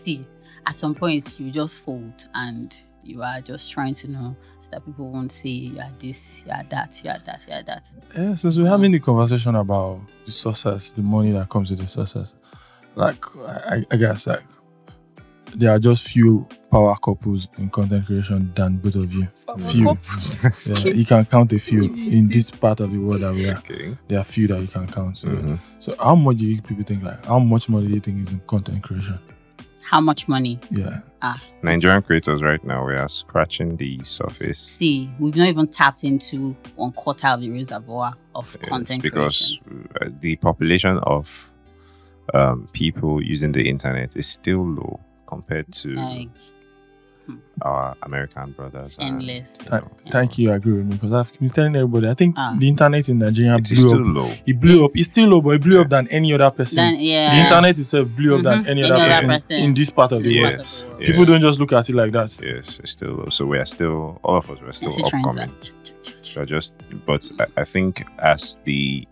see 0.02 0.26
at 0.66 0.74
some 0.74 0.94
point 0.94 1.38
you 1.38 1.50
just 1.50 1.84
fold 1.84 2.26
and 2.34 2.74
you 3.10 3.22
are 3.22 3.40
just 3.40 3.70
trying 3.70 3.94
to 3.94 4.08
know 4.08 4.36
so 4.58 4.68
that 4.72 4.84
people 4.84 5.10
won't 5.10 5.32
say 5.32 5.48
you 5.48 5.78
are 5.80 5.90
this 5.98 6.42
you 6.46 6.52
are 6.52 6.64
that 6.70 7.00
you 7.04 7.10
are 7.10 7.18
that 7.26 7.44
you 7.46 7.54
are 7.54 7.62
that 7.62 7.86
Yeah, 8.16 8.34
since 8.34 8.56
we're 8.58 8.68
having 8.68 8.92
the 8.92 9.00
conversation 9.00 9.54
about 9.56 10.00
the 10.24 10.32
success, 10.32 10.92
the 10.92 11.02
money 11.02 11.32
that 11.32 11.48
comes 11.48 11.70
with 11.70 11.80
the 11.80 11.88
success, 11.88 12.34
like 12.94 13.24
I, 13.46 13.84
I 13.90 13.96
guess 13.96 14.26
like 14.26 14.42
there 15.56 15.70
are 15.72 15.78
just 15.80 16.08
few 16.08 16.46
power 16.70 16.96
couples 16.96 17.48
in 17.58 17.68
content 17.70 18.06
creation 18.06 18.52
than 18.54 18.76
both 18.76 18.94
of 18.94 19.12
you. 19.12 19.26
Few. 19.58 19.98
yeah, 20.66 20.92
you 20.92 21.04
can 21.04 21.24
count 21.24 21.52
a 21.52 21.58
few 21.58 21.82
in 21.94 22.28
this 22.28 22.50
part 22.50 22.78
of 22.78 22.92
the 22.92 22.98
world 22.98 23.22
that 23.22 23.34
we 23.34 23.48
are. 23.48 23.56
Okay. 23.58 23.96
There 24.06 24.18
are 24.20 24.24
few 24.24 24.46
that 24.46 24.60
you 24.60 24.68
can 24.68 24.86
count. 24.86 25.18
So, 25.18 25.26
Mhm. 25.28 25.58
so 25.80 25.94
how 25.98 26.14
much 26.14 26.36
do 26.36 26.46
you 26.46 26.62
people 26.62 26.84
think 26.84 27.02
like 27.02 27.24
how 27.26 27.40
much 27.40 27.68
money 27.68 27.88
do 27.88 27.94
you 27.94 28.00
think 28.00 28.20
is 28.22 28.32
in 28.32 28.40
content 28.40 28.82
creation? 28.82 29.18
How 29.82 30.00
much 30.00 30.28
money 30.28 30.58
Yeah. 30.70 31.00
Ah. 31.22 31.40
Nigerian 31.62 32.02
creators 32.02 32.42
right 32.42 32.62
now 32.64 32.86
we 32.86 32.94
are 32.94 33.08
scratching 33.08 33.76
the 33.76 34.02
surface. 34.04 34.58
see 34.58 35.10
we've 35.18 35.36
not 35.36 35.48
even 35.48 35.66
tapped 35.66 36.04
into 36.04 36.56
one 36.76 36.92
quarter 36.92 37.26
of 37.28 37.42
the 37.42 37.50
reservoir 37.50 38.14
of 38.34 38.56
Yes, 38.60 38.68
content 38.68 39.02
because 39.02 39.58
creation 39.66 39.88
uh, 40.00 40.08
the 40.20 40.36
population 40.36 40.98
of 40.98 41.50
um, 42.32 42.68
people 42.72 43.22
using 43.22 43.52
the 43.52 43.68
internet 43.68 44.16
is 44.16 44.26
still 44.26 44.64
low 44.66 45.00
compared 45.26 45.70
to 45.72 45.88
like 45.94 46.28
our 47.62 47.94
American 48.02 48.52
brothers. 48.52 48.96
and, 48.98 49.16
endless. 49.20 49.62
you 49.64 49.70
know, 49.70 49.80
Th- 49.80 50.12
Thank 50.12 50.38
you, 50.38 50.50
I 50.52 50.54
agree 50.56 50.74
with 50.78 50.86
me 50.86 50.94
because 50.94 51.12
I've 51.12 51.38
been 51.38 51.48
telling 51.50 51.76
everybody. 51.76 52.08
I 52.08 52.14
think 52.14 52.34
Ah. 52.38 52.56
the 52.58 52.68
internet 52.68 53.08
in 53.08 53.18
Nigeria 53.18 53.56
It 53.56 53.70
is 53.70 53.78
blew 53.80 53.88
still 53.88 54.00
up. 54.08 54.16
low. 54.16 54.30
It 54.46 54.60
blew 54.60 54.84
up. 54.84 54.90
It's 54.94 55.10
still 55.10 55.28
low, 55.28 55.40
but 55.40 55.50
it 55.50 55.62
blew 55.62 55.80
up 55.80 55.88
than 55.90 56.08
any 56.08 56.32
other 56.32 56.50
person. 56.50 56.76
then 56.76 56.96
yeah 57.00 57.34
the 57.34 57.40
internet 57.42 57.78
itself 57.78 58.08
blew 58.16 58.36
up 58.36 58.42
than 58.42 58.64
Mhm. 58.64 58.68
any, 58.68 58.82
Any 58.82 58.90
other, 58.92 58.94
other 59.02 59.10
person, 59.14 59.28
person. 59.30 59.56
in 59.56 59.74
this 59.74 59.90
part 59.90 60.12
of 60.12 60.22
the 60.22 60.32
Yeah. 60.32 60.42
world. 60.42 60.54
Yes. 60.58 60.86
People. 60.98 61.04
People 61.06 61.24
don't 61.26 61.40
just 61.42 61.58
look 61.60 61.72
at 61.72 61.88
it 61.90 61.94
like 61.94 62.12
that. 62.12 62.38
Yes, 62.42 62.78
it's 62.82 62.92
still 62.92 63.10
low. 63.14 63.28
So 63.30 63.44
we 63.46 63.58
are 63.58 63.66
still, 63.66 64.18
all 64.24 64.36
of 64.38 64.48
us, 64.50 64.58
we're 64.62 64.72
still 64.72 64.90
Yes, 64.90 64.98
it 64.98 65.04
upcoming. 65.14 65.34
that. 65.36 65.70
So 66.22 66.44
just, 66.44 66.74
but 67.06 67.30
I, 67.40 67.46
I 67.62 67.64
think 67.64 68.04
as 68.18 68.58
the 68.64 69.06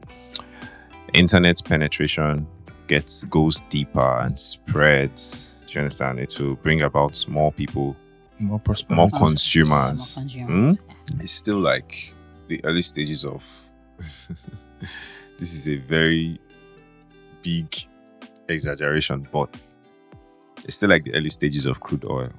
internet 1.14 1.62
penetration 1.64 2.46
gets 2.86 3.24
goes 3.24 3.60
deeper 3.68 4.18
and 4.22 4.38
spreads, 4.38 5.52
do 5.66 5.74
you 5.74 5.80
understand? 5.80 6.18
It 6.20 6.38
will 6.40 6.54
bring 6.56 6.82
about 6.82 7.24
more 7.28 7.52
people, 7.52 7.96
More 8.41 8.61
prosperity. 8.61 8.97
more 8.97 9.11
consumers. 9.11 10.16
more 10.16 10.22
consumers. 10.22 10.78
It's 11.20 11.32
still 11.32 11.59
like 11.59 12.14
the 12.49 12.61
early 12.64 12.82
stages 12.82 13.24
of. 13.24 13.45
this 15.39 15.53
is 15.55 15.68
a 15.68 15.76
very 15.76 16.41
big 17.43 17.74
exaggeration, 18.49 19.26
but 19.32 19.64
it's 20.64 20.76
still 20.76 20.89
like 20.89 21.05
the 21.05 21.14
early 21.14 21.30
stages 21.30 21.66
of 21.66 21.80
crude 21.80 22.05
oil 22.05 22.30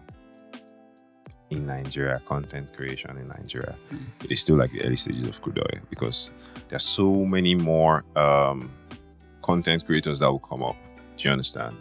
in 1.50 1.66
Nigeria, 1.66 2.22
content 2.26 2.76
creation 2.76 3.18
in 3.18 3.28
Nigeria. 3.28 3.76
Mm. 3.92 4.06
It 4.24 4.32
is 4.32 4.42
still 4.42 4.58
like 4.58 4.72
the 4.72 4.84
early 4.84 4.96
stages 4.96 5.28
of 5.28 5.42
crude 5.42 5.60
oil 5.60 5.82
because 5.90 6.32
there's 6.70 6.84
so 6.84 7.26
many 7.26 7.56
more 7.56 8.04
um, 8.16 8.72
content 9.42 9.86
creators 9.86 10.20
that 10.20 10.30
will 10.32 10.40
come 10.40 10.64
up. 10.64 10.76
Do 11.18 11.28
you 11.28 11.32
understand? 11.32 11.78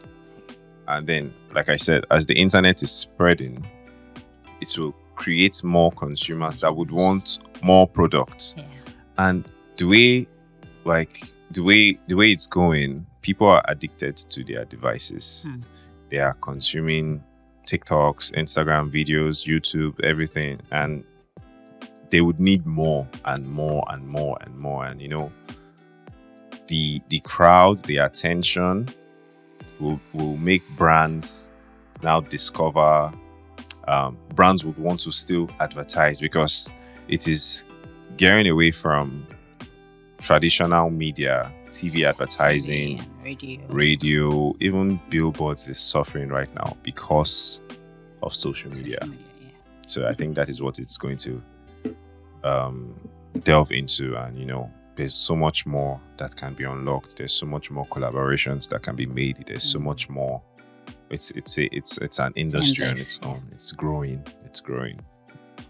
And 0.87 1.07
then, 1.07 1.35
like 1.53 1.69
I 1.69 1.77
said, 1.77 2.05
as 2.11 2.27
the 2.27 2.35
internet 2.35 2.83
is 2.83 2.91
spreading, 2.91 3.67
it 4.61 4.77
will 4.79 4.93
create 5.15 5.63
more 5.65 5.91
consumers 5.93 6.61
that 6.61 6.75
would 6.75 6.91
want 6.91 7.39
more 7.63 7.87
products. 7.87 8.55
Yeah. 8.57 8.65
And 9.19 9.45
the 9.77 9.87
way, 9.87 10.29
like 10.85 11.33
the 11.51 11.63
way 11.63 11.99
the 12.07 12.15
way 12.15 12.31
it's 12.31 12.47
going, 12.47 13.07
people 13.23 13.49
are 13.49 13.63
addicted 13.69 14.17
to 14.17 14.45
their 14.45 14.65
devices. 14.65 15.45
Hmm. 15.47 15.61
They 16.11 16.19
are 16.19 16.35
consuming 16.35 17.23
TikToks, 17.67 18.33
Instagram 18.33 18.91
videos, 18.91 19.47
YouTube, 19.47 20.03
everything, 20.03 20.61
and 20.71 21.05
they 22.11 22.23
would 22.23 22.41
need 22.41 22.65
more 22.65 23.07
and 23.27 23.45
more 23.45 23.85
and 23.89 24.05
more 24.05 24.39
and 24.41 24.59
more. 24.59 24.87
And 24.87 25.03
you 25.03 25.09
know, 25.09 25.33
the 26.69 27.01
the 27.09 27.21
crowd, 27.21 27.83
the 27.85 27.99
attention 27.99 28.89
will 29.81 30.01
will 30.13 30.37
make 30.37 30.67
brands 30.71 31.51
now 32.03 32.21
discover 32.21 33.13
um, 33.89 34.17
brands 34.35 34.65
would 34.65 34.79
want 34.79 35.01
to 35.01 35.11
still 35.13 35.49
advertise 35.61 36.21
because 36.21 36.71
it 37.09 37.27
is 37.27 37.65
gearing 38.17 38.47
away 38.49 38.71
from 38.71 39.27
traditional 40.21 40.91
media, 40.91 41.51
TV 41.71 42.05
advertising, 42.05 43.01
radio. 43.25 43.61
radio, 43.69 44.55
even 44.61 45.01
billboards 45.11 45.69
is 45.69 45.79
suffering 45.81 46.29
right 46.29 46.53
now 46.55 46.77
because 46.83 47.61
of 48.23 48.35
social 48.35 48.71
media. 48.71 48.99
Social 49.01 49.11
media, 49.13 49.27
yeah. 49.43 49.49
So 49.87 50.07
I 50.07 50.13
think 50.15 50.35
that 50.35 50.49
is 50.49 50.61
what 50.61 50.79
it's 50.79 50.97
going 50.99 51.17
to 51.19 51.43
um, 52.45 52.95
delve 53.45 53.73
into, 53.73 54.17
and 54.17 54.39
you 54.39 54.47
know, 54.47 54.71
there's 54.97 55.15
so 55.15 55.37
much 55.37 55.65
more 55.67 56.01
that 56.17 56.35
can 56.37 56.55
be 56.55 56.65
unlocked. 56.65 57.17
There's 57.17 57.33
so 57.33 57.47
much 57.47 57.71
more 57.71 57.87
collaborations 57.87 58.69
that 58.71 58.83
can 58.83 58.97
be 58.97 59.07
made. 59.07 59.45
There's 59.47 59.65
so 59.65 59.79
Mm. 59.79 59.83
much 59.85 60.09
more. 60.09 60.43
It's 61.11 61.31
it's 61.33 61.59
a, 61.59 61.75
it's 61.75 61.99
it's 61.99 62.19
an 62.19 62.33
industry 62.37 62.85
on 62.85 62.91
its 62.93 63.19
own. 63.23 63.43
It's 63.53 63.73
growing. 63.73 64.23
It's 64.45 64.61
growing. 64.61 65.01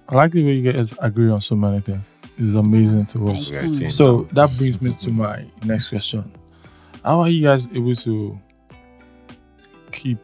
I 0.09 0.15
like 0.15 0.33
the 0.33 0.45
way 0.45 0.53
you 0.53 0.73
guys 0.73 0.95
agree 1.01 1.31
on 1.31 1.41
so 1.41 1.55
many 1.55 1.81
things. 1.81 2.05
It's 2.39 2.57
amazing 2.57 3.07
to 3.07 3.19
watch. 3.19 3.35
Nice. 3.35 3.51
We 3.51 3.57
are 3.57 3.71
a 3.71 3.75
team 3.75 3.91
So 3.91 4.23
that 4.33 4.57
brings 4.57 4.81
me 4.81 4.91
to 4.91 5.11
my 5.11 5.45
next 5.65 5.91
question. 5.91 6.33
How 7.05 7.21
are 7.21 7.29
you 7.29 7.43
guys 7.47 7.69
able 7.69 7.95
to 7.95 8.39
keep 9.93 10.19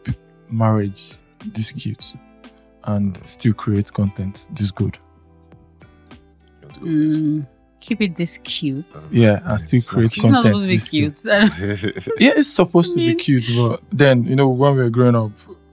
marriage 0.50 1.14
this 1.46 1.72
cute 1.72 2.14
and 2.84 3.16
still 3.26 3.52
create 3.54 3.92
content 3.92 4.48
this 4.52 4.70
good? 4.70 4.96
You 6.62 6.68
want 6.68 6.74
to 6.74 6.80
go 6.80 6.86
first? 6.86 7.22
Mm, 7.22 7.46
keep 7.86 8.00
it 8.00 8.16
this 8.16 8.38
cute. 8.38 8.84
Yeah, 9.12 9.40
and 9.44 9.60
still 9.60 9.78
It's 9.78 9.86
not 9.88 9.94
create 9.94 10.06
It's 10.06 10.14
content. 10.16 10.32
not 10.32 10.44
supposed 10.44 10.64
to 10.64 10.70
be 10.70 10.76
this 10.76 10.88
cute. 10.88 11.18
Yeah, 12.20 12.32
it's 12.36 12.48
supposed 12.48 12.92
to 12.94 12.98
be 12.98 13.14
cute, 13.14 13.44
but 13.56 13.80
then 13.92 14.24
you 14.24 14.36
know 14.36 14.48
when 14.48 14.74
we 14.76 14.82
were 14.82 14.90
growing 14.90 15.14
up, 15.16 15.32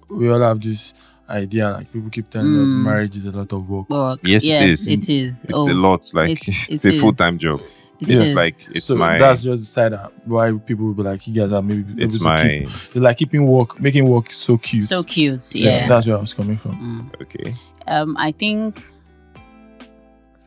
we 0.10 0.30
all 0.30 0.42
have 0.42 0.60
this 0.60 0.94
idea 1.30 1.72
like 1.72 1.92
people 1.94 2.10
keep 2.10 2.30
telling 2.30 2.54
us 2.62 2.68
Mm. 2.68 2.84
marriage 2.84 3.16
is 3.18 3.26
a 3.26 3.32
lot 3.32 3.52
of 3.54 3.70
work. 3.70 3.90
Work. 3.90 4.20
Yes, 4.24 4.44
it 4.44 4.48
yes, 4.48 4.62
is. 4.64 4.88
It 4.88 5.10
is. 5.10 5.46
It's 5.46 5.54
oh, 5.54 5.72
a 5.72 5.74
lot. 5.74 6.02
Like 6.14 6.32
it's- 6.32 6.70
it's, 6.70 6.84
it 6.86 6.96
a 6.96 7.00
full 7.00 7.14
time 7.14 7.38
job. 7.38 7.62
it 8.02 8.08
Yes. 8.10 8.26
is. 8.26 8.36
Like 8.36 8.56
it's 8.76 8.86
so 8.88 8.96
my 8.96 9.18
that's 9.18 9.42
just 9.42 9.62
the 9.64 9.68
side 9.70 9.94
that 9.94 10.12
why 10.28 10.52
people 10.70 10.88
will 10.88 10.94
be 10.94 11.04
like, 11.04 11.26
you 11.28 11.34
guys 11.34 11.52
are 11.54 11.62
maybe 11.62 11.84
able 11.92 12.04
it's 12.04 12.18
to 12.18 12.24
my 12.26 12.38
keep 12.38 12.64
it's 12.68 12.96
like 12.96 13.18
keeping 13.18 13.48
work, 13.48 13.80
making 13.80 14.06
work 14.10 14.32
so 14.34 14.58
cute. 14.58 14.84
so 14.86 15.04
cute. 15.04 15.56
Yeah. 15.56 15.88
that's 15.88 16.06
where 16.08 16.18
I 16.18 16.22
was 16.22 16.34
coming 16.34 16.58
from. 16.58 16.76
Mm. 16.84 17.22
okay. 17.22 17.54
Um, 17.88 18.16
I 18.20 18.32
think 18.32 18.82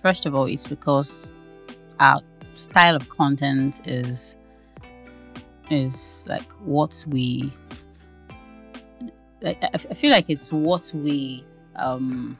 first 0.02 0.26
of 0.26 0.34
all, 0.34 0.44
it's 0.44 0.68
because 0.68 1.32
our 2.00 2.20
style 2.54 2.96
of 2.96 3.08
content 3.08 3.86
is 3.86 4.36
is 5.70 6.24
like 6.26 6.50
what 6.60 7.04
we. 7.08 7.52
I, 9.44 9.76
feel 9.76 10.10
like 10.10 10.30
it's 10.30 10.50
what 10.50 10.90
we 10.94 11.44
um 11.76 12.38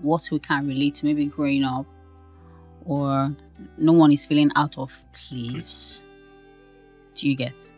what 0.00 0.28
we 0.30 0.38
can 0.38 0.66
relate 0.68 0.94
to. 0.94 1.06
Maybe 1.06 1.26
growing 1.26 1.64
up, 1.64 1.86
or 2.84 3.34
no 3.76 3.92
one 3.92 4.12
is 4.12 4.24
feeling 4.24 4.50
out 4.56 4.78
of 4.78 5.04
place. 5.12 6.00
Do 7.14 7.28
you 7.28 7.36
get? 7.36 7.72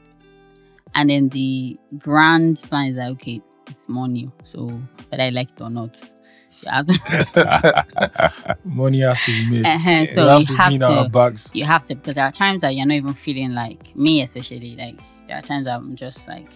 And 0.94 1.08
then 1.08 1.28
the 1.28 1.78
grand 1.98 2.62
plan 2.68 2.88
is 2.88 2.96
like, 2.96 3.12
okay, 3.12 3.40
it's 3.68 3.88
more 3.88 4.08
new. 4.08 4.30
So 4.44 4.66
whether 5.08 5.22
I 5.22 5.30
like 5.30 5.50
it 5.52 5.60
or 5.60 5.70
not, 5.70 5.96
Money 8.64 9.00
has 9.00 9.20
to 9.22 9.32
be 9.32 9.50
made. 9.50 9.66
Uh-huh, 9.66 10.04
so 10.06 10.26
has 10.28 10.48
you 10.50 10.56
to 10.56 10.62
have 10.62 10.70
be 10.72 10.78
to 10.78 11.08
bags. 11.10 11.50
you 11.54 11.64
have 11.64 11.84
to 11.84 11.94
because 11.94 12.14
there 12.16 12.24
are 12.24 12.32
times 12.32 12.62
that 12.62 12.74
you're 12.74 12.86
not 12.86 12.94
even 12.94 13.14
feeling 13.14 13.52
like 13.54 13.94
me 13.96 14.22
especially 14.22 14.76
like 14.76 14.98
there 15.26 15.36
are 15.38 15.42
times 15.42 15.66
I'm 15.66 15.94
just 15.94 16.28
like 16.28 16.50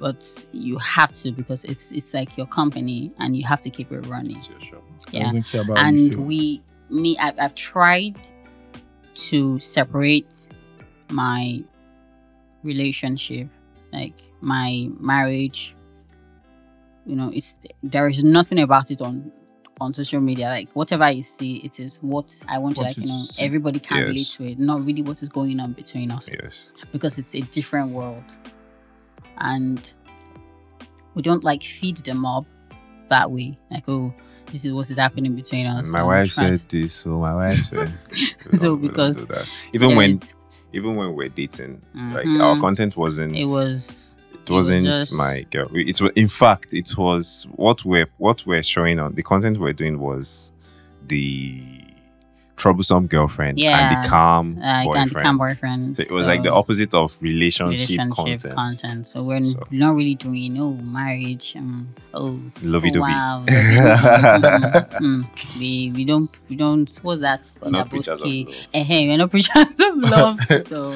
but 0.00 0.24
you 0.52 0.78
have 0.78 1.10
to 1.12 1.32
because 1.32 1.64
it's 1.64 1.90
it's 1.92 2.14
like 2.14 2.36
your 2.36 2.46
company 2.46 3.10
and 3.18 3.36
you 3.36 3.44
have 3.46 3.60
to 3.62 3.70
keep 3.70 3.90
it 3.90 4.06
running 4.06 4.36
It's 4.36 4.48
your 4.48 4.60
shop. 4.60 4.82
yeah 5.10 5.24
Doesn't 5.24 5.42
care 5.44 5.62
about 5.62 5.78
and 5.78 6.14
we 6.26 6.62
me 6.90 7.16
I've, 7.18 7.38
I've 7.38 7.54
tried 7.54 8.16
to 9.14 9.58
separate 9.58 10.46
my 11.10 11.62
relationship 12.62 13.48
like 13.92 14.14
my 14.40 14.86
marriage 15.00 15.74
you 17.08 17.16
know 17.16 17.30
it's 17.34 17.58
there 17.82 18.06
is 18.08 18.22
nothing 18.22 18.58
about 18.60 18.90
it 18.90 19.00
on 19.00 19.32
on 19.80 19.94
social 19.94 20.20
media 20.20 20.48
like 20.48 20.68
whatever 20.72 21.10
you 21.10 21.22
see 21.22 21.56
it 21.58 21.78
is 21.80 21.96
what 22.00 22.42
i 22.48 22.58
want 22.58 22.76
to 22.76 22.82
like 22.82 22.96
you 22.96 23.06
know 23.06 23.16
see. 23.16 23.42
everybody 23.42 23.78
can 23.80 24.02
relate 24.04 24.26
to 24.26 24.44
it 24.44 24.58
not 24.58 24.84
really 24.84 25.02
what 25.02 25.22
is 25.22 25.28
going 25.28 25.58
on 25.60 25.72
between 25.72 26.10
us 26.10 26.28
Yes. 26.28 26.68
because 26.92 27.18
it's 27.18 27.34
a 27.34 27.40
different 27.40 27.92
world 27.92 28.24
and 29.38 29.94
we 31.14 31.22
don't 31.22 31.44
like 31.44 31.62
feed 31.62 31.96
the 31.98 32.14
mob 32.14 32.46
that 33.08 33.30
way 33.30 33.56
like 33.70 33.84
oh 33.88 34.12
this 34.46 34.64
is 34.64 34.72
what 34.72 34.90
is 34.90 34.96
happening 34.96 35.34
between 35.34 35.66
us 35.66 35.92
my 35.92 36.02
wife 36.02 36.30
said 36.30 36.60
this, 36.68 36.94
so 36.94 37.10
my 37.18 37.34
wife 37.34 37.64
said. 37.64 37.92
So 38.38 38.76
don't 38.76 38.82
because 38.82 39.30
even 39.72 39.94
when 39.94 40.18
even 40.72 40.96
when 40.96 41.14
we're 41.14 41.28
dating, 41.28 41.82
like 41.94 42.26
Mhm. 42.26 42.40
our 42.42 42.58
content 42.58 42.96
wasn't 42.96 43.36
it 43.36 43.44
was 43.46 44.16
it 44.48 44.52
wasn't 44.52 44.84
just- 44.86 45.14
my 45.16 45.46
girl. 45.50 45.68
It 45.74 46.00
was 46.00 46.10
in 46.16 46.28
fact 46.28 46.74
it 46.74 46.90
was 46.96 47.46
what 47.52 47.84
we're 47.84 48.08
what 48.18 48.44
we're 48.46 48.62
showing 48.62 48.98
on 48.98 49.14
the 49.14 49.22
content 49.22 49.58
we're 49.58 49.72
doing 49.72 49.98
was 49.98 50.52
the 51.06 51.62
troublesome 52.56 53.06
girlfriend 53.06 53.56
and 53.60 54.04
the 54.04 54.08
calm 54.08 54.58
uh, 54.60 54.82
boyfriend. 54.84 55.10
the 55.12 55.14
calm 55.20 55.38
boyfriend 55.38 55.96
So 55.96 56.02
it 56.02 56.10
was 56.10 56.26
like 56.26 56.42
the 56.42 56.52
opposite 56.52 56.92
of 56.92 57.16
relationship, 57.20 57.88
relationship 57.88 58.10
content. 58.50 58.54
content. 58.56 59.06
So 59.06 59.22
we're 59.22 59.46
So- 59.46 59.62
not 59.70 59.94
really 59.94 60.16
doing 60.16 60.58
oh 60.58 60.72
marriage, 60.82 61.54
um, 61.56 61.94
oh 62.14 62.40
Lovey 62.62 62.88
oh, 62.88 62.94
dovey. 62.94 63.12
wow. 63.12 63.44
Mm, 63.46 64.90
mm. 65.00 65.28
we 65.60 65.92
we 65.94 66.04
don't 66.04 66.30
we 66.48 66.56
don't 66.56 66.90
what's 67.02 67.20
that? 67.20 67.48
We're 67.62 67.70
not 67.70 67.90
preachers 67.90 68.08
of 68.20 68.26
Naboski? 68.26 68.46
love. 68.46 68.66
Eh, 68.74 68.84
eh, 68.88 69.06
we're 69.06 69.18
not 69.18 69.30
preachers 69.30 69.80
of 69.80 69.96
love. 69.96 70.40
so 70.66 70.92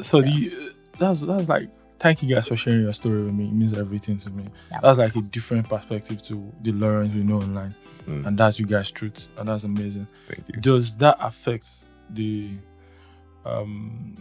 So 0.00 0.22
the 0.22 0.72
that's 0.98 1.20
that's 1.20 1.48
like 1.48 1.68
thank 1.98 2.22
you 2.22 2.34
guys 2.34 2.48
for 2.48 2.56
sharing 2.56 2.82
your 2.82 2.92
story 2.92 3.24
with 3.24 3.34
me. 3.34 3.44
It 3.46 3.52
means 3.52 3.72
everything 3.74 4.18
to 4.18 4.30
me. 4.30 4.44
Yeah. 4.70 4.80
That's 4.82 4.98
like 4.98 5.16
a 5.16 5.20
different 5.22 5.68
perspective 5.68 6.22
to 6.22 6.52
the 6.62 6.72
Lawrenz 6.72 7.14
we 7.14 7.22
know 7.22 7.38
online. 7.38 7.74
Mm, 8.06 8.26
And 8.26 8.38
that's 8.38 8.60
you 8.60 8.66
guys' 8.66 8.90
truth. 8.90 9.28
And 9.36 9.48
that's 9.48 9.64
amazing. 9.64 10.06
thank 10.28 10.44
you. 10.48 10.60
Does 10.60 10.96
that 10.96 11.16
affect 11.20 11.84
the 12.10 12.50
um 13.44 14.16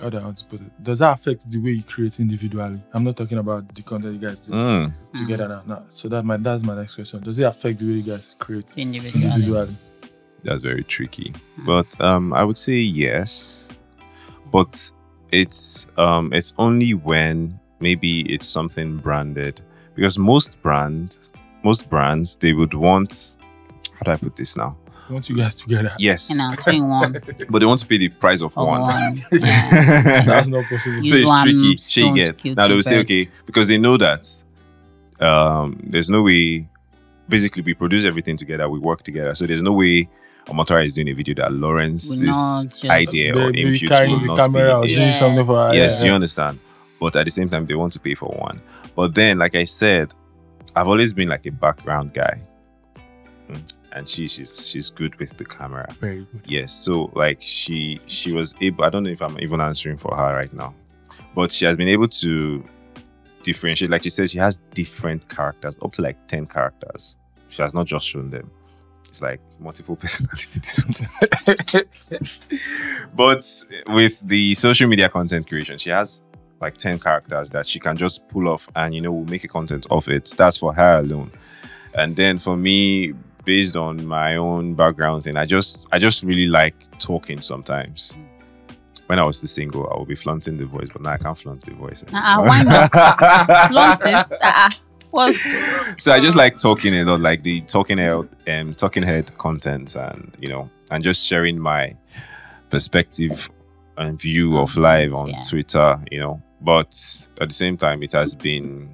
how 0.00 0.08
do 0.08 0.18
I 0.18 0.22
want 0.22 0.38
to 0.38 0.46
put 0.46 0.60
it? 0.60 0.82
Does 0.82 1.00
that 1.00 1.18
affect 1.18 1.50
the 1.50 1.58
way 1.58 1.70
you 1.72 1.82
create 1.82 2.18
individually? 2.18 2.80
I'm 2.94 3.04
not 3.04 3.16
talking 3.16 3.38
about 3.38 3.74
the 3.74 3.82
content 3.82 4.14
you 4.20 4.26
guys 4.28 4.40
do 4.40 4.50
Mm, 4.52 4.92
together 5.14 5.48
now. 5.48 5.62
No. 5.66 5.84
So 5.90 6.08
that 6.08 6.24
my 6.24 6.36
that's 6.38 6.62
my 6.64 6.74
next 6.74 6.94
question. 6.96 7.20
Does 7.20 7.38
it 7.38 7.42
affect 7.44 7.78
the 7.78 7.86
way 7.86 7.92
you 7.92 8.02
guys 8.02 8.34
create 8.38 8.72
individually. 8.76 9.24
individually? 9.24 9.76
that's 10.44 10.62
very 10.62 10.82
tricky. 10.84 11.32
Mm. 11.58 11.66
But 11.66 12.00
um 12.00 12.32
I 12.32 12.42
would 12.44 12.58
say 12.58 12.74
yes. 12.76 13.68
But 14.50 14.90
it's 15.32 15.86
um 15.96 16.32
it's 16.32 16.52
only 16.58 16.94
when 16.94 17.58
maybe 17.80 18.20
it's 18.32 18.46
something 18.46 18.98
branded 18.98 19.60
because 19.94 20.18
most 20.18 20.60
brand 20.62 21.18
most 21.64 21.90
brands 21.90 22.36
they 22.36 22.52
would 22.52 22.74
want 22.74 23.32
how 23.94 24.04
do 24.04 24.10
I 24.12 24.16
put 24.16 24.36
this 24.36 24.56
now? 24.56 24.76
Want 25.10 25.28
you 25.28 25.36
guys 25.36 25.56
together. 25.56 25.92
Yes. 25.98 26.30
You 26.30 26.38
know, 26.38 26.54
twin 26.58 26.88
one 26.88 27.12
But 27.50 27.58
they 27.58 27.66
want 27.66 27.80
to 27.80 27.86
pay 27.86 27.98
the 27.98 28.08
price 28.08 28.40
of 28.42 28.56
or 28.56 28.66
one. 28.66 28.80
one. 28.80 29.12
Yeah. 29.32 30.22
That's 30.24 30.48
not 30.48 30.64
possible. 30.64 31.02
so 31.04 31.16
it's 31.16 31.28
one 31.28 31.44
tricky. 31.48 31.76
stone 31.76 32.16
She 32.16 32.22
get 32.22 32.56
now 32.56 32.62
they 32.64 32.68
two 32.68 32.74
will 32.76 32.82
say 32.82 32.98
okay 33.00 33.26
because 33.46 33.68
they 33.68 33.78
know 33.78 33.96
that 33.96 34.26
um 35.20 35.78
there's 35.84 36.08
no 36.10 36.22
way 36.22 36.68
basically 37.28 37.62
we 37.62 37.74
produce 37.74 38.04
everything 38.04 38.36
together 38.36 38.68
we 38.68 38.78
work 38.78 39.02
together 39.02 39.34
so 39.34 39.46
there's 39.46 39.62
no 39.62 39.72
way 39.72 40.08
Omotara 40.46 40.84
is 40.84 40.94
doing 40.94 41.08
a 41.08 41.12
video 41.12 41.34
that 41.36 41.50
Will 41.50 41.58
Lawrenz's 41.58 42.20
not 42.22 42.64
just- 42.68 42.84
idea 42.84 43.34
or 43.36 43.50
Maybe 43.50 43.74
input 43.74 43.88
carrying 43.88 44.12
will 44.12 44.20
the 44.20 44.26
not 44.26 44.36
camera 44.44 44.72
or 44.78 44.82
be 44.82 44.88
doing 44.94 45.00
Yes. 45.06 45.18
something 45.18 45.46
for 45.46 45.56
her. 45.68 45.74
yes 45.74 45.96
do 46.00 46.06
you 46.06 46.12
understand 46.12 46.58
but 47.00 47.14
at 47.16 47.24
the 47.24 47.30
same 47.30 47.48
time 47.48 47.66
they 47.66 47.74
want 47.74 47.92
to 47.92 48.00
pay 48.00 48.14
for 48.14 48.28
one 48.28 48.60
but 48.96 49.14
then 49.14 49.38
like 49.38 49.54
I 49.54 49.64
said 49.64 50.14
I've 50.74 50.88
always 50.88 51.12
been 51.12 51.28
like 51.28 51.46
a 51.46 51.50
background 51.52 52.12
guy 52.14 52.42
Mm. 53.50 53.74
and 53.92 54.08
she 54.08 54.28
she's 54.28 54.66
she's 54.66 54.88
good 54.90 55.14
with 55.18 55.36
the 55.36 55.44
camera 55.44 55.86
Very 56.00 56.26
good. 56.32 56.42
yes 56.46 56.72
so 56.72 57.10
like 57.14 57.38
she 57.40 58.00
she 58.06 58.32
was 58.32 58.54
able 58.60 58.84
i 58.84 58.88
don't 58.88 59.02
know 59.02 59.10
if 59.10 59.20
i'm 59.20 59.36
even 59.40 59.60
answering 59.60 59.96
for 59.98 60.14
her 60.16 60.32
right 60.34 60.52
now 60.54 60.72
but 61.34 61.50
she 61.50 61.64
has 61.66 61.76
been 61.76 61.88
able 61.88 62.06
to 62.08 62.64
differentiate 63.42 63.90
like 63.90 64.04
she 64.04 64.10
said 64.10 64.30
she 64.30 64.38
has 64.38 64.58
different 64.74 65.28
characters 65.28 65.76
up 65.82 65.90
to 65.92 66.02
like 66.02 66.16
10 66.28 66.46
characters 66.46 67.16
she 67.48 67.60
has 67.62 67.74
not 67.74 67.84
just 67.86 68.06
shown 68.06 68.30
them 68.30 68.48
it's 69.12 69.20
like 69.20 69.40
multiple 69.60 69.94
personality 70.02 70.58
disorder 70.58 71.04
but 73.14 73.44
with 73.88 74.26
the 74.26 74.54
social 74.54 74.88
media 74.88 75.06
content 75.10 75.46
creation 75.46 75.76
she 75.76 75.90
has 75.90 76.22
like 76.62 76.78
10 76.78 76.98
characters 76.98 77.50
that 77.50 77.66
she 77.66 77.78
can 77.78 77.94
just 77.94 78.26
pull 78.30 78.48
off 78.48 78.70
and 78.74 78.94
you 78.94 79.02
know 79.02 79.12
will 79.12 79.26
make 79.26 79.44
a 79.44 79.48
content 79.48 79.86
of 79.90 80.08
it 80.08 80.32
that's 80.38 80.56
for 80.56 80.72
her 80.72 80.98
alone 81.00 81.30
and 81.94 82.16
then 82.16 82.38
for 82.38 82.56
me 82.56 83.12
based 83.44 83.76
on 83.76 84.02
my 84.06 84.36
own 84.36 84.72
background 84.74 85.24
thing 85.24 85.36
i 85.36 85.44
just 85.44 85.86
i 85.92 85.98
just 85.98 86.22
really 86.22 86.46
like 86.46 86.74
talking 86.98 87.38
sometimes 87.42 88.16
when 89.08 89.18
i 89.18 89.24
was 89.24 89.36
still 89.36 89.48
single 89.48 89.86
i 89.92 89.98
would 89.98 90.08
be 90.08 90.14
flaunting 90.14 90.56
the 90.56 90.64
voice 90.64 90.88
but 90.90 91.02
now 91.02 91.10
i 91.10 91.18
can't 91.18 91.36
flaunt 91.36 91.60
the 91.66 91.74
voice 91.74 92.02
Uh-uh, 92.14 92.42
why 92.44 92.62
not? 92.62 92.90
Flaunt 93.68 94.00
it. 94.06 94.32
Uh-uh. 94.40 94.70
What's 95.12 95.38
so 96.02 96.12
i 96.12 96.18
just 96.20 96.36
like 96.36 96.58
talking 96.58 96.94
a 96.94 97.04
lot 97.04 97.20
like 97.20 97.42
the 97.42 97.60
talking 97.62 97.98
head 97.98 98.28
um 98.48 98.74
talking 98.74 99.02
head 99.02 99.30
content 99.38 99.94
and 99.94 100.34
you 100.40 100.48
know 100.48 100.68
and 100.90 101.04
just 101.04 101.24
sharing 101.26 101.58
my 101.58 101.94
perspective 102.70 103.48
and 103.98 104.18
view 104.20 104.58
of 104.58 104.74
life 104.76 105.12
on 105.14 105.28
Yeah. 105.28 105.42
Twitter, 105.48 106.00
you 106.10 106.18
know. 106.18 106.42
But 106.62 106.94
at 107.40 107.48
the 107.48 107.54
same 107.54 107.76
time, 107.76 108.02
it 108.02 108.12
has 108.12 108.34
been 108.34 108.88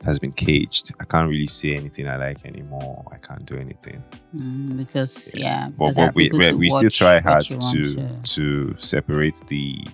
it 0.00 0.04
has 0.04 0.18
been 0.18 0.32
caged. 0.32 0.92
I 1.00 1.04
can't 1.04 1.28
really 1.28 1.46
say 1.46 1.74
anything 1.74 2.08
I 2.08 2.16
like 2.16 2.44
anymore. 2.44 3.04
I 3.12 3.18
can't 3.18 3.46
do 3.46 3.56
anything. 3.56 4.02
Mm, 4.36 4.76
because 4.76 5.30
yeah, 5.34 5.68
But, 5.78 5.94
there 5.94 6.04
are 6.04 6.08
but 6.08 6.14
we 6.16 6.30
we, 6.32 6.50
to 6.50 6.56
we 6.56 6.68
still 6.68 6.90
try 6.90 7.20
hard 7.20 7.48
you 7.48 7.58
to 7.60 8.08
to 8.34 8.74
separate 8.78 9.40
the 9.46 9.84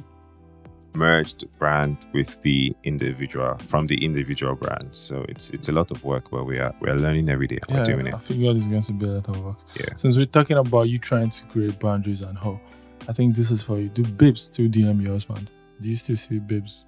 merged 0.98 1.44
brand 1.58 2.06
with 2.12 2.40
the 2.42 2.74
individual 2.84 3.56
from 3.70 3.86
the 3.86 3.98
individual 4.04 4.54
brand. 4.54 4.88
So 4.92 5.24
it's 5.28 5.50
it's 5.50 5.68
a 5.68 5.72
lot 5.72 5.90
of 5.90 6.02
work, 6.04 6.24
but 6.30 6.44
we 6.44 6.58
are 6.58 6.74
we 6.80 6.88
are 6.90 6.96
learning 7.04 7.28
every 7.28 7.46
day. 7.46 7.58
We're 7.68 7.78
Yeah, 7.78 7.84
doing 7.84 8.06
it. 8.08 8.14
I 8.14 8.18
figured 8.18 8.56
it's 8.56 8.66
going 8.66 8.82
to 8.82 8.92
be 8.92 9.06
a 9.06 9.14
lot 9.18 9.28
of 9.28 9.44
work. 9.44 9.58
Yeah. 9.80 9.94
Since 9.96 10.16
we're 10.18 10.26
talking 10.38 10.56
about 10.58 10.88
you 10.88 10.98
trying 10.98 11.30
to 11.30 11.44
create 11.52 11.78
boundaries 11.78 12.22
and 12.22 12.36
how, 12.36 12.60
I 13.08 13.12
think 13.12 13.36
this 13.36 13.50
is 13.50 13.62
for 13.62 13.78
you. 13.78 13.88
Do 13.88 14.02
babes 14.04 14.42
still 14.42 14.68
DM 14.68 15.02
your 15.02 15.12
husband? 15.12 15.50
Do 15.80 15.88
you 15.88 15.96
still 15.96 16.16
see 16.16 16.38
babes 16.40 16.86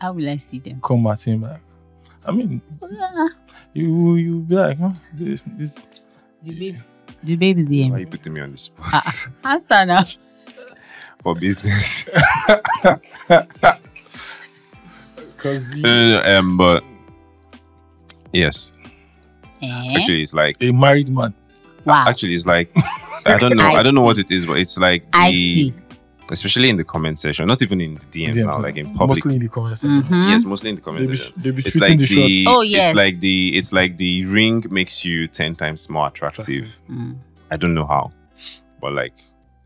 How 0.00 0.12
will 0.12 0.28
I 0.28 0.38
see 0.38 0.58
them? 0.58 0.80
come 0.82 1.06
at 1.06 1.22
him 1.26 1.42
like? 1.42 1.60
I 2.26 2.30
mean, 2.32 2.60
Ah, 2.82 3.28
you 3.74 4.14
you 4.16 4.40
be 4.40 4.54
like, 4.54 4.78
huh? 4.78 4.92
This, 5.12 5.42
this 5.58 5.82
the 6.42 6.52
babies, 6.52 6.80
the 7.22 7.36
babies 7.36 7.66
DM. 7.66 7.90
Why 7.90 7.96
are 7.96 8.00
you 8.00 8.06
putting 8.06 8.32
me 8.32 8.40
on 8.40 8.50
the 8.52 8.56
spot 8.56 8.86
Ah. 8.92 9.52
Answer 9.52 9.84
now. 9.86 10.04
for 11.24 11.34
business? 11.34 12.04
because 15.36 15.74
No, 15.74 15.88
no, 15.88 16.22
no, 16.22 16.38
um, 16.38 16.56
but 16.56 16.84
yes, 18.32 18.72
Eh? 19.62 19.94
actually, 19.96 20.22
it's 20.22 20.34
like 20.34 20.56
a 20.60 20.70
married 20.72 21.08
man. 21.08 21.34
wow. 21.84 22.04
actually 22.06 22.34
it's 22.34 22.46
like 22.46 22.70
I 23.26 23.38
don't 23.38 23.56
know. 23.56 23.64
I 23.64 23.78
I, 23.78 23.82
don't 23.82 23.94
know 23.94 24.02
what 24.02 24.18
it 24.18 24.30
is, 24.30 24.44
but 24.46 24.58
it's 24.58 24.78
like 24.78 25.10
the, 25.12 25.32
see. 25.32 25.74
especially 26.30 26.68
in 26.68 26.76
the 26.76 26.84
comment 26.84 27.18
section, 27.20 27.46
not 27.46 27.62
even 27.62 27.80
in 27.80 27.94
the 27.94 28.00
DM 28.06 28.28
DMs, 28.34 28.44
now, 28.46 28.54
uh, 28.54 28.58
like 28.60 28.76
in 28.76 28.86
public. 28.92 29.08
Mostly 29.24 29.34
in 29.36 29.40
the 29.40 29.48
comments. 29.48 29.80
section. 29.80 30.02
Mhm. 30.02 30.28
Yes, 30.28 30.44
mostly 30.44 30.70
in 30.70 30.76
the 30.76 30.80
They 30.82 30.84
comment 30.84 31.10
be, 31.10 31.16
section. 31.16 31.42
they 31.42 31.50
be 31.50 31.58
It's 31.58 31.70
shooting 31.70 31.88
like 31.88 31.98
the, 31.98 32.04
the, 32.14 32.44
shots. 32.44 32.56
Oh, 32.56 32.60
yes. 32.62 32.88
it's 32.90 32.96
like 32.96 33.20
the 33.20 33.56
it's 33.56 33.72
like 33.72 33.96
the 33.96 34.26
ring 34.26 34.64
makes 34.70 35.04
you 35.04 35.26
ten 35.28 35.54
times 35.56 35.88
more 35.88 36.08
attractive. 36.08 36.44
Attractive. 36.48 36.78
Mm. 36.90 37.16
I 37.50 37.56
don't 37.56 37.72
know 37.74 37.86
how, 37.86 38.12
but 38.80 38.92
like 38.92 39.14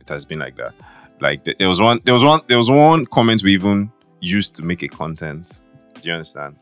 it 0.00 0.08
has 0.08 0.24
been 0.24 0.38
like 0.38 0.56
that. 0.56 0.74
Like 1.20 1.44
th- 1.44 1.58
there 1.58 1.68
was 1.68 1.80
one, 1.80 2.00
there 2.04 2.14
was 2.14 2.24
one, 2.24 2.40
there 2.46 2.58
was 2.58 2.70
one 2.70 3.06
comment 3.06 3.42
we 3.42 3.54
even 3.54 3.92
used 4.20 4.54
to 4.56 4.64
make 4.64 4.82
a 4.82 4.88
content. 4.88 5.60
Do 5.94 6.08
you 6.08 6.12
understand? 6.12 6.56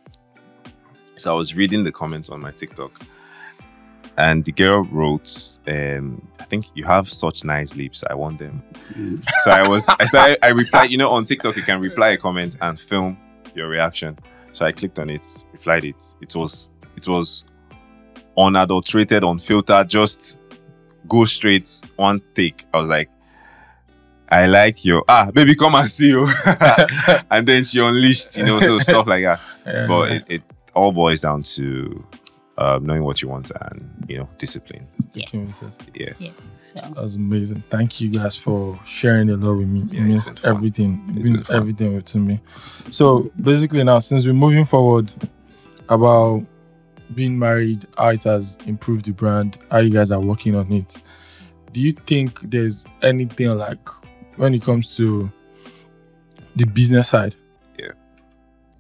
So 1.17 1.33
I 1.33 1.37
was 1.37 1.55
reading 1.55 1.85
the 1.85 1.93
comments 1.93 2.29
on 2.31 2.41
my 2.41 2.51
TikTok, 2.51 3.01
and 4.19 4.45
the 4.45 4.53
girl 4.53 4.83
wrote, 4.85 5.59
um, 5.67 6.27
"I 6.41 6.45
think 6.45 6.67
you 6.75 6.85
have 6.85 7.09
such 7.09 7.45
nice 7.45 7.77
lips. 7.77 8.05
I 8.09 8.15
want 8.15 8.39
them." 8.39 8.63
so 9.45 9.51
I 9.51 9.67
was, 9.67 9.89
I 9.89 10.05
started, 10.05 10.45
I 10.45 10.49
replied. 10.49 10.91
You 10.91 10.99
know, 10.99 11.11
on 11.11 11.25
TikTok 11.25 11.57
you 11.57 11.63
can 11.63 11.81
reply 11.81 12.11
a 12.11 12.17
comment 12.17 12.57
and 12.61 12.79
film 12.79 13.19
your 13.55 13.69
reaction. 13.69 14.19
So 14.53 14.65
I 14.65 14.73
clicked 14.73 14.99
on 14.99 15.11
it, 15.11 15.45
replied 15.53 15.85
it. 15.85 16.03
It 16.23 16.35
was, 16.35 16.71
it 16.97 17.07
was 17.07 17.45
unadulterated, 18.39 19.23
unfiltered, 19.23 19.89
just 19.89 20.41
go 21.09 21.25
straight 21.25 21.69
one 21.97 22.23
take. 22.35 22.67
I 22.73 22.81
was 22.81 22.89
like, 22.89 23.11
I 24.29 24.47
like 24.47 24.85
your 24.85 25.05
ah 25.09 25.31
baby, 25.33 25.55
come 25.55 25.75
and 25.75 25.91
see 25.91 26.09
you. 26.09 26.27
and 27.31 27.47
then 27.47 27.65
she 27.65 27.81
unleashed, 27.81 28.37
you 28.37 28.45
know, 28.45 28.61
so 28.61 28.79
stuff 28.91 29.07
like 29.07 29.25
that. 29.25 29.41
Yeah. 29.67 29.87
But 29.87 30.13
it, 30.13 30.25
it 30.29 30.43
all 30.75 30.93
boils 30.93 31.21
down 31.21 31.43
to 31.43 32.05
um, 32.59 32.87
knowing 32.87 33.05
what 33.05 33.23
you 33.23 33.29
want 33.29 33.51
and 33.61 34.05
you 34.09 34.19
know 34.19 34.29
discipline. 34.39 34.87
Sticking 35.01 35.47
with 35.47 35.63
it. 35.63 36.19
Yeah. 36.19 36.31
So 36.63 36.81
That 36.81 37.03
was 37.03 37.17
amazing. 37.17 37.63
Thank 37.71 38.01
you 38.01 38.11
guys 38.11 38.37
for 38.37 38.79
sharing 38.85 39.31
a 39.31 39.37
lot 39.37 39.59
with 39.59 39.69
me. 39.69 39.87
Yeah, 39.91 40.01
it 40.01 40.05
means 40.05 40.45
everything. 40.45 41.05
It 41.17 41.25
means 41.25 41.51
everything 41.51 42.01
to 42.01 42.19
me. 42.19 42.41
So 42.91 43.31
basically 43.41 43.85
now, 43.85 43.99
since 43.99 44.27
we're 44.27 44.33
moving 44.33 44.65
forward 44.65 45.13
about 45.89 46.45
being 47.15 47.39
married, 47.39 47.87
how 47.97 48.09
it 48.09 48.25
has 48.25 48.59
improved 48.67 49.05
the 49.05 49.13
brand, 49.13 49.59
how 49.71 49.79
you 49.79 49.91
guys 49.91 50.11
are 50.11 50.21
working 50.21 50.57
on 50.57 50.73
it. 50.73 51.03
Do 51.73 51.81
you 51.81 51.93
think 51.93 52.41
there's 52.51 52.85
anything 53.03 53.57
like 53.59 53.89
when 54.37 54.55
it 54.55 54.63
comes 54.63 54.97
to 54.97 55.31
the 56.55 56.67
business 56.67 57.09
side? 57.09 57.35
Yeah. 57.79 57.93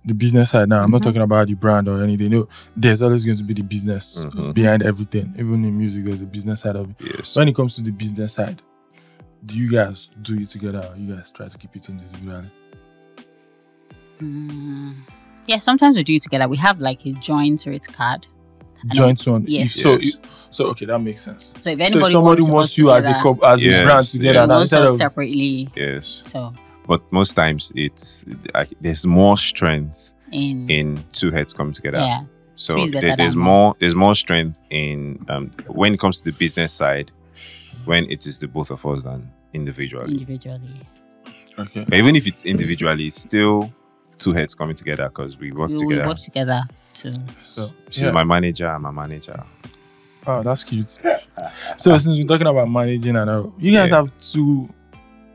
The 0.04 0.14
business 0.14 0.50
side 0.50 0.68
now, 0.68 0.82
I'm 0.82 0.90
not 0.90 1.00
Mhm. 1.00 1.04
talking 1.04 1.22
about 1.22 1.48
the 1.48 1.54
brand 1.54 1.88
or 1.88 2.02
anything. 2.02 2.30
No, 2.30 2.48
there's 2.76 3.02
always 3.02 3.24
going 3.24 3.38
to 3.38 3.44
be 3.44 3.54
the 3.54 3.62
business 3.62 4.24
Mhm. 4.24 4.54
behind 4.54 4.82
everything. 4.82 5.34
Even 5.38 5.64
in 5.64 5.76
music, 5.78 6.04
there's 6.04 6.22
a 6.22 6.26
business 6.26 6.60
side 6.60 6.76
of 6.76 6.90
it 6.90 6.96
Yes. 7.18 7.34
when 7.36 7.48
it 7.48 7.54
comes 7.54 7.74
to 7.76 7.82
the 7.82 7.90
business 7.90 8.34
side, 8.34 8.62
do 9.44 9.58
you 9.58 9.70
guys 9.70 10.10
do 10.22 10.34
it 10.34 10.50
together 10.50 10.78
or 10.92 11.00
you 11.00 11.14
guys 11.14 11.30
try 11.30 11.48
to 11.48 11.58
keep 11.58 11.74
it 11.76 11.88
individually? 11.88 12.50
mm, 14.20 14.94
yeah, 15.46 15.58
sometimes 15.58 15.96
we 15.96 16.02
do 16.02 16.14
it 16.14 16.22
together. 16.22 16.48
We 16.48 16.56
have 16.58 16.80
like 16.80 17.04
a 17.06 17.12
joint 17.12 17.66
rate 17.66 17.86
card. 17.92 18.26
And 18.82 18.92
Joint 18.92 19.26
one. 19.26 19.44
yes. 19.48 19.72
So, 19.74 19.98
Yes. 19.98 20.16
so 20.50 20.66
okay, 20.66 20.86
that 20.86 20.98
makes 21.00 21.22
sense. 21.22 21.54
So 21.60 21.70
if 21.70 21.78
so 21.78 21.84
anybody 21.84 21.96
if 21.96 22.12
somebody 22.12 22.20
wants, 22.42 22.48
wants 22.50 22.72
us 22.72 22.78
you 22.78 22.90
as 22.90 23.06
a 23.06 23.08
together, 23.08 23.22
couple, 23.22 23.46
as 23.46 23.64
a 23.64 23.84
brand 23.84 24.06
together, 24.06 24.34
yes. 24.34 24.48
now 24.48 24.54
wants 24.54 24.62
instead 24.72 24.82
of 24.88 24.96
separately. 24.96 25.68
Yes. 25.76 26.22
So 26.24 26.52
But 26.86 27.02
most 27.12 27.32
times 27.34 27.72
it's 27.74 28.24
like 28.54 28.72
there's 28.80 29.06
more 29.06 29.36
strength 29.36 30.12
in, 30.32 30.68
in 30.70 31.04
two 31.12 31.30
heads 31.30 31.52
coming 31.52 31.72
together. 31.72 31.98
yeah, 31.98 32.22
So 32.54 32.74
Two 32.76 32.82
is 32.82 32.92
better 32.92 33.06
there- 33.08 33.16
there's 33.16 33.34
than 33.34 33.42
more 33.42 33.74
there's 33.80 33.94
more 33.94 34.14
strength 34.14 34.58
in 34.70 35.18
um, 35.28 35.50
when 35.68 35.94
it 35.94 36.00
comes 36.00 36.18
to 36.20 36.24
the 36.30 36.36
business 36.38 36.72
side 36.72 37.10
when 37.86 38.08
it 38.10 38.26
is 38.26 38.38
the 38.38 38.46
both 38.48 38.70
of 38.70 38.84
us 38.86 39.02
than 39.04 39.30
individually. 39.52 40.12
individually. 40.12 40.80
okay, 41.58 41.84
But 41.88 41.94
even 41.94 42.14
if 42.16 42.26
it's 42.26 42.44
individually, 42.44 43.06
it's 43.06 43.20
still 43.20 43.72
two 44.18 44.32
heads 44.32 44.54
coming 44.54 44.76
together 44.76 45.08
because 45.08 45.38
we 45.38 45.52
work 45.52 45.68
We, 45.68 45.74
we 45.76 45.80
together. 45.94 46.08
work 46.08 46.18
together 46.18 46.60
to 46.94 47.14
so 47.42 47.72
She's 47.90 48.02
yeah. 48.04 48.10
my 48.10 48.24
manager, 48.24 48.68
I'm 48.68 48.84
a 48.86 48.92
manager. 48.92 49.42
oh, 50.26 50.42
that's 50.42 50.64
cute. 50.64 50.88
so 51.76 51.96
since 51.98 52.08
we're 52.18 52.24
talking 52.24 52.46
about 52.46 52.70
managing 52.70 53.16
and 53.16 53.28
all, 53.30 53.54
you 53.58 53.72
guys 53.72 53.90
Yeah. 53.90 53.96
have 53.96 54.10
two 54.20 54.68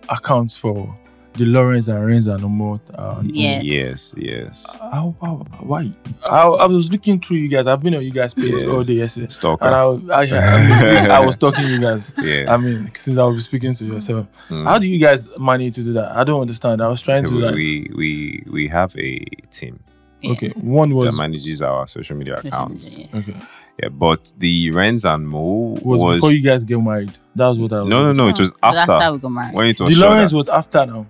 accounts 0.10 0.58
for 0.58 0.94
the 1.34 1.46
Lawrenz 1.46 1.88
and 1.88 1.98
Renz 2.06 2.28
and 2.34 2.44
Omot. 2.44 2.82
Uh, 2.94 3.22
Yes. 3.24 3.64
Yes, 3.64 4.16
yes. 4.18 4.76
How, 4.80 5.16
how, 5.22 5.36
why? 5.62 5.92
I, 6.30 6.42
I 6.42 6.66
was 6.66 6.92
looking 6.92 7.20
through 7.22 7.38
you 7.38 7.48
guys. 7.48 7.68
I've 7.68 7.82
been 7.82 7.96
on 7.96 8.04
you 8.04 8.12
guys' 8.12 8.34
page 8.34 8.52
Yes. 8.52 8.68
all 8.68 8.84
day 8.84 8.96
yesterday. 8.96 9.28
Stalker. 9.28 9.64
And 9.66 9.74
I, 9.76 9.82
I, 9.82 10.22
I, 10.24 11.02
mean, 11.02 11.12
I 11.12 11.20
was 11.26 11.38
talking 11.44 11.64
to 11.64 11.70
you 11.70 11.80
guys. 11.80 12.14
yeah. 12.22 12.54
I 12.54 12.58
mean, 12.58 12.92
since 12.96 13.18
I 13.18 13.24
was 13.24 13.46
speaking 13.46 13.74
to 13.74 13.86
yourself, 13.86 14.28
Mm. 14.50 14.66
how 14.66 14.78
do 14.78 14.88
you 14.88 15.00
guys 15.00 15.30
manage 15.40 15.76
to 15.76 15.84
do 15.84 15.94
that? 15.94 16.16
I 16.16 16.24
don't 16.26 16.42
understand. 16.42 16.82
I 16.82 16.88
was 16.90 17.02
trying 17.02 17.24
to 17.24 17.30
like, 17.30 17.56
we, 17.56 17.90
we 17.96 18.44
we 18.52 18.68
have 18.68 18.94
a 18.98 19.20
team 19.50 19.80
okay, 20.26 20.48
yes. 20.48 20.64
one 20.64 20.90
that 20.90 20.96
was 20.96 21.18
manages 21.18 21.62
our 21.62 21.88
social 21.88 22.16
media 22.18 22.36
accounts. 22.36 22.92
media, 22.98 23.10
yes. 23.14 23.30
okay 23.30 23.46
Yeah, 23.82 23.90
but 23.90 24.34
the 24.38 24.72
Renz 24.72 25.06
and 25.12 25.28
Mo 25.28 25.78
was, 25.82 26.02
was, 26.02 26.16
before 26.18 26.32
you 26.34 26.42
guys 26.44 26.64
get 26.66 26.80
married. 26.82 27.14
That 27.36 27.48
was 27.48 27.58
what 27.60 27.74
I 27.74 27.80
was. 27.82 27.90
no 27.90 28.04
no 28.04 28.12
no. 28.12 28.28
It 28.28 28.38
was 28.40 28.52
Oh, 28.52 28.58
but 28.62 28.90
after 28.90 29.14
we 29.14 29.20
got 29.20 29.30
married. 29.30 29.56
when 29.56 29.68
it 29.68 29.80
was 29.80 29.98
The. 29.98 30.06
Lawrenz 30.06 30.34
was 30.34 30.50
after 30.50 30.86
now. 30.86 31.08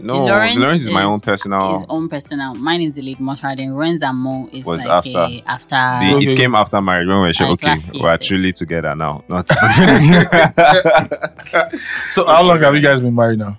No, 0.00 0.26
The 0.26 0.32
Lawrenz 0.32 0.54
Lawrenz, 0.56 0.74
is 0.74 0.90
my 0.90 1.04
own 1.04 1.20
personal. 1.20 1.72
His 1.72 1.84
own 1.88 2.08
personal. 2.08 2.54
Mine 2.54 2.82
is 2.82 2.94
the 2.94 3.02
lead 3.02 3.20
motor. 3.20 3.54
Then 3.56 3.70
Renz 3.70 4.02
and 4.02 4.18
Mo 4.18 4.48
is 4.52 4.64
Was 4.64 4.82
like 4.84 4.90
after. 4.90 5.18
a, 5.18 5.42
after 5.46 5.74
the, 5.74 6.14
Okay. 6.16 6.26
It 6.32 6.36
came 6.36 6.54
after 6.54 6.80
marriage 6.80 7.08
when 7.08 7.16
we 7.18 7.22
were 7.28 7.32
sure, 7.32 7.48
okay, 7.48 7.76
we're 7.94 8.16
so- 8.16 8.22
truly 8.22 8.52
together 8.52 8.94
now. 8.94 9.24
Not 9.28 9.48
So 12.10 12.26
how 12.26 12.42
long 12.42 12.60
have 12.60 12.74
you 12.74 12.80
guys 12.80 13.00
been 13.00 13.14
married 13.14 13.38
now? 13.38 13.58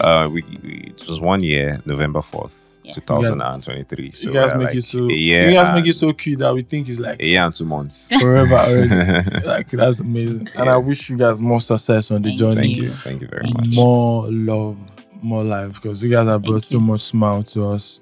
uh, 0.00 0.28
we, 0.30 0.42
we, 0.62 0.92
it 0.96 1.06
was 1.08 1.20
one 1.20 1.42
year, 1.42 1.80
November 1.86 2.22
fourth, 2.22 2.64
Yes. 2.84 2.94
two 2.96 3.00
thousand 3.02 3.40
and 3.42 3.62
twenty-three. 3.62 4.12
So 4.12 4.28
you 4.28 4.34
guys 4.34 4.54
make 4.54 4.68
like 4.68 4.76
it 4.76 4.82
so. 4.82 5.08
you 5.08 5.52
guys 5.52 5.74
make 5.74 5.86
it 5.86 5.92
so 5.94 6.12
cute 6.12 6.38
that 6.38 6.54
we 6.54 6.62
think 6.62 6.88
it's 6.88 6.98
like 6.98 7.20
a 7.20 7.26
year 7.26 7.42
and 7.42 7.54
two 7.54 7.64
months. 7.66 8.08
forever 8.20 8.54
already. 8.54 9.46
like 9.46 9.68
that's 9.70 10.00
amazing, 10.00 10.48
and 10.54 10.68
I 10.70 10.76
wish 10.78 11.10
you 11.10 11.16
guys 11.16 11.40
more 11.40 11.60
success 11.60 12.10
on 12.10 12.22
the 12.22 12.30
Thank 12.30 12.38
journey. 12.38 12.54
Thank 12.56 12.76
you. 12.76 12.82
you, 12.84 12.90
thank 12.92 13.20
you 13.22 13.28
very 13.28 13.42
Thank 13.44 13.56
much. 13.58 13.74
More 13.74 14.26
love, 14.30 14.76
more 15.22 15.44
life, 15.44 15.74
because 15.74 16.02
you 16.02 16.10
guys 16.10 16.26
have 16.28 16.42
brought 16.42 16.64
so 16.64 16.80
much 16.80 17.00
smile 17.02 17.42
to 17.44 17.68
us. 17.68 18.00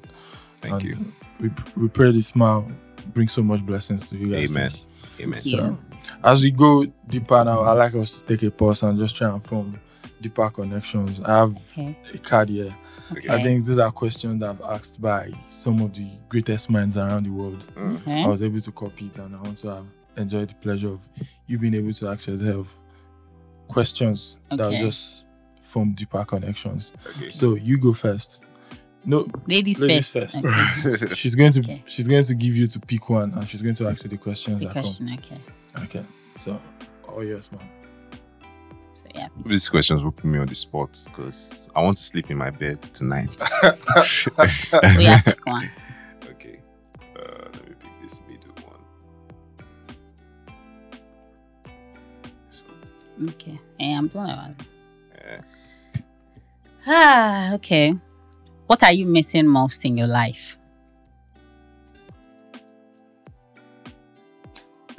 Thank 0.61 0.75
and 0.75 0.83
you. 0.85 1.13
We 1.41 1.51
we 1.77 1.89
pray 1.89 2.13
this 2.13 2.29
smile 2.29 2.71
brings 3.15 3.33
so 3.33 3.43
much 3.43 3.61
blessings 3.65 4.09
to 4.11 4.17
you 4.17 4.31
guys. 4.33 4.57
Amen. 4.57 4.73
Amen. 5.21 5.39
Thank 5.39 5.47
you. 5.47 5.59
So, 5.59 5.79
as 6.25 6.43
we 6.43 6.51
go 6.51 6.87
deeper 7.09 7.45
now, 7.45 7.61
I 7.61 7.73
like 7.73 7.95
us 7.95 8.21
to 8.23 8.27
take 8.27 8.43
a 8.43 8.51
pause 8.51 8.83
and 8.83 8.99
just 8.99 9.17
try 9.17 9.29
and 9.31 9.43
form 9.45 9.79
deeper 10.21 10.49
connections. 10.51 11.21
I 11.21 11.39
have 11.39 11.57
Okay. 11.73 11.97
a 12.15 12.19
card 12.19 12.49
here. 12.49 12.75
Okay. 13.13 13.29
I 13.29 13.41
think 13.43 13.65
these 13.65 13.79
are 13.79 13.93
questions 13.93 14.41
that 14.41 14.51
I've 14.51 14.61
asked 14.63 15.01
by 15.01 15.31
some 15.49 15.81
of 15.81 15.95
the 15.95 16.09
greatest 16.29 16.69
minds 16.71 16.97
around 16.97 17.25
the 17.27 17.31
world. 17.31 17.65
Mm. 17.77 17.97
Okay. 18.01 18.25
I 18.25 18.27
was 18.27 18.43
able 18.43 18.61
to 18.61 18.73
copy 18.73 19.07
it 19.07 19.19
and 19.19 19.37
I 19.37 19.41
want 19.43 19.59
to 19.59 19.69
have 19.69 19.87
enjoyed 20.17 20.49
the 20.49 20.55
pleasure 20.57 20.89
of 20.89 21.01
you 21.47 21.59
being 21.59 21.75
able 21.75 21.93
to 21.93 22.09
ask 22.09 22.27
yourself 22.27 22.79
questions 23.69 24.37
that 24.51 24.59
will 24.59 24.67
Okay. 24.69 24.81
just 24.83 25.26
form 25.67 25.93
deeper 25.93 26.25
connections. 26.25 26.93
Okay. 27.17 27.31
So 27.31 27.55
you 27.57 27.79
go 27.79 27.93
first. 27.93 28.45
No, 29.05 29.27
Ladies, 29.47 29.81
ladies 29.81 30.11
first. 30.11 30.43
first. 30.43 30.87
Okay. 30.87 31.15
she's 31.21 31.35
going 31.37 31.53
to 31.53 31.61
Okay. 31.61 31.83
she's 31.87 32.09
going 32.09 32.25
to 32.25 32.35
give 32.35 32.57
you 32.57 32.67
to 32.67 32.81
pick 32.81 33.09
one 33.09 33.33
and 33.35 33.49
she's 33.49 33.63
going 33.63 33.77
to 33.77 33.89
ask 33.89 34.03
you 34.05 34.11
the 34.11 34.17
questions 34.19 34.59
The 34.61 34.67
question. 34.67 35.09
Okay. 35.13 35.39
come. 35.75 35.85
Okay. 35.85 36.05
So 36.37 36.61
all 37.09 37.25
yours, 37.25 37.51
man. 37.53 37.69
So 38.95 39.07
yeah. 39.15 39.29
These 39.45 39.69
questions 39.69 40.03
will 40.03 40.11
put 40.11 40.25
me 40.25 40.39
on 40.39 40.47
the 40.47 40.55
spot 40.57 40.91
because 41.05 41.69
I 41.77 41.83
want 41.83 41.99
to 41.99 42.03
sleep 42.03 42.31
in 42.33 42.37
my 42.37 42.51
bed 42.51 42.83
tonight. 42.83 43.31
We 44.97 45.05
have 45.05 45.25
to 45.25 45.37
go 45.45 45.51
on. 45.53 45.71
Okay. 46.31 46.61
Uh, 47.15 47.21
let 47.53 47.69
me 47.69 47.75
pick 47.79 48.03
this 48.03 48.21
middle 48.29 48.55
one. 48.67 48.81
So, 52.51 52.63
Okay. 53.29 53.61
Hey, 53.79 53.95
I'm 53.95 54.09
doing 54.09 54.31
it. 54.31 54.57
Ah, 56.87 57.55
okay. 57.55 57.95
What 58.67 58.83
are 58.83 58.93
you 58.93 59.07
missing 59.07 59.47
most 59.47 59.85
in 59.85 59.97
your 59.97 60.07
life? 60.09 60.59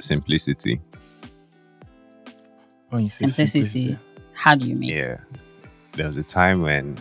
simplicity. 0.00 0.80
When 2.90 3.02
you 3.02 3.08
say 3.10 3.26
Simplicity. 3.26 3.98
How 4.32 4.54
do 4.54 4.66
you 4.68 4.76
mean? 4.76 4.90
Yeah. 4.90 5.18
There 5.92 6.06
was 6.06 6.16
a 6.18 6.22
time 6.22 6.62
when 6.62 6.96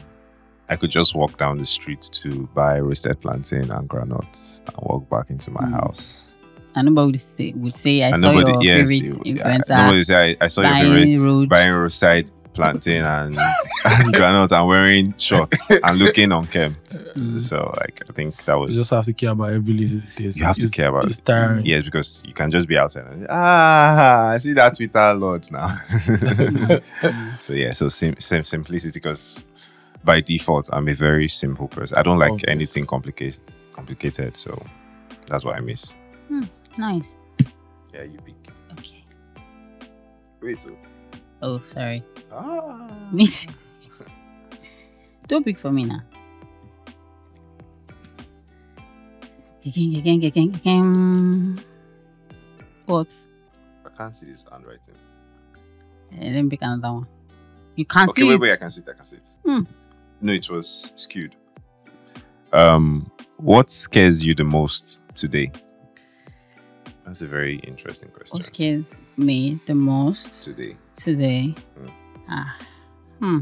I 0.68 0.76
could 0.76 0.90
just 0.90 1.14
walk 1.16 1.38
down 1.38 1.60
the 1.60 1.66
street 1.66 2.02
to 2.24 2.50
buy 2.56 2.80
roasted 2.80 3.22
plantain 3.22 3.70
and 3.72 3.88
granuts 3.88 4.62
and 4.66 4.76
walk 4.82 5.08
back 5.10 5.30
into 5.30 5.52
my 5.52 5.62
Mm. 5.62 5.74
house. 5.74 6.32
And 6.76 6.88
nobody 6.88 7.06
would 7.12 7.20
say, 7.20 7.54
would 7.56 7.72
say 7.74 8.04
I 8.04 8.08
and 8.10 8.18
saw 8.18 8.32
nobody, 8.32 8.52
your 8.52 8.64
yes, 8.80 8.90
favorite 8.90 9.10
you- 9.28 9.36
yeah, 9.36 9.44
influencer 9.58 9.78
nobody 9.78 10.04
say 10.04 10.32
I, 10.32 10.46
I 10.46 10.48
saw 10.48 10.62
your 10.62 10.74
favorite 10.98 11.24
road. 11.24 11.50
buying 11.50 11.72
roadside 11.72 12.30
plantain 12.58 13.04
and, 13.06 13.38
and 13.86 14.14
granite 14.14 14.52
and 14.52 14.68
wearing 14.68 15.14
shorts 15.18 15.72
and 15.72 15.98
looking 15.98 16.32
unkempt. 16.32 16.90
Mm. 17.16 17.42
So 17.42 17.74
like 17.80 18.02
I 18.10 18.14
think 18.14 18.44
that 18.46 18.56
was. 18.56 18.72
You 18.72 18.76
just 18.78 18.92
have 18.92 19.06
to 19.06 19.14
care 19.14 19.32
about 19.32 19.52
every 19.52 19.74
little 19.74 20.00
detail. 20.00 20.32
You 20.32 20.46
have 20.46 20.58
to 20.58 20.70
care 20.70 20.90
about 20.90 21.06
It's 21.06 21.20
it. 21.20 21.26
tiring. 21.26 21.66
yes 21.66 21.84
because 21.84 22.24
you 22.28 22.34
can 22.34 22.52
just 22.52 22.68
be 22.68 22.78
outside 22.78 23.06
and 23.08 23.28
ah 23.30 24.30
I 24.30 24.38
see 24.40 24.54
that 24.54 24.76
Twitter 24.76 25.14
lord 25.14 25.48
now. 25.52 25.78
So 27.40 27.54
yeah, 27.54 27.72
so 27.72 27.90
sim- 27.90 28.16
sim- 28.20 28.44
simplicity 28.46 29.00
because 29.00 29.46
by 30.04 30.22
default 30.22 30.70
I'm 30.74 30.88
a 30.88 30.94
very 30.94 31.28
simple 31.30 31.68
person. 31.68 31.98
I 31.98 32.04
don't 32.04 32.20
like 32.20 32.32
Obvious. 32.32 32.50
anything 32.50 32.86
complicated 32.86 33.40
complicated. 33.74 34.36
So 34.36 34.62
that's 35.28 35.44
what 35.46 35.56
I 35.56 35.60
miss. 35.60 35.94
Nice. 36.78 37.18
Yeah, 37.94 38.04
you 38.04 38.18
pick. 38.26 38.36
Okay. 38.80 39.04
Wait. 40.42 40.60
oh. 40.68 40.76
Oh, 41.42 41.62
sorry. 41.68 42.04
Ah. 42.32 42.88
Me. 43.12 43.28
Don't 45.28 45.44
pick 45.44 45.58
for 45.58 45.72
me 45.72 45.86
now. 45.86 46.02
Again, 49.66 49.96
again, 49.98 50.24
again, 50.24 50.56
again. 50.56 51.60
What? 52.86 53.14
I 53.86 53.90
can't 53.98 54.16
see 54.16 54.28
this 54.28 54.46
handwriting. 54.50 54.96
Eh, 56.14 56.32
let 56.32 56.42
me 56.44 56.50
pick 56.50 56.62
another 56.62 56.94
one. 56.94 57.08
You 57.76 57.86
can't 57.86 58.10
Okay, 58.10 58.22
see 58.22 58.28
wait, 58.30 58.36
it. 58.36 58.40
wait, 58.40 58.48
wait, 58.50 58.54
I 58.54 58.58
can 58.58 58.72
see 58.72 58.82
it. 58.82 58.90
I 58.90 58.94
can 58.94 59.04
see 59.04 59.18
it. 59.18 59.30
Hmm. 59.46 59.60
No, 60.22 60.34
it 60.34 60.50
was 60.50 60.92
skewed. 60.96 61.36
Um, 62.54 63.12
what 63.38 63.70
scares 63.70 64.26
you 64.26 64.34
the 64.34 64.46
most 64.46 65.02
today? 65.14 65.52
That's 67.08 67.22
a 67.22 67.28
very 67.28 67.56
interesting 67.60 68.10
question. 68.10 68.36
What 68.36 68.44
scares 68.44 69.02
me 69.16 69.62
the 69.66 69.74
most 69.74 70.44
Today, 70.44 70.76
today? 70.94 71.56
Hmm. 71.80 71.88
Ah, 72.30 72.58
hmm. 73.20 73.40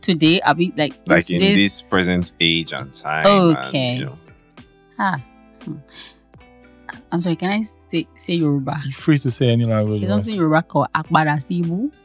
Today, 0.00 0.40
I'll 0.42 0.54
be 0.54 0.72
like 0.76 0.94
like 1.06 1.28
in 1.28 1.40
today's- 1.40 1.56
this 1.56 1.82
present 1.82 2.32
age 2.38 2.72
and 2.72 2.94
time. 2.94 3.26
Okay. 3.26 3.88
And, 3.88 3.98
you 3.98 4.06
know, 4.06 4.18
Ah. 5.00 5.18
Hmm. 5.64 5.76
I'm 7.10 7.20
sorry. 7.20 7.34
Can 7.34 7.50
I 7.50 7.62
say 7.62 8.06
say 8.14 8.34
Yoruba? 8.34 8.80
You're 8.84 8.92
free 8.92 9.18
to 9.18 9.30
say 9.32 9.50
any 9.50 9.64
language. 9.64 10.02
It's 10.02 10.08
man. 10.08 10.22
something 10.22 10.36
Yoruba 10.38 10.62
called 10.62 10.86
Akbara 10.94 11.36
Sibu. 11.42 11.90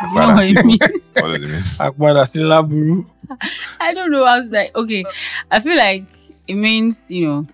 You 0.00 0.14
know 0.18 0.32
what 0.34 0.44
it 0.48 0.64
means? 0.64 0.80
what 1.12 1.28
does 1.28 1.42
it 1.42 1.48
mean? 1.48 1.60
Akbada 1.60 2.24
Silaburu. 2.24 3.04
I 3.80 3.92
don't 3.92 4.10
know. 4.10 4.24
I 4.24 4.38
was 4.38 4.50
like, 4.50 4.74
okay. 4.74 5.04
I 5.50 5.60
feel 5.60 5.76
like 5.76 6.08
it 6.48 6.54
means, 6.54 7.12
you 7.12 7.26
know, 7.28 7.46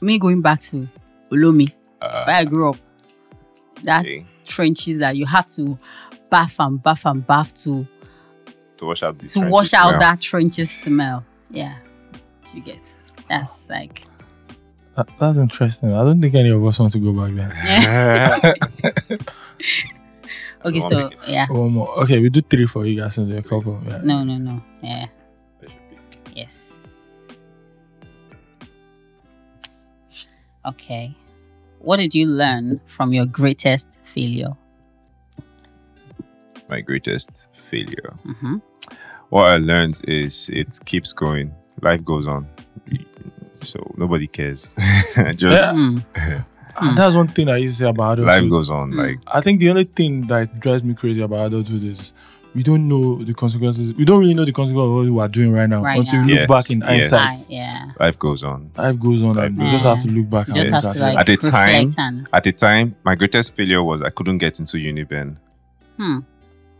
me 0.00 0.18
going 0.18 0.42
back 0.42 0.60
to 0.74 0.88
Olomi, 1.30 1.70
where 2.26 2.36
I 2.36 2.44
grew 2.44 2.70
up. 2.70 2.76
That 3.84 4.04
okay. 4.04 4.24
trenches 4.44 4.98
that 4.98 5.16
you 5.16 5.26
have 5.26 5.46
to 5.56 5.78
bath 6.30 6.56
and 6.60 6.82
bath 6.82 7.06
and 7.06 7.26
bath 7.26 7.54
to 7.64 7.86
To 8.78 8.86
wash 8.86 9.02
out 9.02 9.18
the 9.18 9.26
to 9.28 9.40
wash 9.48 9.72
out 9.74 9.88
smell. 9.90 10.00
that 10.00 10.20
trenches 10.20 10.70
smell. 10.70 11.24
Yeah. 11.50 11.76
Do 12.44 12.56
you 12.58 12.62
get? 12.62 12.86
That's 13.28 13.68
like 13.70 14.04
That- 14.96 15.08
That's 15.18 15.38
interesting. 15.38 15.92
I 15.94 16.02
don't 16.02 16.20
think 16.20 16.34
any 16.34 16.50
of 16.50 16.64
us 16.64 16.78
want 16.78 16.92
to 16.92 16.98
go 16.98 17.12
back 17.12 17.34
there. 17.34 17.52
yeah. 17.64 19.16
Okay, 20.62 20.80
so 20.82 21.08
pick. 21.08 21.18
yeah. 21.26 21.46
One 21.50 21.72
more. 21.72 21.88
Okay, 22.02 22.20
we 22.20 22.28
do 22.28 22.42
three 22.42 22.66
for 22.66 22.84
you 22.84 23.00
guys 23.00 23.14
since 23.14 23.30
you're 23.30 23.38
a 23.38 23.42
couple. 23.42 23.80
Yeah. 23.88 24.00
No, 24.04 24.22
no, 24.24 24.36
no. 24.36 24.62
Yeah. 24.82 25.06
I 25.62 25.66
should 25.66 25.70
pick. 26.10 26.36
Yes. 26.36 26.74
Okay. 30.66 31.16
What 31.80 31.96
did 31.98 32.14
you 32.14 32.26
learn 32.26 32.80
from 32.86 33.12
your 33.12 33.26
greatest 33.26 33.98
failure? 34.04 34.52
My 36.68 36.80
greatest 36.80 37.48
failure. 37.70 38.14
hmm 38.40 38.56
What 39.30 39.46
I 39.50 39.56
learned 39.56 40.00
is 40.06 40.48
it 40.52 40.78
keeps 40.84 41.12
going. 41.12 41.52
Life 41.82 42.04
goes 42.04 42.26
on. 42.26 42.46
So 43.62 43.78
nobody 43.96 44.26
cares. 44.26 44.74
Just 45.36 45.76
Mm. 45.76 46.04
And 46.80 46.96
that's 46.96 47.14
one 47.16 47.28
thing 47.28 47.48
I 47.48 47.56
used 47.58 47.78
to 47.78 47.84
say 47.84 47.90
about 47.90 48.18
adulthood. 48.18 48.42
life 48.42 48.50
goes 48.50 48.70
on. 48.70 48.92
Mm. 48.92 48.96
Like 48.96 49.18
I 49.26 49.40
think 49.40 49.60
the 49.60 49.68
only 49.70 49.84
thing 49.84 50.26
that 50.28 50.60
drives 50.60 50.82
me 50.84 50.94
crazy 50.94 51.20
about 51.20 51.46
adulthood 51.46 51.82
is 51.82 52.12
we 52.54 52.62
don't 52.64 52.88
know 52.88 53.16
the 53.16 53.32
consequences. 53.34 53.94
We 53.94 54.04
don't 54.04 54.18
really 54.20 54.34
know 54.34 54.44
the 54.44 54.52
consequences 54.52 54.88
of 54.90 54.94
what 54.94 55.06
we 55.14 55.20
are 55.20 55.28
doing 55.28 55.52
right 55.52 55.68
now 55.68 55.82
Right 55.82 55.98
until 55.98 56.20
now. 56.20 56.26
we 56.26 56.32
look 56.32 56.40
Yes, 56.40 56.48
back 56.48 56.70
in 56.70 56.80
yes. 56.80 57.10
hindsight. 57.10 57.20
I- 57.20 57.54
yeah. 57.54 57.86
life 58.00 58.18
goes 58.18 58.42
on. 58.42 58.70
Life 58.76 58.98
goes 58.98 59.22
on, 59.22 59.38
and 59.38 59.56
Life 59.56 59.64
you 59.64 59.70
just 59.70 59.84
goes 59.84 59.96
have 59.96 60.00
to 60.04 60.08
look 60.10 60.30
back 60.30 60.48
You 60.48 60.54
and 60.54 60.62
just 60.66 60.84
have 60.84 60.90
at 60.90 60.96
to 60.96 61.02
like 61.02 61.18
At 61.18 61.26
the 61.26 61.36
time- 61.36 61.88
and 61.98 62.28
At 62.32 62.44
the 62.44 62.52
time, 62.52 62.96
my 63.04 63.14
greatest 63.14 63.54
failure 63.54 63.82
was 63.82 64.02
I 64.02 64.10
couldn't 64.10 64.38
get 64.38 64.58
into 64.58 64.76
Uniben. 64.78 65.36
hmm. 65.96 66.18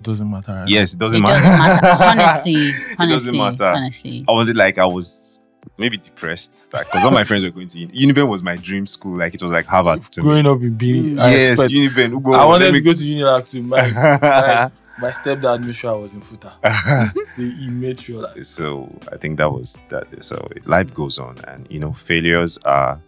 doesn't 0.03 0.31
matter. 0.31 0.53
right? 0.53 0.68
Yes, 0.68 0.95
it 0.95 0.99
doesn't 0.99 1.18
It 1.18 1.23
matter. 1.23 1.35
doesn't 1.43 1.83
matter. 1.83 2.05
Honestly, 2.23 2.73
doesn't 2.99 3.37
matter. 3.37 3.64
honestly. 3.77 4.25
I 4.29 4.33
wanted 4.33 4.57
like 4.57 4.79
I 4.79 4.87
was 4.87 5.39
maybe 5.77 5.99
depressed, 5.99 6.68
like 6.73 6.87
because 6.87 7.05
all 7.05 7.11
my 7.11 7.23
friends 7.25 7.45
were 7.45 7.51
going 7.51 7.68
to 7.68 7.79
Uni- 7.79 8.07
Uniben 8.07 8.27
was 8.29 8.43
my 8.43 8.57
dream 8.57 8.87
school. 8.87 9.16
Like 9.18 9.35
it 9.35 9.43
was 9.43 9.53
like 9.53 9.66
Harvard 9.66 10.03
to 10.12 10.21
me. 10.21 10.25
Growing 10.25 10.47
up 10.47 10.61
in 10.62 10.75
Benin, 10.75 11.16
Mm. 11.16 11.31
Yes, 11.31 11.51
expect. 11.61 11.73
Uniben. 11.75 12.12
Ugo, 12.14 12.33
I 12.33 12.45
wanted 12.47 12.64
let 12.66 12.73
to 12.73 12.81
go 12.81 12.93
to 12.95 12.99
Unilag 12.99 13.51
too. 13.51 13.62
My, 13.62 13.83
my, 13.83 14.71
my 15.01 15.11
stepdad 15.11 15.65
made 15.65 15.75
sure 15.75 15.91
I 15.91 15.95
was 15.97 16.15
in 16.15 16.21
Futa. 16.21 16.53
He, 17.37 17.51
he 17.53 17.71
made 17.71 17.99
sure 17.99 18.23
that. 18.23 18.45
so 18.47 18.93
I 19.11 19.17
think 19.17 19.39
that 19.39 19.51
was 19.51 19.81
that. 19.89 20.07
So 20.23 20.47
life 20.67 20.93
goes 20.93 21.19
on, 21.19 21.37
and 21.49 21.67
you 21.71 21.79
know, 21.79 21.93
failures 21.93 22.59
are 22.65 23.01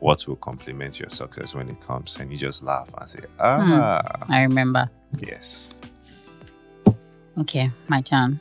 what 0.00 0.26
will 0.26 0.36
complement 0.36 0.98
your 1.00 1.08
success 1.08 1.54
when 1.54 1.68
it 1.70 1.80
comes, 1.80 2.18
and 2.18 2.30
you 2.30 2.36
just 2.36 2.62
laugh 2.62 2.90
and 3.00 3.08
say, 3.10 3.20
"Ah, 3.40 4.02
I 4.28 4.42
remember. 4.42 4.90
yes." 5.18 5.74
Okay, 7.38 7.70
my 7.88 8.02
turn. 8.02 8.40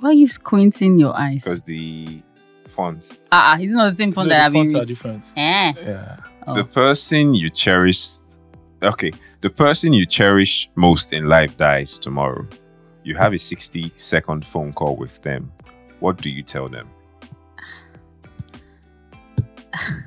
Why 0.00 0.10
are 0.10 0.12
you 0.14 0.26
squinting 0.26 0.98
your 0.98 1.14
eyes? 1.16 1.44
Because 1.44 1.62
the 1.62 2.22
font, 2.68 3.18
Ah, 3.30 3.54
uh, 3.54 3.58
it's 3.60 3.72
not 3.72 3.90
the 3.90 3.94
same 3.96 4.12
font 4.12 4.28
No, 4.28 4.34
that 4.34 4.40
the 4.40 4.44
I've 4.46 4.52
been 4.52 4.70
fonts 4.70 4.74
are 4.74 4.84
different. 4.84 5.24
Eh. 5.36 5.72
Yeah. 5.76 6.16
Oh. 6.46 6.54
the 6.54 6.64
person 6.64 7.34
you 7.34 7.50
cherished, 7.50 8.22
okay, 8.82 9.12
the 9.42 9.50
person 9.50 9.92
you 9.92 10.06
cherish 10.06 10.70
most 10.74 11.12
in 11.12 11.26
life 11.26 11.54
dies 11.58 11.98
tomorrow. 11.98 12.46
You 13.04 13.14
have 13.16 13.34
a 13.34 13.38
sixty-second 13.38 14.46
phone 14.46 14.72
call 14.72 14.96
with 14.96 15.20
them. 15.22 15.52
What 16.00 16.16
do 16.22 16.30
you 16.30 16.42
tell 16.42 16.68
them? 16.68 16.88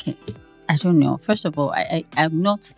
Okay. 0.00 0.16
I 0.68 0.76
don't 0.76 0.98
know. 1.00 1.16
First 1.16 1.44
of 1.44 1.58
all, 1.58 1.70
I, 1.72 2.04
I 2.16 2.24
I'm 2.24 2.40
not. 2.40 2.72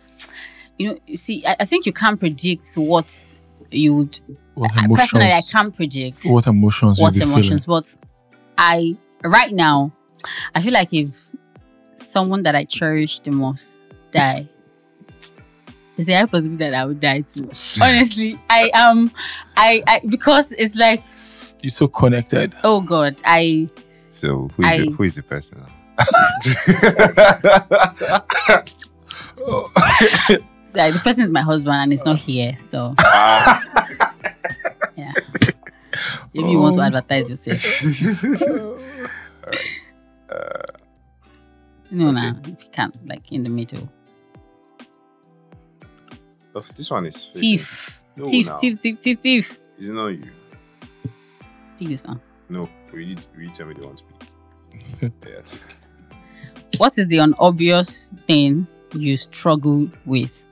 You 0.79 0.89
know, 0.89 0.97
see, 1.13 1.45
I, 1.45 1.55
I 1.59 1.65
think 1.65 1.85
you 1.85 1.93
can't 1.93 2.19
predict 2.19 2.73
what 2.75 3.35
you 3.69 3.95
would. 3.95 4.19
What 4.53 4.71
I, 4.75 4.87
personally, 4.87 5.27
I 5.31 5.41
can't 5.49 5.75
predict 5.75 6.25
What 6.25 6.45
emotions? 6.47 6.99
what 6.99 7.15
you'll 7.15 7.25
be 7.25 7.31
emotions, 7.31 7.65
but 7.65 7.95
I 8.57 8.97
right 9.23 9.51
now, 9.51 9.91
I 10.53 10.61
feel 10.61 10.73
like 10.73 10.93
if 10.93 11.31
someone 11.95 12.43
that 12.43 12.55
I 12.55 12.65
cherish 12.65 13.21
the 13.21 13.31
most 13.31 13.79
die, 14.11 14.47
there's 15.95 16.09
a 16.09 16.15
high 16.17 16.25
possibility 16.25 16.69
that 16.69 16.73
I 16.81 16.85
would 16.85 16.99
die 16.99 17.21
too. 17.21 17.49
Honestly, 17.81 18.39
I 18.49 18.69
am, 18.73 19.11
I, 19.55 19.83
I 19.87 20.01
because 20.07 20.51
it's 20.51 20.75
like. 20.75 21.01
You're 21.61 21.69
so 21.69 21.87
connected. 21.87 22.53
oh 22.63 22.81
God, 22.81 23.21
I 23.23 23.69
So 24.11 24.49
who 24.57 24.63
is, 24.63 24.67
I- 24.67 24.77
the, 24.79 24.91
who 24.91 25.03
is 25.03 25.15
the 25.15 25.23
person? 25.23 25.63
like 30.73 30.93
the 30.93 30.99
person 31.03 31.23
is 31.23 31.29
my 31.29 31.41
husband 31.41 31.75
and 31.75 31.91
he's 31.91 32.05
not 32.05 32.17
here, 32.17 32.55
so 32.69 32.93
Ah, 32.99 34.10
yeah. 34.95 35.11
Maybe 36.33 36.51
you 36.51 36.59
want 36.59 36.75
to 36.75 36.81
Oh. 36.81 36.83
advertise 36.83 37.29
yourself. 37.29 37.61
Uh, 40.29 40.63
No, 41.91 42.07
Okay. 42.07 42.13
nah, 42.13 42.33
if 42.47 42.63
you 42.63 42.69
can't, 42.71 42.95
like 43.05 43.31
in 43.33 43.43
the 43.43 43.49
middle. 43.49 43.89
oh, 46.55 46.63
this 46.75 46.89
one 46.89 47.05
is 47.05 47.25
facing- 47.25 47.41
Thief. 47.41 48.01
No, 48.15 48.25
thief, 48.25 48.47
now. 48.47 48.53
thief, 48.55 48.79
thief, 48.79 48.97
thief, 48.99 49.19
thief. 49.19 49.59
Is 49.77 49.89
it 49.89 49.93
not 49.93 50.07
you? 50.07 50.31
Pick 51.77 51.87
this 51.89 52.05
one. 52.05 52.21
No, 52.49 52.69
will 52.93 52.99
you, 52.99 53.15
will 53.35 53.43
you 53.43 53.49
tell 53.51 53.65
me 53.67 53.73
the 53.73 53.85
one 53.87 53.95
to 53.97 54.03
pick? 54.05 55.11
yeah. 55.27 55.41
What 56.77 56.97
is 56.97 57.07
the 57.07 57.19
unobvious 57.19 58.13
thing 58.27 58.67
you 58.95 59.17
struggle 59.17 59.89
with? 60.05 60.45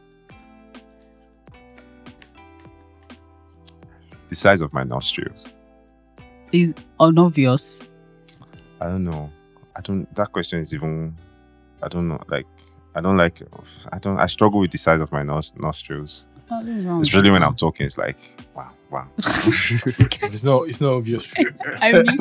The 4.30 4.36
size 4.36 4.62
of 4.62 4.72
my 4.74 4.84
nostrils. 4.84 5.50
Is 6.52 6.74
unobvious. 7.00 7.82
I 8.82 8.86
don't 8.88 9.04
know. 9.04 9.30
I 9.76 9.82
don't. 9.82 10.14
That 10.16 10.32
question 10.32 10.60
is 10.60 10.74
even. 10.74 11.16
I 11.84 11.88
don't 11.88 12.08
know. 12.08 12.22
Like, 12.28 12.46
I 12.96 13.02
don't 13.02 13.18
like. 13.18 13.42
I 13.92 14.00
don't. 14.00 14.20
I 14.20 14.26
struggle 14.28 14.60
with 14.60 14.72
the 14.72 14.78
size 14.78 15.00
of 15.02 15.12
my 15.12 15.22
nos- 15.24 15.54
nostrils, 15.58 16.26
What 16.48 16.66
is 16.66 16.86
wrong 16.86 17.00
with 17.00 17.08
especially 17.08 17.32
when? 17.32 17.44
I'm 17.44 17.56
talking. 17.56 17.86
It's 17.86 17.98
like, 17.98 18.18
wow, 18.56 18.72
wow. 18.90 19.08
It's 19.18 20.44
not. 20.44 20.68
It's 20.68 20.82
not 20.82 20.94
obvious. 20.94 21.34
I 21.82 21.92
mean, 21.94 22.06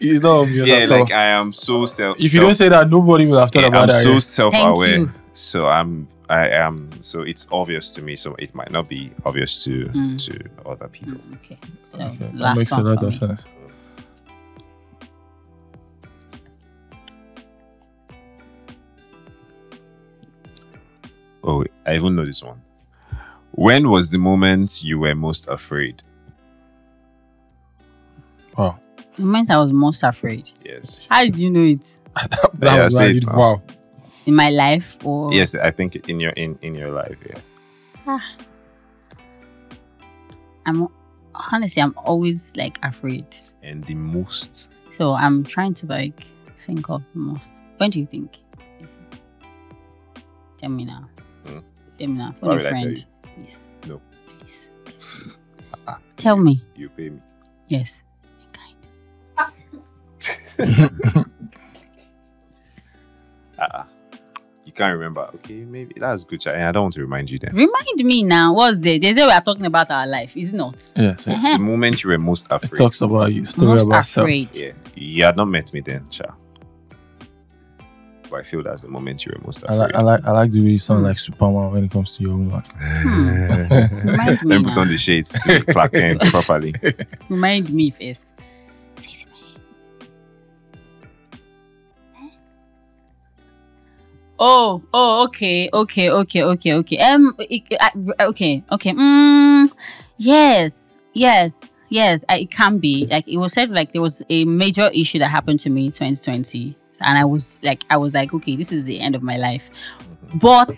It's 0.00 0.22
not 0.22 0.40
obvious 0.42 0.68
yeah, 0.68 0.76
at 0.76 0.90
all. 0.92 1.00
like 1.00 1.10
I 1.12 1.24
am 1.26 1.52
so 1.52 1.84
self. 1.86 2.18
if 2.20 2.32
you 2.32 2.40
don't 2.40 2.54
say 2.54 2.68
that, 2.68 2.88
nobody 2.90 3.26
will 3.26 3.38
have 3.38 3.50
thought 3.50 3.62
Yeah, 3.62 3.68
about 3.68 3.82
I'm 3.82 3.88
that. 3.88 4.02
so 4.02 4.18
self-aware. 4.20 4.98
you. 4.98 5.12
So 5.34 5.68
I'm. 5.68 6.06
I 6.28 6.48
am. 6.48 6.90
So 7.02 7.22
it's 7.22 7.46
obvious 7.52 7.90
to 7.92 8.02
me. 8.02 8.16
So 8.16 8.34
it 8.38 8.54
might 8.54 8.70
not 8.70 8.88
be 8.88 9.12
obvious 9.24 9.62
to 9.64 9.86
Mm. 9.86 10.18
to 10.26 10.68
other 10.68 10.88
people. 10.88 11.14
Mm, 11.14 11.34
okay. 11.36 11.58
So, 11.92 12.00
Okay, 12.02 12.16
that 12.16 12.34
last 12.34 12.56
makes 12.58 12.72
a 12.72 12.76
one 12.76 12.84
lot 12.86 13.02
of 13.02 13.08
me. 13.10 13.16
sense. 13.18 13.46
Oh, 21.44 21.64
I 21.86 21.94
even 21.94 22.16
know 22.16 22.26
this 22.26 22.42
one. 22.42 22.60
When 23.52 23.88
was 23.88 24.10
the 24.10 24.18
moment 24.18 24.82
you 24.82 24.98
were 24.98 25.14
most 25.14 25.46
afraid? 25.48 26.02
Oh, 28.58 28.76
The 29.16 29.22
moment 29.22 29.50
I 29.50 29.58
was 29.58 29.72
most 29.72 30.02
afraid. 30.02 30.50
Yes. 30.64 31.06
How 31.08 31.24
did 31.24 31.38
you 31.38 31.50
know 31.50 31.62
it? 31.62 31.98
that 32.14 32.50
Yeah, 32.62 32.84
was 32.84 32.96
say 32.96 33.04
I 33.04 33.08
it 33.08 33.12
did. 33.14 33.26
Wow. 33.26 33.62
In 34.26 34.34
my 34.34 34.50
life 34.50 34.96
or 35.04 35.32
Yes, 35.32 35.54
I 35.54 35.70
think 35.70 35.94
in 36.08 36.20
your 36.20 36.32
in 36.32 36.58
in 36.62 36.74
your 36.74 36.90
life. 36.90 37.16
Yeah. 37.24 37.40
Ah. 38.06 38.26
I'm 40.66 40.88
honestly 41.52 41.80
I'm 41.80 41.94
always 41.96 42.52
like 42.56 42.78
afraid. 42.82 43.26
And 43.62 43.84
the 43.84 43.94
most. 43.94 44.68
So 44.90 45.12
I'm 45.12 45.44
trying 45.44 45.74
to 45.74 45.86
like 45.86 46.26
think 46.58 46.90
of 46.90 47.02
the 47.14 47.20
most. 47.20 47.62
When 47.78 47.90
do 47.90 48.00
you 48.00 48.06
think? 48.06 48.38
Tell 50.58 50.70
me 50.70 50.84
now. 50.84 51.08
Hmm. 51.46 51.58
Tell 51.98 52.08
me 52.08 52.14
now. 52.18 52.34
Why 52.40 52.48
Phone 52.48 52.50
a 52.50 52.56
will 52.56 52.66
I 52.66 52.70
tell 52.70 52.70
friend. 52.70 53.06
Please. 53.22 53.58
No. 53.86 54.00
Please. 54.26 54.70
Ah, 55.72 55.94
ah. 55.94 55.98
Tell 56.16 56.36
me. 56.36 56.62
You 56.74 56.88
pay 56.88 57.10
me. 57.10 57.20
Yes. 57.68 58.02
Kind. 58.52 58.76
Uh-uh. 63.58 63.84
You 64.76 64.84
can't 64.84 64.92
remember. 64.92 65.30
Okay, 65.36 65.64
maybe 65.64 65.94
that's 65.96 66.22
good. 66.24 66.42
Sha. 66.42 66.50
I 66.50 66.70
don't 66.70 66.82
want 66.82 66.94
to 66.94 67.00
remind 67.00 67.30
you 67.30 67.38
then. 67.38 67.54
Remind 67.54 67.96
me 68.04 68.22
now. 68.22 68.52
What's 68.52 68.78
the 68.78 68.98
they 68.98 69.14
say 69.14 69.24
we 69.24 69.32
are 69.32 69.40
talking 69.40 69.64
about 69.64 69.90
our 69.90 70.06
life, 70.06 70.36
is 70.36 70.50
it 70.50 70.54
not? 70.54 70.76
Yes. 70.94 71.24
The 71.24 71.32
Uh-huh. 71.32 71.56
moment 71.58 72.04
you 72.04 72.10
were 72.10 72.18
most 72.18 72.44
It 72.46 72.52
afraid. 72.52 72.76
talks 72.78 73.00
about 73.00 73.32
you. 73.32 73.46
Story 73.46 73.68
Most 73.68 73.86
about 73.86 74.04
self. 74.04 74.24
afraid. 74.26 74.54
Yeah, 74.54 74.72
you 74.94 75.24
had 75.24 75.34
not 75.38 75.46
met 75.48 75.72
me 75.72 75.80
then, 75.80 76.06
Cha. 76.10 76.26
But 78.28 78.40
I 78.40 78.42
feel 78.42 78.62
that's 78.62 78.82
the 78.82 78.88
moment 78.88 79.24
you 79.24 79.32
were 79.34 79.42
most 79.46 79.64
I 79.66 79.72
afraid. 79.72 79.78
like, 79.78 79.94
I 79.94 80.00
like 80.02 80.24
I 80.26 80.30
like 80.32 80.50
the 80.50 80.60
way 80.60 80.70
you 80.72 80.78
sound 80.78 80.98
Hmm. 81.00 81.06
like 81.06 81.18
Superman 81.20 81.72
when 81.72 81.84
it 81.84 81.90
comes 81.90 82.14
to 82.18 82.22
your 82.24 82.36
woman. 82.36 82.62
Remind 84.04 84.42
me 84.42 84.48
Let 84.50 84.58
me 84.60 84.64
put 84.68 84.76
on 84.76 84.88
the 84.88 84.98
shades 84.98 85.30
to 85.30 85.64
Clark 85.64 85.92
Kent 85.92 86.20
properly. 86.32 86.74
Remind 87.30 87.70
me 87.70 87.88
first. 87.92 88.25
Oh, 94.38 94.82
oh, 94.92 95.24
okay, 95.26 95.68
okay, 95.72 96.10
okay, 96.10 96.42
okay, 96.42 96.74
okay. 96.74 96.98
Um, 96.98 97.34
okay, 98.20 98.62
okay. 98.70 98.92
Mm, 98.92 99.74
yes, 100.18 100.98
yes, 101.14 101.78
yes. 101.88 102.24
I, 102.28 102.40
it 102.40 102.50
can 102.50 102.78
be 102.78 103.06
like 103.10 103.26
it 103.26 103.38
was 103.38 103.54
said. 103.54 103.70
Like 103.70 103.92
there 103.92 104.02
was 104.02 104.22
a 104.28 104.44
major 104.44 104.90
issue 104.92 105.18
that 105.20 105.28
happened 105.30 105.60
to 105.60 105.70
me 105.70 105.86
in 105.86 105.92
2020, 105.92 106.76
and 107.02 107.16
I 107.18 107.24
was 107.24 107.58
like, 107.62 107.84
I 107.88 107.96
was 107.96 108.12
like, 108.12 108.34
okay, 108.34 108.56
this 108.56 108.72
is 108.72 108.84
the 108.84 109.00
end 109.00 109.14
of 109.14 109.22
my 109.22 109.36
life. 109.38 109.70
But 110.34 110.70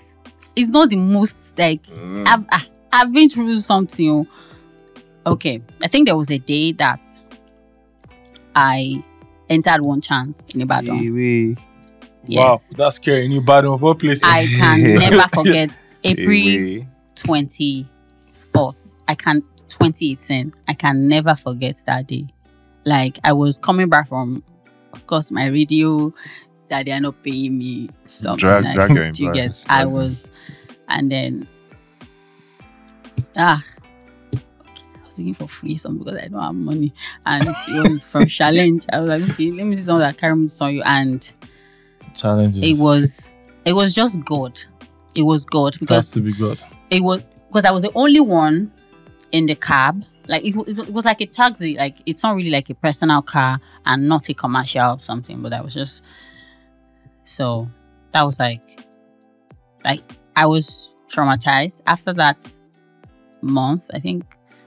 it's 0.55 0.71
not 0.71 0.91
the 0.91 0.97
most 0.97 1.59
like 1.59 1.83
Mm. 1.87 2.27
I've 2.29 2.47
I- 2.53 2.67
I've 2.93 3.13
been 3.13 3.29
through 3.29 3.59
something. 3.61 4.09
oh. 4.09 4.27
Okay, 5.33 5.61
I 5.83 5.89
think 5.89 6.07
there 6.07 6.17
was 6.17 6.31
a 6.31 6.39
day 6.39 6.73
that 6.73 7.05
I 8.55 9.03
entered 9.51 9.83
one 9.83 10.01
chance 10.01 10.47
in 10.55 10.61
a 10.61 10.65
Ibadan. 10.65 10.97
Yes, 12.29 12.73
Wow, 12.73 12.85
that's 12.85 12.97
scary. 12.97 13.27
New 13.27 13.41
Badon 13.41 13.75
of 13.75 13.83
all 13.83 13.95
places. 13.95 14.23
I 14.23 14.47
can 14.47 14.83
never 14.95 15.27
forget 15.29 15.71
April 16.05 16.87
twenty 17.15 17.89
fourth. 18.53 18.87
I 19.09 19.15
can 19.15 19.43
2018. 19.69 20.53
I 20.67 20.75
can 20.75 21.09
never 21.09 21.35
forget 21.35 21.83
that 21.87 22.07
day. 22.07 22.27
Like 22.85 23.19
I 23.25 23.33
was 23.33 23.59
coming 23.59 23.89
back 23.89 24.09
from, 24.09 24.43
of 24.93 25.07
course, 25.07 25.31
my 25.31 25.47
radio 25.47 26.13
that 26.69 26.87
they 26.87 26.93
are 26.93 27.01
not 27.01 27.23
paying 27.23 27.59
me 27.59 27.89
something. 28.07 28.47
Drag- 28.47 28.65
like, 28.65 28.75
drag 28.75 28.91
your 28.91 29.11
do 29.11 29.25
you 29.25 29.33
get? 29.33 29.47
employers, 29.47 29.67
I 29.69 29.85
was, 29.87 30.31
and 30.89 31.11
then 31.11 31.49
ah. 33.37 33.65
okay, 34.35 34.43
I 34.95 35.07
was 35.07 35.19
looking 35.19 35.35
for 35.35 35.49
free 35.49 35.77
something 35.77 36.05
because 36.05 36.21
I 36.23 36.29
don't 36.29 36.41
have 36.41 36.55
money, 36.55 36.93
and 37.27 37.47
it 37.47 37.89
was 37.89 38.05
from 38.05 38.27
challenge. 38.39 38.87
I 38.93 39.01
was 39.01 39.09
like, 39.09 39.31
okay, 39.31 39.51
let 39.51 39.67
me 39.67 39.77
see 39.77 39.83
something 39.83 40.01
that 40.01 40.19
carry 40.19 40.37
me 40.37 40.49
to 40.49 40.73
you, 40.73 40.83
and 40.83 41.35
Challenges. 42.19 42.63
it 42.63 42.83
was, 42.83 43.29
it 43.65 43.73
was 43.73 43.95
just 43.95 44.23
God. 44.25 44.59
It 45.17 45.23
was 45.23 45.45
God 45.45 45.75
Has 45.75 45.79
because 45.79 46.11
to 46.13 46.21
be 46.21 46.33
good. 46.33 46.61
it 46.91 47.03
was 47.03 47.27
because 47.49 47.65
I 47.65 47.71
was 47.71 47.83
the 47.83 47.93
only 47.95 48.21
one 48.21 48.71
in 49.33 49.47
the 49.47 49.55
cab. 49.55 50.05
Like 50.27 50.45
it, 50.45 50.55
it 50.69 50.93
was 50.93 51.05
like 51.05 51.21
a 51.21 51.27
taxi. 51.27 51.77
Like 51.77 51.97
it's 52.07 52.23
not 52.23 52.37
really 52.37 52.51
like 52.51 52.69
a 52.71 52.75
personal 52.75 53.23
car 53.23 53.59
and 53.87 54.09
not 54.09 54.29
a 54.29 54.35
commercial 54.35 54.93
or 54.95 55.01
something. 55.01 55.41
But 55.43 55.53
I 55.55 55.61
was 55.61 55.75
just 55.75 56.05
so 57.25 57.69
that 58.13 58.23
was 58.23 58.39
like 58.39 58.87
like 59.85 60.03
I 60.37 60.47
was 60.47 60.91
traumatized 61.09 61.83
after 61.87 62.13
that 62.15 62.51
month. 63.41 63.91
I 63.95 63.99
think 63.99 64.25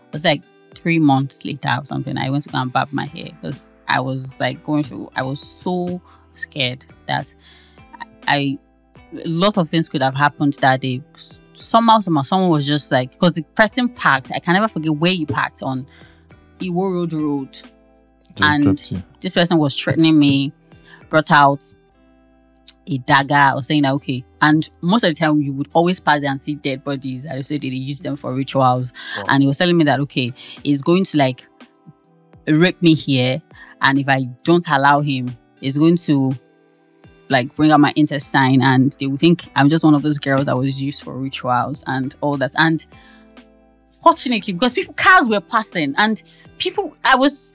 it 0.07 0.13
was 0.13 0.25
like 0.25 0.43
three 0.73 0.99
months 0.99 1.45
later 1.45 1.75
or 1.79 1.85
something. 1.85 2.17
I 2.17 2.29
went 2.29 2.43
to 2.43 2.49
go 2.49 2.57
and 2.57 2.73
barb 2.73 2.89
my 2.91 3.05
hair 3.05 3.25
because 3.25 3.65
I 3.87 3.99
was 3.99 4.39
like 4.39 4.63
going 4.63 4.83
through. 4.83 5.11
I 5.15 5.21
was 5.21 5.39
so 5.41 6.01
scared 6.33 6.85
that 7.07 7.33
I 8.27 8.57
a 9.13 9.27
lot 9.27 9.57
of 9.57 9.69
things 9.69 9.89
could 9.89 10.01
have 10.01 10.15
happened 10.15 10.53
that 10.61 10.81
day. 10.81 11.01
Somehow, 11.53 11.99
somehow, 11.99 12.21
someone 12.21 12.49
was 12.49 12.65
just 12.65 12.91
like, 12.91 13.11
because 13.11 13.33
the 13.33 13.43
person 13.43 13.89
parked. 13.89 14.31
I 14.33 14.39
can 14.39 14.53
never 14.53 14.67
forget 14.67 14.95
where 14.95 15.11
you 15.11 15.25
parked 15.25 15.61
on 15.61 15.85
Iwo 16.59 16.93
Road 16.93 17.13
Road. 17.13 17.51
Just 17.51 18.41
and- 18.41 19.03
This 19.19 19.33
person 19.33 19.57
was 19.57 19.77
threatening 19.77 20.17
me, 20.17 20.53
brought 21.09 21.29
out 21.29 21.63
a 22.87 22.97
dagger, 22.99 23.51
or 23.55 23.63
saying 23.63 23.83
that 23.83 23.93
okay. 23.95 24.23
And 24.41 24.67
most 24.81 25.03
of 25.03 25.09
the 25.13 25.15
time, 25.15 25.41
you 25.41 25.53
would 25.53 25.69
always 25.73 25.99
pass 25.99 26.21
there 26.21 26.31
and 26.31 26.41
see 26.41 26.55
dead 26.55 26.83
bodies. 26.83 27.23
They 27.23 27.41
said 27.43 27.61
they 27.61 27.67
use 27.67 27.99
them 27.99 28.15
for 28.15 28.33
rituals. 28.33 28.91
Wow. 29.17 29.25
And 29.29 29.43
he 29.43 29.47
was 29.47 29.57
telling 29.57 29.77
me 29.77 29.83
that 29.83 29.99
okay, 29.99 30.33
he's 30.63 30.81
going 30.81 31.03
to 31.05 31.17
like 31.17 31.45
rape 32.47 32.81
me 32.81 32.95
here, 32.95 33.41
and 33.81 33.99
if 33.99 34.09
I 34.09 34.23
don't 34.43 34.67
allow 34.69 35.01
him, 35.01 35.35
he's 35.61 35.77
going 35.77 35.95
to 35.95 36.31
like 37.29 37.55
bring 37.55 37.71
out 37.71 37.79
my 37.79 37.93
intestine 37.95 38.61
and 38.61 38.91
they 38.99 39.07
will 39.07 39.17
think 39.17 39.49
I'm 39.55 39.69
just 39.69 39.85
one 39.85 39.95
of 39.95 40.01
those 40.01 40.19
girls 40.19 40.47
that 40.47 40.57
was 40.57 40.81
used 40.81 41.01
for 41.03 41.17
rituals 41.17 41.83
and 41.87 42.13
all 42.19 42.35
that. 42.37 42.53
And 42.57 42.85
fortunately, 44.03 44.53
because 44.53 44.73
people 44.73 44.93
cars 44.93 45.29
were 45.29 45.39
passing 45.39 45.95
and 45.97 46.21
people 46.57 46.95
I 47.05 47.15
was 47.15 47.53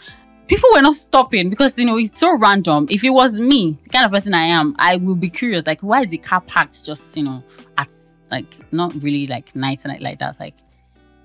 people 0.49 0.69
were 0.75 0.83
not 0.83 0.95
stopping 0.95 1.51
because 1.51 1.79
you 1.79 1.85
know 1.85 1.99
it's 1.99 2.17
so 2.17 2.37
random. 2.37 2.87
If 2.91 3.05
it 3.05 3.11
was 3.11 3.39
me, 3.39 3.79
the 3.83 3.91
kind 3.91 4.07
of 4.07 4.13
person 4.13 4.33
I 4.33 4.45
am, 4.45 4.75
I 4.79 4.97
will 4.97 5.15
be 5.15 5.29
curious, 5.29 5.67
like 5.67 5.81
why 5.81 6.01
is 6.03 6.09
the 6.09 6.19
car 6.19 6.41
parked 6.41 6.87
just, 6.87 7.17
you 7.17 7.25
know, 7.25 7.43
at 7.77 7.93
like 8.31 8.59
not 8.73 8.95
really 9.03 9.27
like 9.27 9.55
night 9.55 9.85
night 9.87 10.01
like 10.01 10.19
that, 10.21 10.41
like 10.41 10.55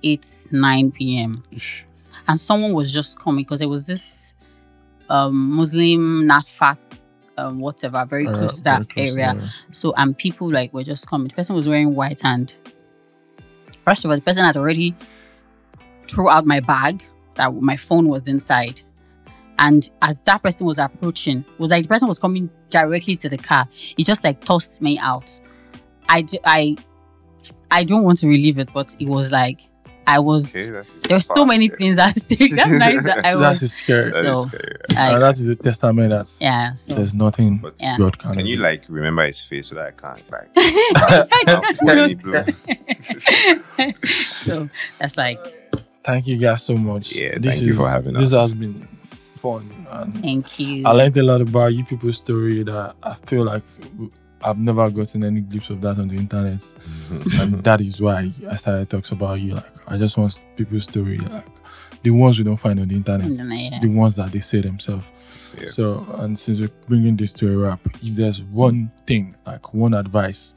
8, 0.03 0.49
9 0.51 0.91
p.m 0.91 1.43
Ish. 1.51 1.86
and 2.27 2.39
someone 2.39 2.73
was 2.73 2.93
just 2.93 3.19
coming 3.19 3.43
because 3.43 3.59
there 3.59 3.69
was 3.69 3.88
this 3.88 4.34
um 5.16 5.36
Muslim 5.59 6.03
Nasfat 6.32 6.80
um 7.38 7.59
whatever 7.66 8.05
very 8.14 8.28
Uh, 8.28 8.34
close 8.38 8.55
to 8.57 8.64
that 8.64 8.89
to 8.89 8.99
area. 8.99 9.32
So 9.72 9.93
and 9.97 10.18
people 10.26 10.47
like 10.51 10.70
were 10.74 10.84
just 10.84 11.03
coming. 11.12 11.28
The 11.28 11.36
person 11.36 11.55
was 11.55 11.68
wearing 11.68 11.95
white 11.95 12.22
and 12.24 12.47
first 13.86 14.05
of 14.05 14.12
all, 14.12 14.18
the 14.18 14.24
person 14.30 14.43
had 14.43 14.57
already 14.57 14.95
threw 16.07 16.30
out 16.30 16.45
my 16.45 16.59
bag 16.59 17.03
that 17.36 17.53
my 17.55 17.76
phone 17.76 18.07
was 18.09 18.28
inside. 18.28 18.82
And 19.57 19.88
as 20.01 20.24
that 20.24 20.41
person 20.43 20.66
was 20.66 20.80
approaching, 20.80 21.38
it 21.53 21.59
was 21.59 21.72
like 21.72 21.84
the 21.84 21.88
person 21.88 22.07
was 22.07 22.20
coming 22.20 22.49
directly 22.70 23.16
to 23.18 23.30
the 23.30 23.38
car. 23.38 23.68
He 23.72 24.03
just 24.03 24.24
like 24.24 24.43
tossed 24.43 24.82
me 24.82 24.97
out. 24.99 25.30
I, 26.09 26.24
d- 26.24 26.39
I, 26.43 26.76
I 27.70 27.84
don't 27.84 28.03
want 28.03 28.18
to 28.20 28.28
relive 28.28 28.57
it, 28.57 28.70
but 28.74 28.95
it 28.99 29.07
was 29.07 29.32
like 29.32 29.59
I 30.07 30.19
was. 30.19 30.55
Okay, 30.55 30.71
that's 30.71 30.95
There's 31.07 31.25
so 31.25 31.45
many 31.45 31.69
things 31.69 31.97
at 31.97 32.15
stake 32.17 32.55
that 32.55 32.69
night 32.71 33.03
that 33.03 33.25
I 33.25 33.35
That's 33.35 33.61
was. 33.61 33.73
scary. 33.73 34.11
That 34.11 34.25
is 34.25 34.37
So, 34.37 34.47
scary. 34.47 34.75
and 34.89 34.97
Like, 34.97 35.15
uh, 35.15 35.19
that 35.19 35.35
is 35.39 35.47
a 35.47 35.55
testament 35.55 36.09
that 36.09 36.29
yeah. 36.41 36.73
So 36.73 36.95
there's 36.95 37.13
nothing 37.15 37.59
But 37.61 37.73
Yeah. 37.79 37.97
God 37.97 38.17
can 38.17 38.33
Can 38.35 38.45
you 38.45 38.57
like 38.57 38.83
remember 38.89 39.25
his 39.25 39.41
face 39.43 39.67
so 39.67 39.75
that 39.75 39.87
I 39.87 39.91
can't 39.91 40.31
like 40.31 40.49
I 40.55 41.43
I'll 41.47 41.61
put 41.61 41.97
any 41.97 42.15
don't 42.15 43.95
so 44.05 44.69
that's 44.99 45.17
like 45.17 45.39
Thank 46.03 46.25
you 46.25 46.37
guys 46.37 46.63
so 46.63 46.73
much. 46.73 47.13
Yeah, 47.13 47.37
thank 47.39 47.61
you 47.61 47.75
for 47.75 47.87
having 47.87 48.15
this 48.15 48.33
us. 48.33 48.41
has 48.41 48.53
been 48.55 48.87
fun. 49.39 49.69
And 49.91 50.13
thank 50.19 50.59
you. 50.59 50.83
I 50.83 50.91
learned 50.93 51.15
a 51.17 51.21
lot 51.23 51.41
about 51.41 51.75
you 51.75 51.83
people's 51.85 52.17
story 52.17 52.63
that 52.63 52.95
I 53.03 53.13
feel 53.13 53.43
like 53.45 53.61
I've 54.43 54.57
never 54.57 54.89
gotten 54.89 55.23
any 55.23 55.41
glimpse 55.41 55.69
of 55.69 55.81
that 55.81 55.97
on 55.99 56.07
the 56.07 56.15
internet. 56.17 56.63
and 57.09 57.63
that 57.63 57.81
is 57.81 58.01
why 58.01 58.31
I 58.49 58.55
started 58.55 58.89
talks 58.89 59.11
about 59.11 59.39
you. 59.39 59.55
Like 59.55 59.65
I 59.87 59.97
just 59.97 60.17
want 60.17 60.41
people's 60.55 60.85
story, 60.85 61.17
like 61.17 61.45
the 62.03 62.11
ones 62.11 62.37
we 62.37 62.43
don't 62.43 62.57
find 62.57 62.79
on 62.79 62.87
the 62.87 62.95
internet, 62.95 63.29
Yeah. 63.29 63.79
the 63.81 63.87
ones 63.89 64.15
that 64.15 64.31
they 64.31 64.39
say 64.39 64.61
themselves. 64.61 65.11
Yeah. 65.59 65.67
So, 65.67 66.05
and 66.19 66.37
since 66.39 66.59
we're 66.59 66.69
bringing 66.87 67.15
this 67.17 67.33
to 67.33 67.53
a 67.53 67.57
wrap, 67.57 67.79
if 68.01 68.15
there's 68.15 68.41
one 68.43 68.91
thing, 69.05 69.35
like 69.45 69.73
one 69.73 69.93
advice 69.93 70.53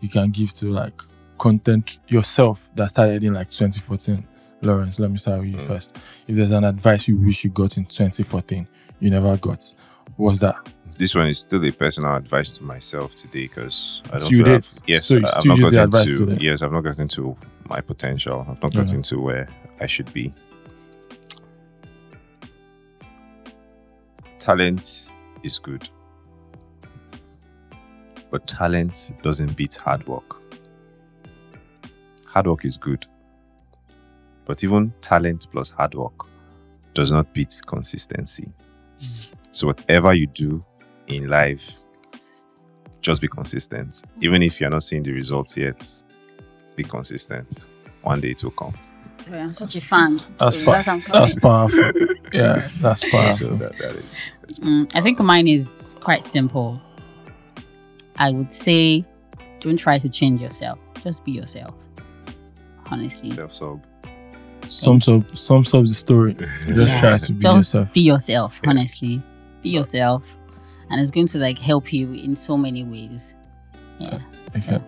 you 0.00 0.08
can 0.08 0.30
give 0.30 0.52
to 0.54 0.66
like 0.70 1.00
content 1.38 2.00
yourself 2.08 2.68
that 2.74 2.90
started 2.90 3.22
in 3.24 3.34
like 3.34 3.50
2014, 3.50 4.26
Lawrenz, 4.62 4.98
let 4.98 5.10
me 5.10 5.16
start 5.18 5.40
with 5.40 5.50
you 5.50 5.56
Mm. 5.58 5.66
first. 5.68 5.96
If 6.26 6.36
there's 6.36 6.50
an 6.50 6.64
advice 6.64 7.08
you 7.08 7.16
wish 7.18 7.44
you 7.44 7.50
got 7.50 7.76
in 7.76 7.84
2014, 7.86 8.66
you 9.00 9.10
never 9.10 9.36
got, 9.36 9.72
what's 10.16 10.40
that? 10.40 10.56
This 10.98 11.14
one 11.14 11.26
is 11.26 11.40
still 11.40 11.62
a 11.66 11.70
personal 11.70 12.14
advice 12.16 12.50
to 12.52 12.64
myself 12.64 13.14
today 13.14 13.42
because 13.42 14.02
I 14.12 14.18
don't 14.18 14.30
feel? 14.30 14.48
I've, 14.48 14.66
yes, 14.86 15.04
So 15.06 15.16
I've 15.16 15.44
not 15.44 15.60
gotten 15.60 15.78
advice 15.78 16.16
to 16.16 16.36
yes, 16.40 16.62
I've 16.62 16.72
not 16.72 16.80
gotten 16.84 17.06
to 17.08 17.36
my 17.68 17.80
potential. 17.82 18.46
I've 18.48 18.62
not 18.62 18.74
Yeah. 18.74 18.80
gotten 18.82 19.02
to 19.02 19.20
where 19.20 19.48
I 19.80 19.86
should 19.86 20.10
be. 20.14 20.32
Talent 24.38 25.12
is 25.42 25.58
good, 25.58 25.88
but 28.30 28.46
talent 28.46 29.12
doesn't 29.22 29.54
beat 29.56 29.74
hard 29.76 30.06
work. 30.06 30.40
Hard 32.26 32.46
work 32.46 32.64
is 32.64 32.76
good, 32.78 33.06
but 34.46 34.62
even 34.64 34.92
talent 35.00 35.46
plus 35.50 35.70
hard 35.70 35.94
work 35.94 36.26
does 36.94 37.10
not 37.10 37.32
beat 37.34 37.60
consistency. 37.66 38.48
So 39.50 39.66
whatever 39.66 40.14
you 40.14 40.26
do 40.28 40.64
in 41.08 41.28
life, 41.28 41.72
just 43.00 43.20
be 43.22 43.28
consistent. 43.28 44.02
Even 44.20 44.42
if 44.42 44.60
you're 44.60 44.70
not 44.70 44.82
seeing 44.82 45.02
the 45.02 45.12
results 45.12 45.56
yet, 45.56 45.86
be 46.74 46.82
consistent. 46.84 47.66
One 48.02 48.20
day 48.20 48.30
it 48.30 48.42
will 48.44 48.50
come. 48.52 48.74
Sorry, 49.24 49.40
I'm 49.40 49.54
such 49.54 49.74
a 49.76 49.80
fan. 49.80 50.20
That's 50.38 50.56
so 50.58 50.64
pa- 50.64 50.72
that's, 50.72 50.88
I'm 50.88 51.00
That's 51.12 51.34
powerful. 51.34 51.92
yeah, 52.32 52.68
that's 52.80 53.00
So 53.10 53.10
powerful. 53.10 53.56
that, 53.56 53.72
that 53.78 53.92
is. 53.96 54.28
that's 54.42 54.58
Mm, 54.60 54.90
I 54.94 55.00
think 55.00 55.18
mine 55.20 55.48
is 55.48 55.84
quite 56.00 56.22
simple. 56.22 56.80
I 58.16 58.30
would 58.30 58.52
say, 58.52 59.04
don't 59.60 59.76
try 59.76 59.98
to 59.98 60.08
change 60.08 60.40
yourself. 60.40 60.78
Just 61.02 61.24
be 61.24 61.32
yourself. 61.32 61.74
Honestly, 62.90 63.32
self-sub. 63.32 63.82
Sums 64.68 65.08
up, 65.08 65.36
sums 65.36 65.74
up 65.74 65.84
the 65.86 65.94
story. 65.94 66.34
Just 66.34 66.58
Yeah. 66.68 67.00
try 67.00 67.18
to 67.18 67.32
be 67.32 67.38
just 67.40 67.56
yourself. 67.74 67.92
be 67.92 68.00
yourself. 68.00 68.60
Yeah. 68.64 68.70
Honestly, 68.70 69.22
be 69.62 69.70
yourself, 69.70 70.38
and 70.90 71.00
it's 71.00 71.10
going 71.10 71.26
to 71.28 71.38
like 71.38 71.58
help 71.58 71.92
you 71.92 72.12
in 72.12 72.36
so 72.36 72.56
many 72.56 72.84
ways. 72.84 73.36
Yeah. 73.98 74.18
Okay. 74.56 74.78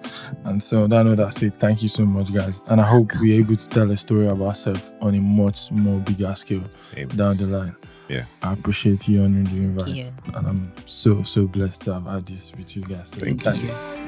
And 0.44 0.62
so 0.62 0.84
on 0.84 0.90
that 0.90 1.02
note, 1.04 1.20
I 1.20 1.30
say 1.30 1.50
thank 1.50 1.82
you 1.82 1.88
so 1.88 2.04
much, 2.04 2.32
guys. 2.32 2.62
And 2.68 2.80
I 2.80 2.84
hope 2.84 3.12
we're 3.20 3.38
able 3.38 3.56
to 3.56 3.68
tell 3.68 3.90
a 3.90 3.96
story 3.96 4.26
of 4.26 4.40
ourselves 4.40 4.94
on 5.00 5.14
a 5.14 5.20
much 5.20 5.70
more 5.72 6.00
bigger 6.00 6.34
scale 6.34 6.64
Amen. 6.96 7.16
down 7.16 7.36
the 7.36 7.46
line. 7.46 7.76
Yeah. 8.08 8.24
I 8.42 8.54
appreciate 8.54 9.06
you 9.08 9.22
honoring 9.22 9.44
the 9.44 9.56
invite. 9.56 10.14
And 10.34 10.46
I'm 10.46 10.72
so, 10.86 11.22
so 11.22 11.46
blessed 11.46 11.82
to 11.82 11.94
have 11.94 12.06
had 12.06 12.26
this 12.26 12.52
with 12.56 12.74
you 12.76 12.84
guys. 12.84 13.10
So 13.10 13.20
Thank 13.20 13.44
you. 13.44 14.07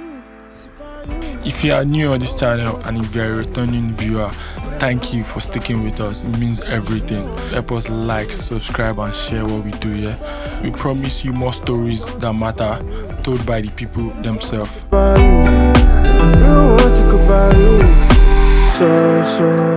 If 1.45 1.65
you 1.65 1.73
are 1.73 1.85
new 1.85 2.13
on 2.13 2.21
this 2.21 2.35
channel 2.35 2.77
and 2.85 2.99
if 2.99 3.15
you're 3.15 3.33
a 3.33 3.37
returning 3.37 3.93
viewer, 3.95 4.29
thank 4.79 5.13
you 5.13 5.25
for 5.25 5.41
sticking 5.41 5.83
with 5.83 6.01
us. 6.01 6.23
It 6.23 6.39
means 6.39 6.61
everything. 6.61 7.23
Help 7.49 7.73
us 7.73 7.89
like, 7.89 8.31
subscribe, 8.31 8.99
and 8.99 9.15
share 9.15 9.45
what 9.45 9.65
we 9.65 9.71
do 9.73 9.91
here. 9.91 10.17
We 10.63 10.71
promise 10.71 11.25
you 11.25 11.33
more 11.33 11.53
stories 11.53 12.07
that 12.07 12.33
matter, 12.33 12.79
told 13.23 13.45
by 13.47 13.63
the 13.63 13.71
people 13.71 14.11
themselves. 14.23 14.85
you. 14.93 15.11
You. 17.59 18.01
So, 18.73 19.23
so, 19.23 19.71